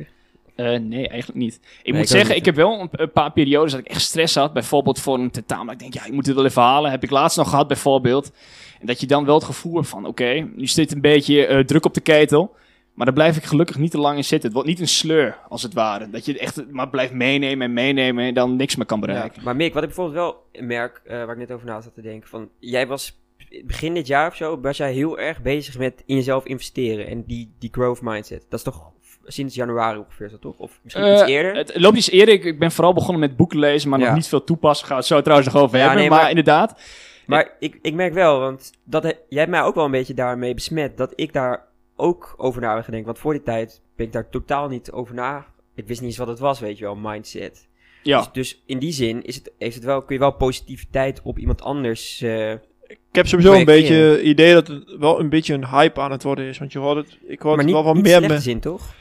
Eh, 0.55 0.79
nee, 0.79 1.09
eigenlijk 1.09 1.41
niet. 1.41 1.61
Ik 1.83 1.95
moet 1.95 2.09
zeggen, 2.09 2.37
ik 2.37 2.45
heb 2.45 2.55
wel 2.55 2.81
een, 2.81 2.89
een 2.93 3.13
paar 3.13 3.33
periodes 3.33 3.71
dat 3.71 3.81
ik 3.81 3.87
echt 3.87 4.01
stress 4.01 4.35
had. 4.35 4.53
Bijvoorbeeld 4.53 5.01
voor 5.01 5.19
een 5.19 5.31
tentamen. 5.31 5.73
Ik 5.73 5.79
denk, 5.79 5.95
ja, 5.95 6.05
ik 6.05 6.13
moet 6.13 6.25
dit 6.25 6.35
wel 6.35 6.45
even 6.45 6.63
halen. 6.63 6.91
Heb 6.91 7.03
ik 7.03 7.11
laatst 7.11 7.37
nog 7.37 7.49
gehad, 7.51 7.67
bijvoorbeeld. 7.69 8.33
En 8.81 8.87
dat 8.87 9.01
je 9.01 9.07
dan 9.07 9.25
wel 9.25 9.35
het 9.35 9.45
gevoel 9.45 9.75
hebt 9.75 9.89
van, 9.89 10.07
oké, 10.07 10.49
nu 10.57 10.67
zit 10.67 10.93
een 10.93 11.01
beetje 11.01 11.47
eh, 11.47 11.65
druk 11.65 11.85
op 11.85 11.95
de 11.95 12.01
ketel. 12.01 12.55
Maar 12.95 13.07
daar 13.07 13.15
blijf 13.15 13.37
ik 13.37 13.45
gelukkig 13.45 13.79
niet 13.79 13.91
te 13.91 13.99
lang 13.99 14.17
in 14.17 14.25
zitten. 14.25 14.49
Het 14.49 14.53
wordt 14.53 14.69
niet 14.69 14.81
een 14.81 14.89
sleur, 14.89 15.39
als 15.49 15.63
het 15.63 15.75
ware. 15.75 16.11
Dat 16.11 16.25
je 16.25 16.33
het 16.33 16.41
echt 16.41 16.71
maar 16.71 16.89
blijft 16.89 17.13
meenemen 17.13 17.67
en 17.67 17.73
meenemen 17.73 18.25
en 18.25 18.35
dan 18.35 18.57
niks 18.57 18.77
meer 18.77 18.87
kan 18.87 19.01
Ja. 19.01 19.07
bereiken. 19.07 19.43
Maar 19.45 19.57
Mick, 19.57 19.75
wat 19.75 19.83
ik 19.83 19.89
bijvoorbeeld 19.89 20.17
wel 20.53 20.67
merk, 20.67 21.01
eh, 21.05 21.17
waar 21.17 21.31
ik 21.31 21.37
net 21.39 21.53
over 21.53 21.67
na 21.67 21.81
zat 21.81 21.95
te 21.95 22.03
denken, 22.03 22.29
van 22.29 22.49
jij 22.59 22.87
was 22.87 23.19
begin 23.65 23.95
dit 23.95 24.07
jaar 24.07 24.29
of 24.29 24.37
zo 24.37 24.61
was 24.61 24.77
jij 24.77 24.93
heel 24.93 25.19
erg 25.19 25.43
bezig 25.43 25.79
met 25.79 26.03
in 26.07 26.17
jezelf 26.17 26.45
investeren 26.45 27.07
en 27.07 27.25
die, 27.27 27.53
die 27.59 27.71
growth 27.73 28.01
mindset. 28.03 28.47
Dat 28.49 28.59
is 28.59 28.65
toch 28.65 28.91
sinds 29.27 29.55
januari 29.55 29.99
ongeveer, 29.99 30.27
is 30.27 30.33
dat 30.33 30.41
toch? 30.41 30.59
Of 30.59 30.79
misschien 30.83 31.13
iets 31.13 31.21
Eh, 31.23 31.29
eerder? 31.29 31.57
Het 31.57 31.73
loopt 31.81 31.97
iets 31.97 32.11
eerder. 32.11 32.35
Ik, 32.35 32.45
ik 32.45 32.59
ben 32.59 32.73
vooral 32.73 32.93
begonnen 32.95 33.21
met 33.21 33.37
boeken 33.37 33.59
lezen, 33.59 33.91
maar 33.91 33.99
Ja. 33.99 34.07
nog 34.07 34.15
niet 34.15 34.27
veel 34.29 34.45
toepassen. 34.45 34.87
Gaan 34.87 34.97
we 34.97 35.03
het 35.03 35.13
zo 35.13 35.21
trouwens 35.21 35.53
nog 35.53 35.63
over 35.63 35.77
Ja, 35.77 35.83
hebben. 35.83 36.01
nee, 36.01 36.11
maar, 36.11 36.21
maar- 36.21 36.29
inderdaad, 36.29 36.81
Maar 37.27 37.51
ik, 37.59 37.79
ik 37.83 37.95
merk 37.95 38.13
wel, 38.15 38.41
want 38.41 38.73
dat, 38.85 39.03
he- 39.03 39.09
jij 39.29 39.39
hebt 39.39 39.51
mij 39.51 39.63
ook 39.63 39.75
wel 39.75 39.85
een 39.85 39.91
beetje 39.91 40.15
daarmee 40.15 40.55
besmet, 40.55 40.97
dat 40.97 41.13
ik 41.15 41.33
daar 41.33 41.65
ook 41.97 42.35
over 42.37 42.61
na 42.61 42.75
ben 42.75 42.85
gedenken. 42.85 43.07
Want 43.07 43.19
voor 43.19 43.33
die 43.33 43.43
tijd 43.43 43.81
ben 43.97 44.07
ik 44.07 44.13
daar 44.13 44.29
totaal 44.29 44.69
niet 44.69 44.91
over 44.93 45.15
na. 45.15 45.47
Ik 45.75 45.87
wist 45.87 46.01
niet 46.01 46.09
eens 46.09 46.19
wat 46.19 46.29
het 46.29 46.39
was, 46.39 46.61
weet 46.61 46.79
je 46.79 46.85
wel, 46.85 46.97
mindset. 46.97 47.69
ja. 48.03 48.19
Dus, 48.19 48.29
dus 48.33 48.63
in 48.67 48.79
die 48.79 48.93
zin 48.93 49.25
is 49.25 49.35
het, 49.35 49.53
heeft 49.59 49.75
het 49.75 49.85
wel, 49.85 50.03
kun 50.03 50.15
je 50.15 50.21
wel 50.21 50.33
positiviteit 50.33 51.21
op 51.23 51.39
iemand 51.39 51.63
anders. 51.63 52.21
eh, 52.23 52.51
Ik 52.87 52.99
heb 53.13 53.27
sowieso 53.27 53.53
een 53.53 53.65
beetje 53.65 53.95
het 53.95 54.21
idee 54.21 54.53
dat 54.53 54.67
het 54.69 54.97
wel 54.99 55.21
een 55.21 55.29
beetje 55.29 55.55
een 55.55 55.67
hype 55.69 56.01
aan 56.01 56.11
het 56.11 56.23
worden 56.23 56.45
is. 56.45 56.59
Want 56.59 56.73
je 56.73 56.79
hoort 56.79 56.97
het, 56.97 57.19
ik 57.27 57.41
hoor 57.41 57.49
maar 57.51 57.57
het 57.57 57.67
niet, 57.67 57.75
wel 57.75 57.85
van 57.85 57.95
niet 57.95 58.05
meer 58.05 58.21
mensen. 58.21 58.41
zin, 58.41 58.61
toch? 58.61 58.95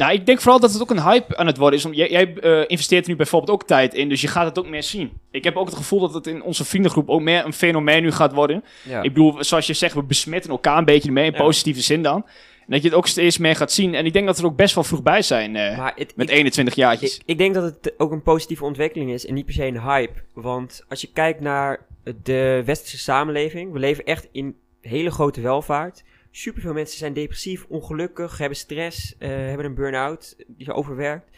Nou, 0.00 0.12
ik 0.12 0.26
denk 0.26 0.40
vooral 0.40 0.60
dat 0.60 0.72
het 0.72 0.82
ook 0.82 0.90
een 0.90 1.02
hype 1.02 1.36
aan 1.36 1.46
het 1.46 1.56
worden 1.56 1.78
is. 1.78 1.84
Om, 1.84 1.92
jij 1.92 2.10
jij 2.10 2.34
eh, 2.34 2.64
investeert 2.66 3.04
er 3.04 3.10
nu 3.10 3.16
bijvoorbeeld 3.16 3.50
ook 3.50 3.66
tijd 3.66 3.94
in, 3.94 4.08
dus 4.08 4.20
je 4.20 4.28
gaat 4.28 4.44
het 4.44 4.58
ook 4.58 4.68
meer 4.68 4.82
zien. 4.82 5.10
Ik 5.30 5.44
heb 5.44 5.56
ook 5.56 5.66
het 5.66 5.76
gevoel 5.76 6.00
dat 6.00 6.14
het 6.14 6.26
in 6.26 6.42
onze 6.42 6.64
vriendengroep 6.64 7.08
ook 7.08 7.20
meer 7.20 7.44
een 7.44 7.52
fenomeen 7.52 8.02
nu 8.02 8.12
gaat 8.12 8.32
worden. 8.32 8.64
Ja. 8.82 9.02
Ik 9.02 9.12
bedoel, 9.12 9.44
zoals 9.44 9.66
je 9.66 9.72
zegt, 9.72 9.94
we 9.94 10.02
besmetten 10.02 10.50
elkaar 10.50 10.78
een 10.78 10.84
beetje 10.84 11.12
mee, 11.12 11.26
in 11.26 11.32
Ja. 11.32 11.38
positieve 11.38 11.80
zin 11.80 12.02
dan. 12.02 12.24
En 12.60 12.66
dat 12.66 12.82
je 12.82 12.88
het 12.88 12.96
ook 12.96 13.06
steeds 13.06 13.38
meer 13.38 13.56
gaat 13.56 13.72
zien. 13.72 13.94
En 13.94 14.06
ik 14.06 14.12
denk 14.12 14.26
dat 14.26 14.36
we 14.36 14.42
er 14.42 14.48
ook 14.48 14.56
best 14.56 14.74
wel 14.74 14.84
vroeg 14.84 15.02
bij 15.02 15.22
zijn, 15.22 15.56
eh, 15.56 15.88
het, 15.94 16.12
met 16.16 16.30
ik, 16.30 16.36
21 16.36 16.74
jaartjes. 16.74 17.16
ik, 17.16 17.22
ik 17.26 17.38
denk 17.38 17.54
dat 17.54 17.62
het 17.62 17.94
ook 17.96 18.12
een 18.12 18.22
positieve 18.22 18.64
ontwikkeling 18.64 19.10
is 19.10 19.26
en 19.26 19.34
niet 19.34 19.44
per 19.44 19.54
se 19.54 19.66
een 19.66 19.82
hype. 19.82 20.22
Want 20.34 20.84
als 20.88 21.00
je 21.00 21.08
kijkt 21.12 21.40
naar 21.40 21.86
de 22.22 22.62
westerse 22.64 22.98
samenleving, 22.98 23.72
we 23.72 23.78
leven 23.78 24.04
echt 24.04 24.28
in 24.32 24.56
hele 24.80 25.10
grote 25.10 25.40
welvaart. 25.40 26.02
Superveel 26.30 26.72
mensen 26.72 26.98
zijn 26.98 27.12
depressief, 27.12 27.66
ongelukkig, 27.68 28.38
hebben 28.38 28.58
stress, 28.58 29.14
eh, 29.18 29.28
hebben 29.28 29.66
een 29.66 29.74
burn-out, 29.74 30.36
die 30.46 30.64
zijn 30.64 30.76
overwerkt. 30.76 31.36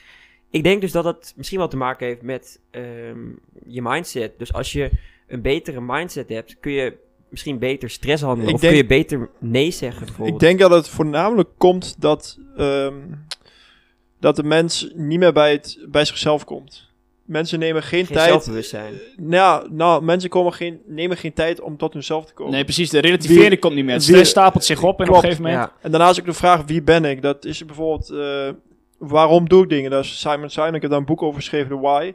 Ik 0.51 0.63
denk 0.63 0.81
dus 0.81 0.93
dat 0.93 1.05
dat 1.05 1.33
misschien 1.37 1.59
wel 1.59 1.69
te 1.69 1.77
maken 1.77 2.07
heeft 2.07 2.23
met 2.23 2.61
ehm, 2.71 3.19
je 3.67 3.83
mindset. 3.83 4.39
Dus 4.39 4.53
als 4.53 4.73
je 4.73 4.91
een 5.27 5.43
betere 5.43 5.81
mindset 5.81 6.29
hebt, 6.29 6.57
kun 6.61 6.73
je 6.73 6.97
misschien 7.29 7.59
beter 7.59 7.91
stress 7.91 8.23
handelen. 8.23 8.49
Ik 8.49 8.55
of 8.55 8.61
denk- 8.61 8.73
kun 8.73 8.83
je 8.83 8.89
beter 8.89 9.31
nee 9.39 9.71
zeggen. 9.71 10.27
Ik 10.27 10.39
denk 10.39 10.59
dat 10.59 10.71
het 10.71 10.89
voornamelijk 10.89 11.49
komt 11.57 12.01
dat, 12.01 12.39
ehm, 12.57 13.01
dat 14.21 14.37
de 14.37 14.43
mens 14.43 14.93
niet 14.95 15.19
meer 15.19 15.33
bij, 15.33 15.53
het, 15.53 15.79
bij 15.89 16.05
zichzelf 16.05 16.45
komt. 16.45 16.91
Mensen 17.25 17.59
nemen 17.59 17.83
geen, 17.83 18.07
Geen 18.07 18.17
tijd. 18.17 18.29
zelfbewustzijn. 18.29 18.95
Nou, 19.17 19.69
nou, 19.73 20.03
mensen 20.05 20.31
komen 20.31 20.53
geen, 20.53 20.81
nemen 20.87 21.17
geen 21.17 21.33
tijd 21.33 21.61
om 21.61 21.77
tot 21.77 21.93
hunzelf 21.93 22.25
te 22.27 22.33
komen. 22.35 22.53
Nee, 22.53 22.65
precies. 22.65 22.91
De 22.91 22.99
relativering 22.99 23.49
Wie- 23.49 23.59
komt 23.59 23.75
niet 23.75 23.85
meer. 23.85 23.95
Het 23.95 24.03
stress 24.03 24.31
stapelt 24.31 24.65
zich 24.65 24.83
op 24.83 25.01
en 25.01 25.09
op 25.09 25.15
een 25.15 25.21
gegeven 25.21 25.43
moment... 25.43 25.61
Ja. 25.63 25.73
En 25.81 25.91
daarnaast 25.91 26.21
ook 26.21 26.27
de 26.27 26.33
vraag, 26.33 26.63
wie 26.67 26.83
ben 26.83 27.05
ik? 27.05 27.23
Dat 27.23 27.45
is 27.45 27.65
bijvoorbeeld, 27.65 28.11
eh, 28.11 28.49
waarom 28.99 29.49
doe 29.49 29.63
ik 29.63 29.69
dingen? 29.69 29.91
Dat 29.91 30.05
is 30.05 30.21
Simon 30.21 30.51
Sinek, 30.51 30.75
ik 30.75 30.81
heb 30.81 30.91
daar 30.91 31.01
een 31.01 31.07
boek 31.07 31.23
over 31.23 31.41
geschreven, 31.41 31.69
The 31.69 31.81
Why. 31.81 32.13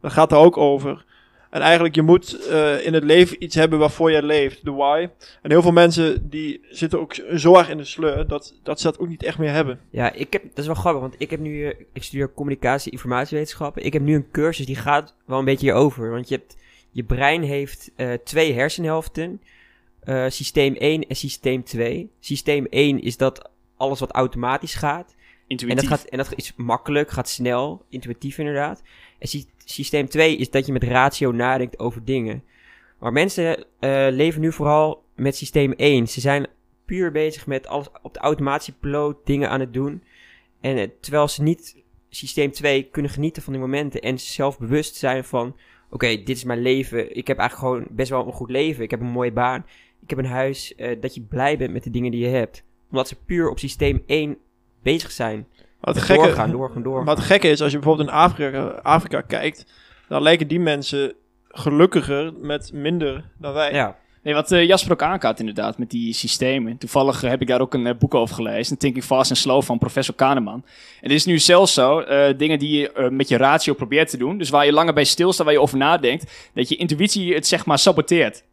Dat 0.00 0.12
gaat 0.12 0.30
daar 0.30 0.38
ook 0.40 0.56
over. 0.56 1.04
En 1.50 1.60
eigenlijk, 1.60 1.94
je 1.94 2.02
moet 2.02 2.46
eh, 2.46 2.86
in 2.86 2.94
het 2.94 3.04
leven 3.04 3.42
iets 3.44 3.54
hebben 3.54 3.78
waarvoor 3.78 4.10
je 4.10 4.22
leeft, 4.22 4.64
The 4.64 4.72
Why. 4.74 5.08
En 5.42 5.50
heel 5.50 5.62
veel 5.62 5.72
mensen, 5.72 6.28
die 6.30 6.60
zitten 6.70 7.00
ook 7.00 7.14
zo 7.36 7.56
erg 7.56 7.68
in 7.70 7.76
de 7.76 7.84
sleur, 7.84 8.26
dat, 8.26 8.54
dat 8.62 8.80
ze 8.80 8.86
dat 8.86 8.98
ook 8.98 9.08
niet 9.08 9.22
echt 9.22 9.38
meer 9.38 9.50
hebben. 9.50 9.80
Ja, 9.90 10.12
ik 10.12 10.32
heb, 10.32 10.42
dat 10.42 10.58
is 10.58 10.66
wel 10.66 10.74
grappig, 10.74 11.00
want 11.02 11.14
ik 11.18 11.30
heb 11.30 11.40
nu, 11.40 11.64
eh, 11.66 11.74
ik 11.92 12.02
studeer 12.02 12.32
communicatie, 12.32 12.92
informatiewetenschappen. 12.92 13.84
Ik 13.84 13.92
heb 13.92 14.02
nu 14.02 14.14
een 14.14 14.30
cursus 14.30 14.66
die 14.66 14.76
gaat 14.76 15.14
wel 15.24 15.38
een 15.38 15.44
beetje 15.44 15.66
hierover. 15.66 16.10
Want 16.10 16.28
je 16.28 16.34
hebt, 16.34 16.56
je 16.90 17.04
brein 17.04 17.42
heeft 17.42 17.90
eh, 17.96 18.12
twee 18.24 18.52
hersenhelften. 18.52 19.40
eh, 20.00 20.24
systeem 20.28 20.74
1 20.74 21.06
en 21.08 21.16
systeem 21.16 21.64
2. 21.64 22.10
Systeem 22.20 22.66
1 22.70 23.02
is 23.02 23.16
dat 23.16 23.50
alles 23.76 24.00
wat 24.00 24.10
automatisch 24.10 24.74
gaat. 24.74 25.14
En 25.16 25.16
Intuïtief. 25.46 25.88
dat, 25.88 25.98
gaat, 25.98 26.08
en 26.08 26.18
dat 26.18 26.32
is 26.36 26.52
makkelijk, 26.56 27.10
gaat 27.10 27.28
snel, 27.28 27.84
intuïtief 27.88 28.38
inderdaad. 28.38 28.82
En 29.18 29.28
sy- 29.28 29.44
systeem 29.70 30.08
2 30.08 30.36
is 30.36 30.50
dat 30.50 30.66
je 30.66 30.72
met 30.72 30.84
ratio 30.84 31.32
nadenkt 31.32 31.78
over 31.78 32.04
dingen. 32.04 32.42
Maar 32.98 33.12
mensen 33.12 33.64
eh, 33.80 34.06
leven 34.10 34.40
nu 34.40 34.52
vooral 34.52 35.02
met 35.16 35.36
systeem 35.36 35.72
1. 35.72 36.08
Ze 36.08 36.20
zijn 36.20 36.46
puur 36.84 37.12
bezig 37.12 37.46
met 37.46 37.66
alles 37.66 37.88
op 38.02 38.14
de 38.14 38.20
automatiepiloot 38.20 39.16
dingen 39.24 39.50
aan 39.50 39.60
het 39.60 39.72
doen. 39.72 40.02
En 40.60 40.76
eh, 40.76 40.88
terwijl 41.00 41.28
ze 41.28 41.42
niet 41.42 41.76
systeem 42.08 42.50
2 42.52 42.82
kunnen 42.82 43.10
genieten 43.10 43.42
van 43.42 43.52
die 43.52 43.62
momenten 43.62 44.00
en 44.00 44.18
zelf 44.18 44.58
bewust 44.58 44.94
zijn 44.94 45.24
van... 45.24 45.56
Oké, 45.90 46.06
dit 46.06 46.36
is 46.36 46.44
mijn 46.44 46.62
leven. 46.62 47.16
Ik 47.16 47.26
heb 47.26 47.38
eigenlijk 47.38 47.68
gewoon 47.68 47.96
best 47.96 48.10
wel 48.10 48.26
een 48.26 48.32
goed 48.32 48.50
leven. 48.50 48.82
Ik 48.82 48.90
heb 48.90 49.00
een 49.00 49.06
mooie 49.06 49.32
baan. 49.32 49.66
Ik 50.02 50.10
heb 50.10 50.18
een 50.18 50.24
huis. 50.24 50.74
eh, 50.74 51.00
dat 51.00 51.14
je 51.14 51.20
blij 51.20 51.58
bent 51.58 51.72
met 51.72 51.84
de 51.84 51.90
dingen 51.90 52.10
die 52.10 52.20
je 52.20 52.26
hebt. 52.26 52.64
Omdat 52.90 53.08
ze 53.08 53.16
puur 53.26 53.50
op 53.50 53.58
systeem 53.58 54.02
1 54.06 54.38
bezig 54.82 55.10
zijn. 55.10 55.46
Het, 55.80 55.96
En 55.96 56.02
gekke, 56.02 56.22
doorgaan, 56.22 56.50
doorgaan, 56.50 56.82
doorgaan. 56.82 57.04
maar 57.04 57.14
het 57.16 57.24
gekke 57.24 57.48
is, 57.48 57.60
als 57.62 57.72
je 57.72 57.78
bijvoorbeeld 57.78 58.08
in 58.08 58.14
Afrika, 58.14 58.60
Afrika 58.82 59.20
kijkt, 59.20 59.66
dan 60.08 60.22
lijken 60.22 60.48
die 60.48 60.60
mensen 60.60 61.12
gelukkiger 61.48 62.32
met 62.40 62.70
minder 62.72 63.24
dan 63.38 63.52
wij. 63.52 63.72
Ja, 63.72 63.96
Nee, 64.22 64.34
wat 64.34 64.52
eh, 64.52 64.66
Jasper 64.66 64.92
ook 64.92 65.02
aankaart 65.02 65.40
inderdaad, 65.40 65.78
met 65.78 65.90
die 65.90 66.12
systemen. 66.12 66.78
Toevallig 66.78 67.20
heb 67.20 67.40
ik 67.40 67.46
daar 67.46 67.60
ook 67.60 67.74
een 67.74 67.86
eh, 67.86 67.94
boek 67.98 68.14
over 68.14 68.34
gelezen, 68.34 68.78
Thinking 68.78 69.04
Fast 69.04 69.30
and 69.30 69.38
Slow 69.40 69.62
van 69.62 69.78
professor 69.78 70.14
Kahneman. 70.14 70.54
En 70.54 70.62
het 71.00 71.10
is 71.12 71.24
nu 71.24 71.38
zelfs 71.38 71.74
zo, 71.74 71.98
eh, 72.00 72.38
dingen 72.38 72.58
die 72.58 72.78
je 72.80 73.08
met 73.10 73.28
je 73.28 73.36
ratio 73.36 73.74
probeert 73.74 74.10
te 74.10 74.16
doen, 74.16 74.38
dus 74.38 74.50
waar 74.50 74.64
je 74.66 74.72
langer 74.72 74.94
bij 74.94 75.04
stilstaat, 75.04 75.44
waar 75.44 75.54
je 75.54 75.60
over 75.60 75.78
nadenkt, 75.78 76.50
dat 76.54 76.68
je 76.68 76.76
intuïtie 76.76 77.34
het 77.34 77.46
zeg 77.46 77.66
maar 77.66 77.78
saboteert. 77.78 78.44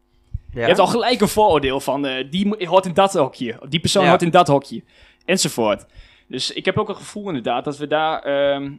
ja. 0.54 0.60
Je 0.62 0.66
hebt 0.68 0.80
al 0.80 0.88
gelijk 0.88 1.22
een 1.22 1.28
vooroordeel 1.28 1.80
van, 1.80 2.06
eh, 2.06 2.26
die 2.32 2.68
hoort 2.68 2.86
in 2.86 2.94
dat 2.94 3.14
hokje, 3.14 3.58
of 3.62 3.68
die 3.70 3.80
persoon 3.80 4.04
Ja. 4.04 4.10
hoort 4.10 4.22
in 4.22 4.30
dat 4.30 4.48
hokje, 4.48 4.84
enzovoort. 5.26 5.86
Dus 6.28 6.52
ik 6.52 6.66
heb 6.66 6.78
ook 6.78 6.90
een 6.90 6.96
gevoel 6.96 7.28
inderdaad 7.28 7.66
dat 7.66 7.78
we 7.78 7.88
daar... 7.88 8.22
ehm, 8.22 8.72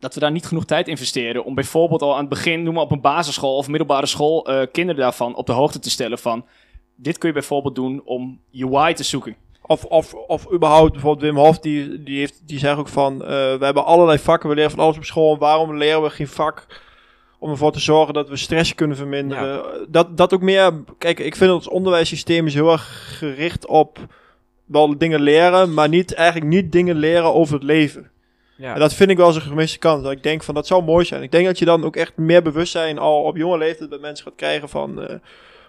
dat 0.00 0.14
we 0.14 0.20
daar 0.20 0.30
niet 0.30 0.46
genoeg 0.46 0.64
tijd 0.64 0.88
investeren 0.88 1.44
om 1.44 1.54
bijvoorbeeld 1.54 2.02
al 2.02 2.12
aan 2.12 2.20
het 2.20 2.28
begin, 2.28 2.62
noem 2.62 2.74
maar 2.74 2.82
op 2.82 2.90
een 2.90 3.00
basisschool 3.00 3.56
of 3.56 3.68
middelbare 3.68 4.06
school, 4.06 4.46
eh, 4.46 4.66
kinderen 4.72 5.00
daarvan 5.00 5.34
op 5.34 5.46
de 5.46 5.52
hoogte 5.52 5.78
te 5.78 5.90
stellen 5.90 6.18
van, 6.18 6.46
dit 6.94 7.18
kun 7.18 7.28
je 7.28 7.34
bijvoorbeeld 7.34 7.74
doen 7.74 8.02
om 8.04 8.40
je 8.50 8.68
why 8.68 8.92
te 8.92 9.02
zoeken. 9.02 9.36
Of, 9.62 9.84
of, 9.84 10.14
of 10.14 10.52
überhaupt, 10.52 10.92
bijvoorbeeld 10.92 11.32
Wim 11.32 11.44
Hof, 11.44 11.58
die, 11.58 12.02
die, 12.02 12.18
heeft, 12.18 12.42
die 12.46 12.58
zegt 12.58 12.78
ook 12.78 12.88
van, 12.88 13.22
eh, 13.22 13.28
we 13.28 13.64
hebben 13.64 13.84
allerlei 13.84 14.18
vakken, 14.18 14.48
we 14.48 14.54
leren 14.54 14.70
van 14.70 14.80
alles 14.80 14.96
op 14.96 15.04
school. 15.04 15.38
Waarom 15.38 15.76
leren 15.76 16.02
we 16.02 16.10
geen 16.10 16.28
vak 16.28 16.66
om 17.38 17.50
ervoor 17.50 17.72
te 17.72 17.80
zorgen 17.80 18.14
dat 18.14 18.28
we 18.28 18.36
stress 18.36 18.74
kunnen 18.74 18.96
verminderen? 18.96 19.62
Dat, 19.88 20.16
dat 20.16 20.34
ook 20.34 20.42
meer, 20.42 20.72
kijk, 20.98 21.18
ik 21.18 21.36
vind 21.36 21.52
ons 21.52 21.68
onderwijssysteem 21.68 22.46
is 22.46 22.54
heel 22.54 22.72
erg 22.72 23.18
gericht 23.18 23.66
op 23.66 23.98
wel 24.70 24.98
dingen 24.98 25.20
leren, 25.20 25.74
maar 25.74 25.88
niet, 25.88 26.14
eigenlijk 26.14 26.50
niet 26.50 26.72
dingen 26.72 26.96
leren 26.96 27.34
over 27.34 27.54
het 27.54 27.62
leven. 27.62 28.10
ja. 28.56 28.74
En 28.74 28.80
dat 28.80 28.94
vind 28.94 29.10
ik 29.10 29.16
wel 29.16 29.26
eens 29.26 29.36
een 29.36 29.42
gemiste 29.42 29.78
kans. 29.78 30.02
Dat 30.02 30.12
ik 30.12 30.22
denk 30.22 30.42
van, 30.42 30.54
dat 30.54 30.66
zou 30.66 30.82
mooi 30.84 31.04
zijn. 31.04 31.22
Ik 31.22 31.30
denk 31.32 31.46
dat 31.46 31.58
je 31.58 31.64
dan 31.64 31.84
ook 31.84 31.96
echt 31.96 32.16
meer 32.16 32.42
bewustzijn 32.42 32.98
al 32.98 33.22
op 33.22 33.36
jonge 33.36 33.58
leeftijd 33.58 33.90
bij 33.90 33.98
mensen 33.98 34.24
gaat 34.24 34.34
krijgen 34.36 34.68
van... 34.68 35.02
eh, 35.02 35.14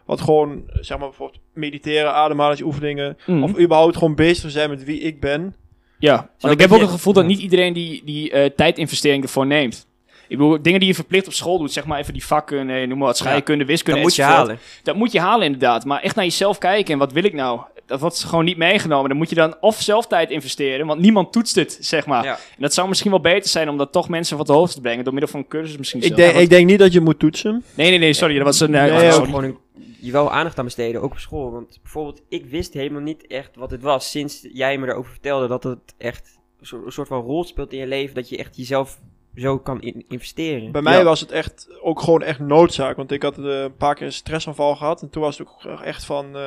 wat 0.06 0.22
gewoon, 0.22 0.64
zeg 0.74 0.98
maar 0.98 1.08
bijvoorbeeld 1.08 1.42
mediteren, 1.54 2.14
ademhalingsoefeningen... 2.14 3.18
Mhm. 3.26 3.44
Of 3.44 3.60
überhaupt 3.60 3.98
gewoon 3.98 4.16
bezig 4.16 4.52
zijn 4.52 4.70
met 4.70 4.84
wie 4.84 5.00
ik 5.00 5.20
ben. 5.20 5.56
Ja, 6.00 6.18
Zo 6.18 6.26
want 6.40 6.54
ik 6.54 6.60
heb 6.60 6.72
ook 6.72 6.80
het 6.82 6.90
gevoel 6.90 7.14
dat 7.14 7.26
niet 7.26 7.40
iedereen 7.40 7.74
die, 7.74 8.02
die 8.06 8.32
eh, 8.32 8.50
tijdinvestering 8.56 9.24
ervoor 9.24 9.46
neemt. 9.46 9.88
Ik 10.28 10.38
bedoel, 10.38 10.62
dingen 10.62 10.80
die 10.80 10.90
je 10.90 10.96
verplicht 10.96 11.28
op 11.28 11.34
school 11.34 11.58
doet, 11.58 11.72
zeg 11.72 11.86
maar 11.86 12.00
even 12.00 12.14
die 12.14 12.26
vakken, 12.26 12.70
eh, 12.70 12.88
noem 12.88 12.98
maar 12.98 13.08
wat, 13.08 13.18
scheikunde, 13.18 13.66
wiskunde, 13.66 14.00
dat 14.00 14.10
moet 14.10 14.16
je 14.16 14.24
halen. 14.24 14.60
Dat 14.84 14.96
moet 14.96 15.12
je 15.12 15.20
halen 15.20 15.46
inderdaad. 15.46 15.86
Maar 15.86 16.02
echt 16.02 16.16
naar 16.16 16.26
jezelf 16.26 16.58
kijken 16.58 16.94
en 16.94 17.00
wat 17.00 17.12
wil 17.12 17.24
ik 17.24 17.34
nou? 17.34 17.60
Dat 17.92 18.00
wordt 18.00 18.24
gewoon 18.24 18.46
niet 18.46 18.58
meegenomen. 18.58 19.10
Dan 19.10 19.18
moet 19.18 19.30
je 19.30 19.36
dan 19.36 19.56
of 19.62 19.82
zelf 19.82 20.08
tijd 20.08 20.30
investeren, 20.30 20.86
want 20.88 21.02
niemand 21.02 21.32
toetst 21.32 21.56
het, 21.56 21.78
zeg 21.82 22.06
maar. 22.06 22.24
Ja. 22.24 22.34
En 22.36 22.62
dat 22.62 22.74
zou 22.74 22.88
misschien 22.88 23.12
wel 23.12 23.20
beter 23.22 23.50
zijn 23.50 23.70
om 23.70 23.78
dat 23.78 23.92
toch 23.92 24.10
mensen 24.10 24.38
wat 24.38 24.48
de 24.48 24.54
hoogte 24.54 24.76
te 24.76 24.82
brengen, 24.82 25.04
door 25.04 25.14
middel 25.14 25.32
van 25.32 25.40
een 25.40 25.48
cursus 25.48 25.78
misschien 25.78 26.02
Ik 26.02 26.08
zelf. 26.08 26.20
denk, 26.20 26.36
ik 26.36 26.50
denk 26.50 26.66
niet 26.68 26.80
dat 26.80 26.94
je 26.94 27.02
moet 27.02 27.20
toetsen. 27.20 27.64
Nee, 27.76 27.90
nee, 27.90 28.00
nee, 28.00 28.14
sorry, 28.14 28.36
dat 28.36 28.46
was 28.46 28.60
een... 28.60 28.76
eh, 28.76 28.82
Nee, 28.82 28.92
ook- 28.92 29.02
Ja, 29.02 29.12
sorry. 29.12 29.26
gewoon 29.26 29.44
een, 29.44 29.58
je 30.00 30.12
wel 30.12 30.32
aandacht 30.32 30.58
aan 30.60 30.66
besteden, 30.66 31.02
ook 31.02 31.12
op 31.12 31.18
school. 31.20 31.52
Want 31.52 31.80
bijvoorbeeld, 31.82 32.22
ik 32.30 32.46
wist 32.46 32.74
helemaal 32.74 33.02
niet 33.02 33.28
echt 33.28 33.56
wat 33.56 33.72
het 33.72 33.82
was. 33.82 34.10
Sinds 34.12 34.48
jij 34.54 34.78
me 34.78 34.88
erover 34.88 35.12
vertelde 35.12 35.48
dat 35.48 35.64
het 35.64 35.80
echt 35.98 36.40
een 36.62 36.92
soort 36.92 37.08
van 37.08 37.22
rol 37.22 37.44
speelt 37.44 37.74
in 37.74 37.80
je 37.80 37.88
leven. 37.88 38.16
Dat 38.16 38.30
je 38.30 38.38
echt 38.38 38.56
jezelf 38.58 39.00
zo 39.36 39.60
kan 39.60 39.82
in- 39.82 40.06
investeren. 40.08 40.72
Bij 40.72 40.82
mij 40.82 40.98
Ja. 40.98 41.04
was 41.04 41.20
het 41.20 41.32
echt 41.32 41.68
ook 41.82 42.02
gewoon 42.02 42.22
echt 42.24 42.40
noodzaak. 42.40 42.96
Want 42.96 43.12
ik 43.12 43.24
had 43.24 43.38
eh, 43.38 43.62
een 43.62 43.76
paar 43.76 43.96
keer 43.96 44.06
een 44.06 44.14
stressaanval 44.14 44.76
gehad. 44.76 45.02
En 45.02 45.10
toen 45.10 45.22
was 45.22 45.38
het 45.38 45.48
ook 45.48 45.82
echt 45.82 46.06
van... 46.06 46.26
eh, 46.26 46.42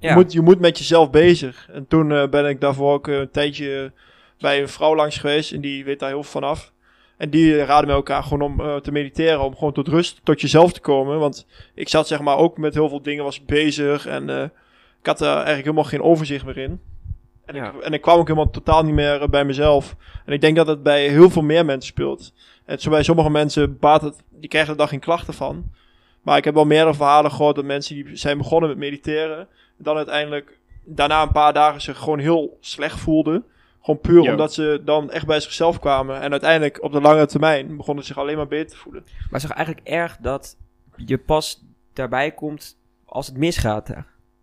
Ja. 0.00 0.08
je, 0.08 0.14
moet, 0.14 0.32
je 0.32 0.40
moet 0.40 0.60
met 0.60 0.78
jezelf 0.78 1.10
bezig. 1.10 1.68
En 1.72 1.86
toen 1.88 2.12
eh, 2.12 2.28
ben 2.28 2.46
ik 2.48 2.60
daarvoor 2.60 2.92
ook 2.92 3.06
een 3.06 3.30
tijdje 3.30 3.92
bij 4.38 4.60
een 4.60 4.68
vrouw 4.68 4.94
langs 4.96 5.18
geweest. 5.18 5.52
En 5.52 5.60
die 5.60 5.84
weet 5.84 5.98
daar 5.98 6.08
heel 6.08 6.22
veel 6.22 6.40
vanaf. 6.40 6.72
En 7.16 7.30
die 7.30 7.56
raden 7.64 7.86
met 7.86 7.96
elkaar 7.96 8.22
gewoon 8.22 8.42
om 8.52 8.60
eh, 8.60 8.76
te 8.76 8.92
mediteren. 8.92 9.40
Om 9.40 9.54
gewoon 9.54 9.72
tot 9.72 9.88
rust, 9.88 10.20
tot 10.24 10.40
jezelf 10.40 10.72
te 10.72 10.80
komen. 10.80 11.18
Want 11.18 11.46
ik 11.74 11.88
zat 11.88 12.06
zeg 12.08 12.20
maar 12.20 12.36
ook 12.36 12.58
met 12.58 12.74
heel 12.74 12.88
veel 12.88 13.02
dingen 13.02 13.24
was 13.24 13.36
ik 13.40 13.46
bezig. 13.46 14.06
En 14.06 14.30
eh, 14.30 14.42
ik 15.00 15.06
had 15.06 15.18
daar 15.18 15.34
eigenlijk 15.34 15.64
helemaal 15.64 15.84
geen 15.84 16.02
overzicht 16.02 16.44
meer 16.44 16.58
in. 16.58 16.80
En, 17.50 17.56
Ja. 17.56 17.72
ik, 17.72 17.80
en 17.80 17.92
ik 17.92 18.00
kwam 18.00 18.18
ook 18.18 18.26
helemaal 18.28 18.50
totaal 18.50 18.82
niet 18.84 18.94
meer 18.94 19.22
eh, 19.22 19.28
bij 19.28 19.44
mezelf. 19.44 19.96
En 20.24 20.32
ik 20.32 20.40
denk 20.40 20.56
dat 20.56 20.66
het 20.66 20.82
bij 20.82 21.08
heel 21.08 21.30
veel 21.30 21.42
meer 21.42 21.64
mensen 21.64 21.92
speelt. 21.92 22.32
En 22.64 22.80
zo 22.80 22.90
bij 22.90 23.02
sommige 23.02 23.30
mensen 23.30 23.78
baat 23.78 24.02
het, 24.02 24.16
die 24.28 24.48
krijgen 24.48 24.70
er 24.70 24.76
dan 24.78 24.88
geen 24.88 25.00
klachten 25.00 25.34
van. 25.34 25.70
Maar 26.22 26.36
ik 26.36 26.44
heb 26.44 26.54
wel 26.54 26.64
meerdere 26.64 26.94
verhalen 26.94 27.30
gehoord 27.30 27.56
dat 27.56 27.64
mensen 27.64 27.94
die 27.94 28.16
zijn 28.16 28.38
begonnen 28.38 28.68
met 28.68 28.78
mediteren. 28.78 29.38
En 29.38 29.84
dan 29.84 29.96
uiteindelijk 29.96 30.58
daarna 30.84 31.22
een 31.22 31.32
paar 31.32 31.52
dagen 31.52 31.80
zich 31.80 31.98
gewoon 31.98 32.18
heel 32.18 32.56
slecht 32.60 32.98
voelden. 33.00 33.44
Gewoon 33.82 34.00
puur 34.00 34.30
omdat 34.30 34.54
ze 34.54 34.82
dan 34.84 35.10
echt 35.10 35.26
bij 35.26 35.40
zichzelf 35.40 35.78
kwamen. 35.80 36.20
En 36.20 36.30
uiteindelijk 36.30 36.82
op 36.82 36.92
de 36.92 37.00
lange 37.00 37.26
termijn 37.26 37.76
begonnen 37.76 38.04
ze 38.04 38.12
zich 38.12 38.22
alleen 38.22 38.36
maar 38.36 38.48
beter 38.48 38.70
te 38.70 38.76
voelen. 38.76 39.02
Maar 39.06 39.22
het 39.30 39.42
is 39.42 39.48
toch 39.48 39.56
eigenlijk 39.56 39.86
erg 39.88 40.16
dat 40.16 40.56
je 40.96 41.18
pas 41.18 41.64
daarbij 41.92 42.30
komt 42.30 42.76
als 43.04 43.26
het 43.26 43.36
misgaat. 43.36 43.88
hè? 43.88 43.94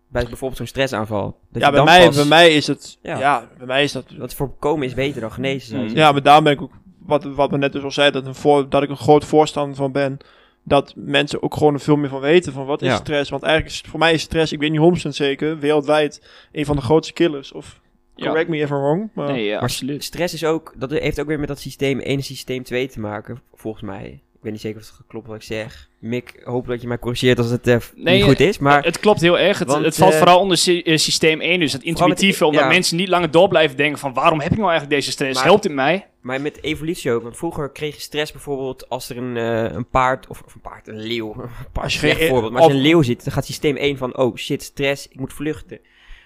Bij 0.08 0.24
bijvoorbeeld 0.24 0.58
zo'n 0.58 0.68
stressaanval. 0.68 1.38
Dat 1.49 1.62
ja, 1.62 1.72
bij 1.72 1.84
mij, 1.84 2.05
pas- 2.05 2.16
bij 2.16 2.26
mij 2.26 2.55
is 2.55 2.68
het... 2.68 2.97
Ja. 3.01 3.18
Ja. 3.20 3.47
bij 3.58 3.68
mij 3.68 3.84
is 3.84 3.91
dat... 3.91 4.05
Dat 4.18 4.34
voorkomen 4.34 4.88
is 4.88 4.93
beter 4.93 5.22
dan 5.22 5.32
genezen. 5.32 5.82
Mm. 5.84 5.95
Ja, 5.95 6.12
maar 6.12 6.24
daarom 6.24 6.43
ben 6.43 6.53
ik 6.53 6.62
ook... 6.62 6.72
Wat, 6.99 7.24
wat 7.24 7.49
we 7.51 7.58
net 7.58 7.72
dus 7.72 7.84
al 7.84 7.91
zeiden, 7.91 8.24
dat, 8.24 8.30
een 8.36 8.41
voor, 8.41 8.70
dat 8.70 8.84
ik 8.84 8.89
een 8.89 8.97
groot 8.97 9.26
voorstander 9.26 9.76
van 9.76 9.91
ben... 9.91 10.18
Dat 10.64 10.93
mensen 10.95 11.43
ook 11.43 11.53
gewoon 11.53 11.74
er 11.74 11.80
veel 11.80 11.95
meer 11.95 12.10
van 12.10 12.20
weten. 12.20 12.53
Van 12.53 12.66
wat 12.66 12.82
is 12.82 12.88
Ja. 12.88 12.95
stress? 12.95 13.30
Want 13.30 13.43
eigenlijk 13.43 13.74
is 13.76 13.89
voor 13.89 13.99
mij 13.99 14.14
is 14.14 14.22
stress, 14.22 14.51
ik 14.51 14.60
weet 14.60 14.72
niet 14.72 15.05
100% 15.05 15.10
zeker, 15.10 15.60
wereldwijd 15.60 16.28
een 16.51 16.66
van 16.66 16.76
de 16.76 16.82
grootste 16.82 17.14
killers. 17.14 17.51
Of 17.51 17.80
Ja. 18.16 18.26
correct 18.28 18.49
me 18.49 18.58
if 18.58 18.70
I'm 18.70 18.76
wrong. 18.78 19.10
Maar 19.14 19.32
Nee, 19.32 19.43
ja, 19.45 19.53
Maar 19.53 19.62
absoluut. 19.62 20.03
Stress 20.03 20.34
is 20.34 20.43
ook, 20.45 20.74
dat 20.78 20.91
heeft 20.91 21.20
ook 21.20 21.28
weer 21.28 21.39
met 21.39 21.47
dat 21.47 21.60
systeem 21.60 21.99
1 21.99 22.18
en 22.18 22.24
systeem 22.24 22.64
2 22.64 22.88
te 22.88 22.99
maken, 22.99 23.41
volgens 23.53 23.84
mij. 23.84 24.22
Ik 24.38 24.44
weet 24.44 24.52
niet 24.52 24.62
zeker 24.62 24.82
of 24.82 24.88
het 24.98 25.08
klopt 25.08 25.28
wat 25.28 25.36
ik 25.36 25.42
zeg. 25.42 25.90
Mick, 26.00 26.42
hoop 26.44 26.68
dat 26.68 26.82
je 26.82 26.88
mij 26.88 27.00
corrigeert 27.00 27.38
als 27.38 27.50
het 27.50 27.68
eh, 27.68 27.78
Nee, 27.96 28.16
niet 28.16 28.24
goed 28.24 28.40
is. 28.40 28.58
Maar 28.58 28.84
het 28.84 29.00
klopt 29.00 29.22
heel 29.22 29.40
erg. 29.40 29.60
Het, 29.60 29.68
Want, 29.68 29.86
het 29.86 29.96
valt 29.96 30.12
eh, 30.12 30.18
vooral 30.18 30.40
onder 30.40 30.58
sy- 30.58 30.82
eh, 30.86 30.98
systeem 30.98 31.42
1, 31.42 31.60
dus 31.60 31.74
het 31.74 31.84
intuïtieve, 31.84 32.46
omdat 32.46 32.62
ja. 32.62 32.68
mensen 32.68 32.98
niet 32.98 33.08
langer 33.08 33.32
door 33.32 33.48
blijven 33.48 33.78
denken 33.78 34.00
van 34.00 34.14
waarom 34.14 34.40
heb 34.40 34.52
ik 34.52 34.58
nou 34.58 34.70
eigenlijk 34.70 35.00
deze 35.00 35.12
stress? 35.12 35.36
Maar- 35.36 35.44
Helpt 35.48 35.64
het 35.64 35.74
mij? 35.74 36.08
Maar 36.22 36.42
met 36.42 36.64
evolutie 36.64 37.12
ook. 37.12 37.24
Want 37.24 37.38
vroeger 37.38 37.72
kreeg 37.72 37.96
je 37.96 38.02
stress 38.02 38.32
bijvoorbeeld 38.32 38.90
als 38.90 39.10
er 39.10 39.18
een, 39.18 39.38
eh, 39.38 39.76
een 39.76 39.90
paard, 39.90 40.28
of, 40.28 40.42
of 40.46 40.54
een 40.56 40.62
paard, 40.62 40.88
een 40.88 41.00
leeuw. 41.00 41.34
Een 41.38 41.50
paard 41.72 41.86
Als 41.86 42.00
je 42.02 42.16
geen- 42.16 42.28
voorbeeld. 42.28 42.52
Maar 42.54 42.62
als 42.62 42.72
je 42.72 42.78
een 42.78 42.84
leeuw 42.84 43.02
zit, 43.02 43.24
dan 43.24 43.34
gaat 43.34 43.46
systeem 43.46 43.76
1 43.76 43.98
van, 43.98 44.18
oh 44.18 44.36
shit, 44.36 44.64
stress, 44.64 45.08
ik 45.08 45.20
moet 45.20 45.34
vluchten. 45.34 45.80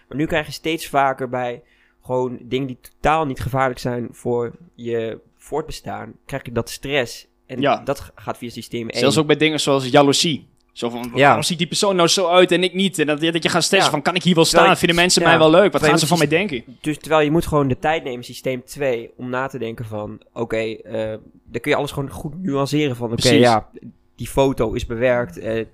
Maar 0.07 0.17
nu 0.17 0.25
krijg 0.25 0.45
je 0.45 0.51
steeds 0.51 0.87
vaker 0.87 1.29
bij 1.29 1.61
gewoon 2.03 2.37
dingen 2.41 2.67
die 2.67 2.77
totaal 2.81 3.25
niet 3.25 3.39
gevaarlijk 3.39 3.79
zijn 3.79 4.07
voor 4.11 4.51
je 4.75 5.19
voortbestaan, 5.37 6.13
krijg 6.25 6.45
je 6.45 6.51
dat 6.51 6.69
stress. 6.69 7.27
En 7.51 7.61
Ja. 7.61 7.81
dat 7.83 8.11
gaat 8.15 8.37
via 8.37 8.49
systeem 8.49 8.89
1. 8.89 8.99
Zelfs 8.99 9.17
ook 9.17 9.27
bij 9.27 9.37
dingen 9.37 9.59
zoals 9.59 9.87
jaloezie. 9.87 10.47
Zo 10.71 10.89
van, 10.89 11.11
Ja. 11.15 11.25
waarom 11.25 11.43
ziet 11.43 11.57
die 11.57 11.67
persoon 11.67 11.95
nou 11.95 12.07
zo 12.07 12.27
uit 12.27 12.51
en 12.51 12.63
ik 12.63 12.73
niet? 12.73 12.99
En 12.99 13.07
dat, 13.07 13.21
dat 13.21 13.43
je 13.43 13.49
gaat 13.49 13.63
stressen 13.63 13.89
Ja. 13.89 13.95
van, 13.95 14.01
kan 14.01 14.15
ik 14.15 14.23
hier 14.23 14.35
wel 14.35 14.45
staan? 14.45 14.77
Vinden 14.77 14.95
mensen 14.95 15.21
ja. 15.21 15.27
mij 15.27 15.37
wel 15.37 15.49
leuk? 15.49 15.71
Wat 15.71 15.83
gaan 15.83 15.99
ze 15.99 16.07
van 16.07 16.17
mij 16.17 16.27
denken? 16.27 16.63
Dus 16.81 16.97
terwijl 16.97 17.23
je 17.23 17.31
moet 17.31 17.45
gewoon 17.45 17.67
de 17.67 17.79
tijd 17.79 18.03
nemen, 18.03 18.23
systeem 18.23 18.63
2, 18.65 19.09
om 19.17 19.29
na 19.29 19.47
te 19.47 19.57
denken 19.57 19.85
van, 19.85 20.21
oké, 20.33 20.57
eh, 20.57 21.09
dan 21.45 21.61
kun 21.61 21.71
je 21.71 21.75
alles 21.75 21.91
gewoon 21.91 22.09
goed 22.09 22.43
nuanceren 22.43 22.95
van, 22.95 23.11
oké, 23.11 23.29
ja, 23.29 23.69
die 24.15 24.27
foto 24.27 24.73
is 24.73 24.85
bewerkt, 24.85 25.39
eh, 25.39 25.65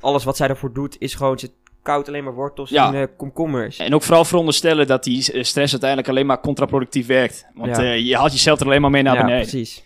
alles 0.00 0.24
wat 0.24 0.36
zij 0.36 0.48
ervoor 0.48 0.72
doet 0.72 0.96
is 0.98 1.14
gewoon, 1.14 1.38
ze 1.38 1.50
koud 1.82 2.08
alleen 2.08 2.24
maar 2.24 2.34
wortels 2.34 2.72
en 2.72 2.94
eh, 2.94 3.02
komkommers. 3.16 3.78
En 3.78 3.94
ook 3.94 4.02
vooral 4.02 4.24
veronderstellen 4.24 4.86
dat 4.86 5.04
die 5.04 5.22
stress 5.22 5.72
uiteindelijk 5.72 6.08
alleen 6.08 6.26
maar 6.26 6.40
contraproductief 6.40 7.06
werkt. 7.06 7.46
Want 7.54 7.76
je 7.76 8.16
haalt 8.16 8.32
jezelf 8.32 8.60
er 8.60 8.66
alleen 8.66 8.80
maar 8.80 8.90
mee 8.90 9.02
naar 9.02 9.14
ja, 9.14 9.24
beneden. 9.24 9.48
precies. 9.48 9.82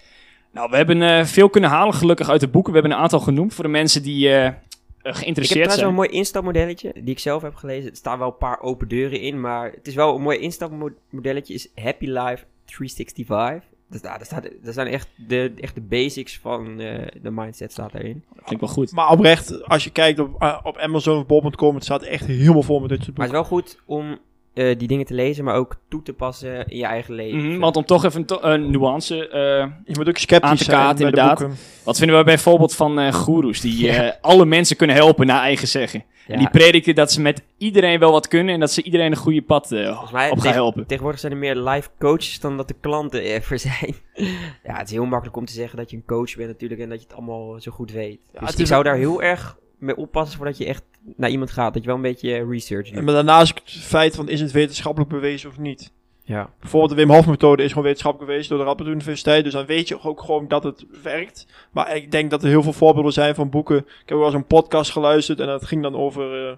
Nou, 0.53 0.71
we 0.71 0.77
hebben 0.77 1.03
eh, 1.03 1.25
veel 1.25 1.49
kunnen 1.51 1.71
halen 1.71 1.95
gelukkig 1.95 2.29
uit 2.29 2.41
de 2.41 2.49
boeken. 2.49 2.73
We 2.73 2.79
hebben 2.79 2.97
een 2.97 3.03
aantal 3.03 3.21
genoemd 3.21 3.55
voor 3.55 3.65
de 3.65 3.71
mensen 3.71 4.03
die 4.03 4.29
eh, 4.29 4.47
eh, 4.47 4.53
Ik 4.53 4.55
heb 5.03 5.15
geïnteresseerd 5.15 5.69
trouwens 5.69 5.69
wel 5.69 5.75
zijn. 5.77 5.89
een 5.89 5.95
mooi 5.95 6.09
instapmodelletje, 6.09 6.93
die 6.95 7.11
ik 7.11 7.19
zelf 7.19 7.43
heb 7.43 7.55
gelezen. 7.55 7.91
Er 7.91 7.97
staan 7.97 8.19
wel 8.19 8.29
een 8.29 8.37
paar 8.37 8.61
open 8.61 8.89
deuren 8.89 9.21
in, 9.21 9.41
maar 9.41 9.71
het 9.73 9.87
is 9.87 9.95
wel 9.95 10.15
een 10.15 10.23
mooi 10.23 10.39
instapmodelletje, 10.39 11.55
is 11.55 11.69
Happy 11.75 12.07
Life 12.07 12.45
365. 12.65 13.69
Dus 13.89 14.01
daar, 14.01 14.17
daar, 14.17 14.27
staat, 14.27 14.49
daar 14.63 14.73
zijn 14.73 14.87
echt 14.87 15.09
de, 15.17 15.53
echt 15.61 15.75
de 15.75 15.81
basics 15.81 16.39
van 16.39 16.81
eh, 16.81 17.07
de 17.23 17.31
mindset 17.31 17.73
staat 17.73 17.93
daarin. 17.93 18.25
Klinkt 18.45 18.65
wel 18.65 18.75
goed. 18.75 18.93
Maar 18.93 19.09
oprecht, 19.11 19.65
als 19.65 19.85
je 19.85 19.91
kijkt 19.91 20.19
op, 20.19 20.61
op 20.63 20.77
Amazon 20.77 21.19
of 21.19 21.27
bol.com, 21.27 21.75
het 21.75 21.85
staat 21.85 22.03
echt 22.03 22.27
helemaal 22.27 22.63
vol 22.63 22.81
met 22.81 22.89
dit 22.89 23.03
soort 23.05 23.17
Maar 23.17 23.29
boeken. 23.29 23.45
het 23.51 23.53
is 23.53 23.61
wel 23.61 23.61
goed 23.61 23.81
om 23.87 24.19
eh, 24.55 24.79
die 24.79 24.89
dingen 24.89 25.07
te 25.07 25.15
lezen, 25.15 25.45
maar 25.45 25.55
ook 25.55 25.77
toe 25.89 26.03
te 26.03 26.13
passen 26.13 26.67
in 26.69 26.77
je 26.77 26.85
eigen 26.85 27.15
leven. 27.15 27.49
Mhm, 27.51 27.59
want 27.59 27.77
om 27.77 27.85
toch 27.85 28.05
even 28.05 28.25
een, 28.41 28.71
nuance. 28.71 29.29
eh, 29.29 29.67
Je 29.85 29.97
moet 29.99 30.09
ook 30.09 30.19
sceptisch 30.19 30.51
Aan 30.51 30.57
te 30.57 30.65
kaarten, 30.67 31.05
inderdaad. 31.05 31.39
de 31.39 31.45
boeken. 31.45 31.63
wat 31.85 31.99
vinden 31.99 32.19
we 32.19 32.25
bijvoorbeeld 32.25 32.75
van 32.75 32.99
eh 32.99 33.13
goeroes 33.13 33.61
die 33.61 33.85
Ja. 33.85 33.95
eh, 34.05 34.13
alle 34.21 34.45
mensen 34.45 34.77
kunnen 34.77 34.97
helpen 34.97 35.27
naar 35.27 35.41
eigen 35.43 35.69
zeggen. 35.69 36.05
Ja, 36.27 36.33
En 36.37 36.39
die 36.39 36.51
prediken 36.51 36.95
dat 36.95 37.13
ze 37.13 37.21
met 37.21 37.43
iedereen 37.59 37.99
wel 37.99 38.13
wat 38.13 38.29
kunnen 38.29 38.55
en 38.55 38.61
dat 38.61 38.71
ze 38.73 38.83
iedereen 38.83 39.11
een 39.11 39.17
goede 39.17 39.43
pad 39.43 39.73
eh, 39.73 40.13
mij 40.13 40.31
op 40.31 40.39
gaan 40.39 40.53
helpen. 40.53 40.87
tegenwoordig 40.87 41.21
zijn 41.21 41.33
er 41.33 41.39
meer 41.39 41.57
life 41.57 41.89
coaches 41.99 42.41
dan 42.41 42.57
dat 42.57 42.69
de 42.69 42.75
klanten 42.81 43.25
ervoor 43.25 43.59
zijn. 43.59 43.95
ja, 44.67 44.77
het 44.77 44.87
is 44.87 44.93
heel 44.93 45.05
makkelijk 45.07 45.37
om 45.37 45.45
te 45.45 45.53
zeggen 45.53 45.79
dat 45.79 45.91
je 45.91 45.97
een 45.97 46.05
coach 46.07 46.37
bent 46.37 46.49
natuurlijk 46.49 46.81
en 46.81 46.89
dat 46.89 47.01
je 47.01 47.07
het 47.07 47.17
allemaal 47.17 47.61
zo 47.61 47.71
goed 47.73 47.93
weet. 47.93 48.19
Ja, 48.33 48.41
dus 48.41 48.55
ik 48.57 48.67
zou 48.67 48.83
daar 48.83 48.97
heel 48.97 49.23
erg 49.23 49.57
mee 49.81 49.97
oppassen 49.97 50.37
voordat 50.37 50.59
je 50.59 50.65
echt 50.65 50.83
naar 51.17 51.31
iemand 51.31 51.51
gaat. 51.51 51.73
Dat 51.73 51.83
je 51.83 51.89
wel 51.89 51.97
een 51.97 52.03
beetje 52.03 52.47
research 52.49 52.91
doet. 52.91 53.05
Maar 53.05 53.15
daarnaast 53.15 53.61
het 53.65 53.71
feit 53.71 54.15
van, 54.17 54.29
is 54.29 54.41
het 54.41 54.53
wetenschappelijk 54.53 55.11
bewezen 55.11 55.51
of 55.51 55.59
niet? 55.59 55.93
Ja. 56.23 56.51
Bijvoorbeeld 56.61 56.91
de 56.91 56.97
Wim 56.97 57.11
Hof 57.15 57.27
methode 57.27 57.63
is 57.63 57.69
gewoon 57.69 57.85
wetenschappelijk 57.85 58.31
bewezen 58.31 58.51
door 58.51 58.65
de 58.65 58.71
Radboud 58.71 58.89
Universiteit. 58.89 59.45
Dus 59.45 59.53
dan 59.53 59.67
weet 59.67 59.89
je 59.89 60.03
ook 60.03 60.21
gewoon 60.21 60.49
dat 60.49 60.65
het 60.65 60.87
werkt. 61.03 61.47
Maar 61.71 61.97
ik 61.97 62.11
denk 62.11 62.31
dat 62.31 62.43
er 62.43 62.49
heel 62.49 62.63
veel 62.63 62.73
voorbeelden 62.73 63.13
zijn 63.13 63.35
van 63.35 63.51
boeken. 63.51 63.77
Ik 63.77 64.09
heb 64.09 64.17
wel 64.19 64.27
eens 64.27 64.35
een 64.35 64.47
podcast 64.47 64.91
geluisterd 64.91 65.41
en 65.41 65.47
dat 65.47 65.67
ging 65.67 65.83
dan 65.83 65.95
over 65.95 66.49
eh, 66.49 66.57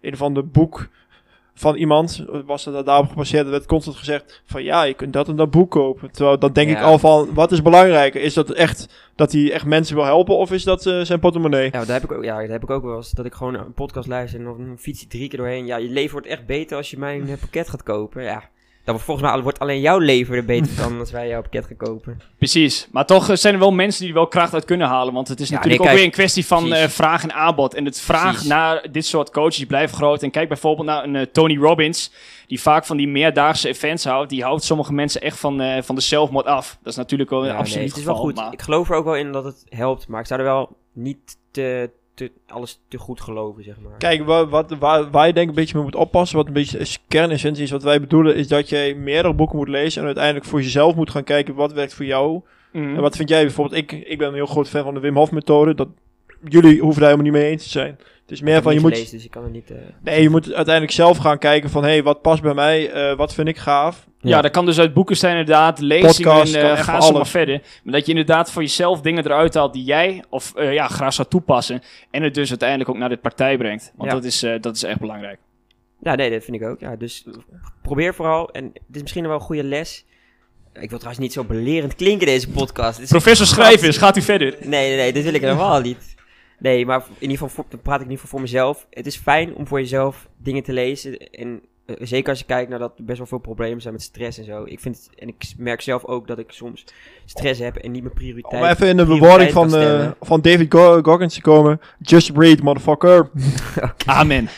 een 0.00 0.16
van 0.16 0.34
de 0.34 0.42
boek 0.42 0.88
van 1.54 1.74
iemand. 1.74 2.24
Was 2.46 2.64
dat 2.64 2.86
daarop 2.86 3.08
gebaseerd? 3.08 3.44
Er 3.44 3.50
werd 3.50 3.66
constant 3.66 3.96
gezegd 3.96 4.42
van 4.46 4.62
ja, 4.62 4.82
je 4.82 4.94
kunt 4.94 5.12
dat 5.12 5.28
en 5.28 5.36
dat 5.36 5.50
boek 5.50 5.70
kopen. 5.70 6.10
Terwijl 6.10 6.38
dan 6.38 6.52
denk 6.52 6.70
ik 6.70 6.80
al 6.80 6.98
van, 6.98 7.34
wat 7.34 7.52
is 7.52 7.62
belangrijker? 7.62 8.20
Is 8.20 8.34
dat 8.34 8.50
echt 8.50 8.88
dat 9.14 9.32
hij 9.32 9.52
echt 9.52 9.66
mensen 9.66 9.96
wil 9.96 10.04
helpen 10.04 10.36
of 10.36 10.52
is 10.52 10.64
dat 10.64 10.86
eh, 10.86 11.00
zijn 11.00 11.20
portemonnee? 11.20 11.64
Ja, 11.64 11.84
daar 11.84 12.00
heb 12.00 12.10
ik 12.10 12.12
ook, 12.12 12.24
ja, 12.24 12.36
daar 12.36 12.48
heb 12.48 12.62
ik 12.62 12.70
ook 12.70 12.84
wel 12.84 12.96
eens. 12.96 13.10
Dat 13.10 13.24
ik 13.24 13.34
gewoon 13.34 13.54
een 13.54 13.72
podcast 13.72 14.08
luister 14.08 14.38
en 14.38 14.44
dan 14.44 14.76
fiets 14.78 15.02
ik 15.02 15.08
drie 15.08 15.28
keer 15.28 15.38
doorheen. 15.38 15.66
Ja, 15.66 15.76
je 15.76 15.88
leven 15.88 16.12
wordt 16.12 16.26
echt 16.26 16.46
beter 16.46 16.76
als 16.76 16.90
je 16.90 16.98
mijn 16.98 17.28
eh, 17.28 17.38
pakket 17.40 17.68
gaat 17.68 17.82
kopen. 17.82 18.22
Ja, 18.22 18.42
dan 18.84 18.94
wordt 18.94 19.02
volgens 19.02 19.30
mij 19.30 19.42
wordt 19.42 19.58
alleen 19.58 19.80
jouw 19.80 19.98
leven 19.98 20.36
er 20.36 20.44
beter 20.44 20.72
van 20.72 20.98
als 20.98 21.10
wij 21.10 21.28
jouw 21.28 21.42
pakket 21.42 21.66
gaan 21.66 21.76
kopen. 21.76 22.20
Precies. 22.38 22.88
Maar 22.92 23.06
toch 23.06 23.28
eh, 23.30 23.36
zijn 23.36 23.54
er 23.54 23.60
wel 23.60 23.72
mensen 23.72 24.00
die 24.00 24.08
er 24.08 24.14
wel 24.14 24.26
kracht 24.26 24.54
uit 24.54 24.64
kunnen 24.64 24.86
halen. 24.88 25.14
Want 25.14 25.28
het 25.28 25.40
is 25.40 25.48
Ja, 25.48 25.54
natuurlijk 25.54 25.82
nee, 25.82 25.90
ook 25.90 25.96
weer 25.98 26.06
een 26.06 26.12
kwestie 26.12 26.46
van 26.46 26.72
eh, 26.72 26.88
vraag 26.88 27.22
en 27.22 27.32
aanbod. 27.32 27.74
En 27.74 27.84
het 27.84 28.00
vraag 28.00 28.30
Precies. 28.30 28.48
naar 28.48 28.86
dit 28.92 29.06
soort 29.06 29.30
coaches 29.30 29.64
blijft 29.64 29.94
groot. 29.94 30.22
En 30.22 30.30
kijk 30.30 30.48
bijvoorbeeld 30.48 30.86
naar 30.86 31.04
een 31.04 31.16
eh, 31.16 31.22
Tony 31.32 31.56
Robbins. 31.56 32.12
Die 32.46 32.60
vaak 32.60 32.84
van 32.86 32.96
die 32.96 33.08
meerdaagse 33.08 33.68
events 33.68 34.04
houdt. 34.04 34.30
Die 34.30 34.42
houdt 34.42 34.64
sommige 34.64 34.92
mensen 34.92 35.20
echt 35.20 35.38
van, 35.38 35.60
eh, 35.60 35.82
van 35.82 35.94
de 35.94 36.00
zelfmoord 36.00 36.46
af. 36.46 36.78
Dat 36.82 36.92
is 36.92 36.98
natuurlijk 36.98 37.30
wel 37.30 37.40
een 37.40 37.46
Ja, 37.46 37.52
nee, 37.52 37.60
absoluut 37.60 37.88
het 37.88 37.96
is 37.98 38.04
wel 38.04 38.14
goed. 38.16 38.34
maar- 38.34 38.52
Ik 38.52 38.62
geloof 38.62 38.90
er 38.90 38.96
ook 38.96 39.04
wel 39.04 39.16
in 39.16 39.32
dat 39.32 39.44
het 39.44 39.64
helpt, 39.68 40.08
maar 40.08 40.20
ik 40.20 40.26
zou 40.26 40.40
er 40.40 40.46
wel 40.46 40.76
niet 40.92 41.36
te, 41.50 41.90
te, 42.14 42.30
alles 42.46 42.80
te 42.88 42.98
goed 42.98 43.20
geloven, 43.20 43.64
zeg 43.64 43.74
maar. 43.82 43.98
Kijk, 43.98 44.24
wa- 44.24 44.46
wat, 44.46 44.70
waar, 44.78 45.10
waar 45.10 45.26
je 45.26 45.32
denk 45.32 45.44
ik 45.48 45.54
een 45.54 45.60
beetje 45.60 45.74
mee 45.74 45.84
moet 45.84 45.94
oppassen, 45.94 46.36
wat 46.36 46.46
een 46.46 46.52
beetje 46.52 46.78
is 46.78 46.98
kernessentie 47.08 47.62
is, 47.62 47.70
wat 47.70 47.82
wij 47.82 48.00
bedoelen, 48.00 48.36
is 48.36 48.48
dat 48.48 48.68
jij 48.68 48.94
meerdere 48.94 49.34
boeken 49.34 49.56
moet 49.56 49.68
lezen 49.68 50.00
en 50.00 50.06
uiteindelijk 50.06 50.44
voor 50.46 50.62
jezelf 50.62 50.94
moet 50.94 51.10
gaan 51.10 51.24
kijken 51.24 51.54
wat 51.54 51.72
werkt 51.72 51.94
voor 51.94 52.04
jou. 52.04 52.40
Mhm. 52.72 52.94
En 52.94 53.00
wat 53.00 53.16
vind 53.16 53.28
jij 53.28 53.42
bijvoorbeeld? 53.42 53.76
Ik, 53.82 53.92
ik 53.92 54.18
ben 54.18 54.28
een 54.28 54.34
heel 54.34 54.46
groot 54.46 54.68
fan 54.68 54.82
van 54.84 54.94
de 54.94 55.00
Wim 55.00 55.16
Hof 55.16 55.30
methode. 55.30 55.74
Dat, 55.74 55.88
jullie 56.48 56.80
hoeven 56.80 57.00
daar 57.00 57.10
helemaal 57.10 57.32
niet 57.32 57.40
mee 57.42 57.50
eens 57.50 57.62
te 57.62 57.68
zijn. 57.68 57.98
Het 58.24 58.32
is 58.32 58.38
Ik 58.38 58.44
meer 58.44 58.62
van 58.62 58.74
je 58.74 58.80
moet, 58.80 58.92
gelezen, 58.92 59.14
dus 59.16 59.24
ik 59.24 59.30
kan 59.30 59.44
er 59.44 59.50
niet... 59.50 59.70
eh, 59.70 59.76
nee, 60.02 60.22
je 60.22 60.28
moet 60.28 60.52
uiteindelijk 60.52 60.94
zelf 60.94 61.16
gaan 61.16 61.38
kijken 61.38 61.70
van, 61.70 61.82
hé, 61.82 61.88
hey, 61.90 62.02
wat 62.02 62.22
past 62.22 62.42
bij 62.42 62.54
mij? 62.54 62.90
Eh, 62.90 63.16
wat 63.16 63.34
vind 63.34 63.48
ik 63.48 63.56
gaaf? 63.56 64.06
Ja, 64.20 64.28
Ja. 64.30 64.40
dat 64.42 64.50
kan 64.50 64.64
dus 64.66 64.78
uit 64.78 64.94
boeken 64.94 65.16
zijn 65.16 65.32
inderdaad, 65.36 65.78
lezingen, 65.80 66.30
Podcast, 66.32 66.54
en 66.54 66.62
eh, 66.62 66.70
echt 66.70 66.84
ga 66.84 67.00
zo 67.00 67.12
maar 67.12 67.26
verder. 67.26 67.60
Maar 67.82 67.92
dat 67.94 68.04
je 68.04 68.10
inderdaad 68.10 68.50
voor 68.50 68.62
jezelf 68.62 69.00
dingen 69.00 69.24
eruit 69.24 69.54
haalt 69.54 69.72
die 69.72 69.84
jij 69.84 70.24
of 70.30 70.54
eh, 70.54 70.72
ja, 70.72 70.88
graag 70.88 71.12
zou 71.12 71.28
toepassen. 71.28 71.82
En 72.10 72.22
het 72.22 72.34
dus 72.34 72.48
uiteindelijk 72.48 72.90
ook 72.90 72.96
naar 72.96 73.08
de 73.08 73.16
praktijk 73.16 73.58
brengt. 73.58 73.92
Want 73.96 74.10
Ja. 74.10 74.16
dat, 74.16 74.24
is, 74.24 74.42
eh, 74.42 74.60
dat 74.60 74.76
is 74.76 74.82
echt 74.82 74.98
belangrijk. 75.00 75.38
Ja, 76.02 76.14
nee, 76.14 76.30
dat 76.30 76.44
vind 76.44 76.56
ik 76.62 76.68
ook. 76.68 76.80
Ja, 76.80 76.96
dus 76.96 77.24
probeer 77.82 78.14
vooral, 78.14 78.50
en 78.50 78.64
het 78.64 78.96
is 78.96 79.02
misschien 79.02 79.26
wel 79.26 79.34
een 79.34 79.40
goede 79.40 79.64
les. 79.64 80.04
Ik 80.72 80.88
wil 80.90 80.98
trouwens 80.98 81.18
niet 81.18 81.32
zo 81.32 81.44
belerend 81.44 81.94
klinken 81.94 82.26
deze 82.26 82.50
podcast. 82.50 82.94
Dit 82.94 83.04
is- 83.04 83.10
Professor 83.10 83.46
Schrijvers, 83.46 83.96
gaat 83.96 84.16
u 84.16 84.22
verder. 84.22 84.56
Nee, 84.60 84.88
nee, 84.88 84.96
nee, 84.96 85.12
dit 85.12 85.24
wil 85.24 85.34
ik 85.34 85.40
helemaal 85.40 85.80
niet. 85.80 86.13
Nee, 86.64 86.86
maar 86.86 87.00
in 87.08 87.14
ieder 87.30 87.36
geval, 87.36 87.48
voor, 87.48 87.64
dan 87.68 87.80
praat 87.80 88.00
ik 88.00 88.04
in 88.04 88.10
ieder 88.10 88.24
geval 88.24 88.38
voor 88.38 88.48
mezelf. 88.48 88.86
Het 88.90 89.06
is 89.06 89.16
fijn 89.16 89.54
om 89.54 89.66
voor 89.66 89.80
jezelf 89.80 90.28
dingen 90.36 90.62
te 90.62 90.72
lezen. 90.72 91.18
En 91.18 91.60
eh, 91.86 91.96
zeker 92.00 92.28
als 92.30 92.38
je 92.38 92.44
kijkt 92.44 92.70
naar 92.70 92.78
dat 92.78 92.98
er 92.98 93.04
best 93.04 93.18
wel 93.18 93.26
veel 93.26 93.38
problemen 93.38 93.80
zijn 93.80 93.94
met 93.94 94.02
stress 94.02 94.38
en 94.38 94.44
zo. 94.44 94.64
Ik 94.64 94.80
vind 94.80 94.96
het, 94.96 95.18
en 95.18 95.28
ik 95.28 95.52
merk 95.56 95.80
zelf 95.80 96.04
ook 96.04 96.26
dat 96.26 96.38
ik 96.38 96.52
soms 96.52 96.84
stress 97.24 97.60
heb 97.60 97.76
en 97.76 97.90
niet 97.92 98.02
mijn 98.02 98.14
prioriteit. 98.14 98.62
Om 98.62 98.68
even 98.68 98.88
in 98.88 98.96
de 98.96 99.04
bewoording 99.04 99.50
van, 99.52 99.74
eh, 99.76 100.10
van 100.20 100.40
David 100.40 100.72
Go- 100.72 101.02
Goggins 101.02 101.34
te 101.34 101.40
komen. 101.40 101.80
Just 101.98 102.30
read, 102.36 102.62
motherfucker. 102.62 103.30
Amen. 104.06 104.48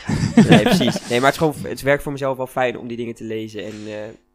Nee, 0.48 0.62
precies. 0.62 1.08
Nee, 1.08 1.20
maar 1.20 1.32
het, 1.32 1.40
is 1.42 1.52
gewoon, 1.52 1.54
het 1.70 1.82
werkt 1.82 2.02
voor 2.02 2.12
mezelf 2.12 2.36
wel 2.36 2.46
fijn 2.46 2.78
om 2.78 2.88
die 2.88 2.96
dingen 2.96 3.14
te 3.14 3.24
lezen 3.24 3.64
en 3.64 3.74
eh, 3.86 3.94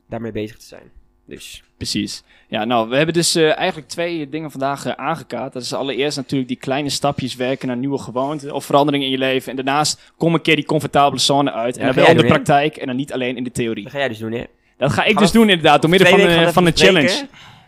daarmee 0.10 0.32
bezig 0.32 0.58
te 0.58 0.66
zijn. 0.66 0.92
Dus 1.26 1.64
Precies. 1.82 2.24
Ja, 2.48 2.66
nou, 2.66 2.90
we 2.90 2.96
hebben 2.96 3.14
dus 3.14 3.36
eh, 3.36 3.58
eigenlijk 3.58 3.88
twee 3.88 4.30
dingen 4.30 4.52
vandaag 4.52 4.86
eh, 4.86 4.94
aangekaart. 4.94 5.54
Dat 5.54 5.62
is 5.62 5.74
allereerst 5.74 6.18
natuurlijk 6.18 6.50
die 6.50 6.58
kleine 6.58 6.90
stapjes 6.90 7.36
werken 7.36 7.68
naar 7.68 7.78
nieuwe 7.78 7.98
gewoonten 7.98 8.54
of 8.54 8.66
veranderingen 8.66 9.06
in 9.06 9.12
je 9.12 9.18
leven. 9.18 9.50
En 9.50 9.56
daarnaast 9.56 10.12
kom 10.18 10.34
een 10.34 10.42
keer 10.42 10.56
die 10.56 10.66
comfortabele 10.66 11.22
zone 11.22 11.52
uit. 11.52 11.78
En 11.78 11.86
dan 11.86 11.96
wel 11.96 12.08
in 12.08 12.18
de 12.18 12.26
praktijk 12.26 12.78
en 12.78 12.88
dan 12.88 12.96
niet 12.96 13.14
alleen 13.14 13.38
in 13.38 13.44
de 13.44 13.52
theorie. 13.52 13.84
dat 13.84 13.92
ga 13.92 13.98
jij 13.98 14.08
dus 14.08 14.18
doen, 14.18 14.32
hè? 14.32 14.44
Dat 14.78 14.92
ga 14.92 15.04
ik 15.04 15.14
Gaan 15.14 15.22
dus 15.22 15.32
doen 15.32 15.50
inderdaad, 15.50 15.82
door 15.82 15.90
middel 15.90 16.10
van, 16.10 16.20
we 16.20 16.52
van 16.52 16.66
een 16.66 16.74
even 16.74 16.86
challenge. 16.86 17.28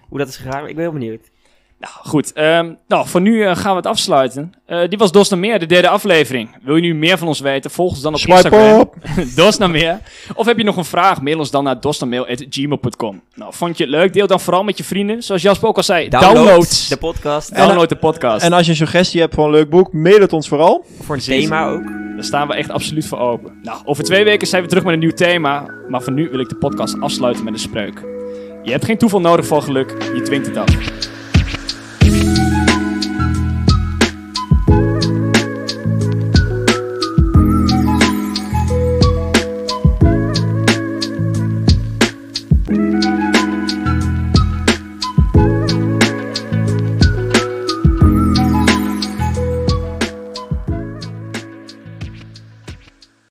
Hoe 0.10 0.18
dat 0.18 0.28
is 0.28 0.38
gegaan, 0.38 0.68
ik 0.68 0.76
ben 0.76 0.84
heel 0.84 0.94
benieuwd. 0.94 1.30
Nou, 1.84 1.96
goed. 2.04 2.34
ehm, 2.34 2.74
nou, 2.88 3.08
voor 3.08 3.22
nu 3.22 3.44
eh, 3.44 3.56
gaan 3.56 3.72
we 3.72 3.78
het 3.78 3.86
afsluiten. 3.86 4.54
Eh, 4.66 4.80
dit 4.90 5.00
was 5.00 5.12
Dos 5.12 5.30
naar 5.30 5.40
Meer, 5.40 5.60
de 5.60 5.66
derde 5.66 5.88
aflevering. 5.90 6.50
Wil 6.62 6.76
je 6.76 6.82
nu 6.82 6.96
meer 6.96 7.18
van 7.18 7.28
ons 7.28 7.40
weten? 7.40 7.72
Volg 7.72 7.92
ons 7.92 8.02
dan 8.02 8.14
op 8.14 8.20
Swipe 8.20 8.36
Instagram. 8.36 8.80
op! 8.80 8.96
Dos 9.36 9.58
naar 9.58 9.70
Meer. 9.70 10.00
Of 10.36 10.46
heb 10.46 10.58
je 10.58 10.64
nog 10.64 10.78
een 10.78 10.86
vraag? 10.86 11.22
Mail 11.22 11.38
ons 11.38 11.52
dan 11.52 11.64
naar 11.64 11.80
dosnaarmail.gmail.com. 11.80 13.22
Nou, 13.36 13.54
vond 13.54 13.78
je 13.78 13.84
het 13.84 13.92
leuk? 13.94 14.14
Deel 14.14 14.28
dan 14.28 14.40
vooral 14.40 14.64
met 14.64 14.78
je 14.78 14.84
vrienden. 14.84 15.24
Zoals 15.24 15.42
Jasper 15.42 15.68
ook 15.68 15.78
al 15.78 15.84
zei, 15.84 16.10
download, 16.10 16.90
de 16.90 16.98
podcast. 16.98 17.56
download 17.56 17.90
de 17.90 17.96
podcast. 17.96 18.46
En 18.46 18.54
als 18.54 18.66
je 18.66 18.72
een 18.72 18.78
suggestie 18.78 19.22
hebt 19.22 19.34
voor 19.34 19.46
een 19.46 19.52
leuk 19.52 19.70
boek, 19.70 19.94
mail 19.94 20.20
het 20.20 20.34
ons 20.34 20.48
vooral. 20.48 20.86
voor 21.02 21.16
een 21.16 21.22
thema 21.22 21.68
ook. 21.70 21.84
Daar 22.16 22.24
staan 22.24 22.48
we 22.48 22.54
echt 22.54 22.70
absoluut 22.70 23.06
voor 23.08 23.20
open. 23.20 23.60
Nou, 23.64 23.78
over 23.86 24.04
twee 24.04 24.24
weken 24.24 24.48
zijn 24.48 24.62
we 24.64 24.68
terug 24.68 24.84
met 24.84 24.94
een 24.94 25.00
nieuw 25.00 25.12
thema. 25.12 25.66
Maar 25.88 26.02
voor 26.02 26.14
nu 26.14 26.30
wil 26.30 26.40
ik 26.40 26.50
de 26.50 26.56
podcast 26.56 27.00
afsluiten 27.00 27.44
met 27.44 27.54
een 27.54 27.60
spreuk. 27.60 28.04
Je 28.64 28.72
hebt 28.72 28.86
geen 28.86 28.98
toeval 28.98 29.20
nodig 29.22 29.46
voor 29.46 29.62
geluk, 29.62 29.90
je 30.16 30.22
dwingt 30.22 30.48
het 30.48 30.58
af. 30.58 30.76
Thank 32.04 32.38
you. 32.38 32.43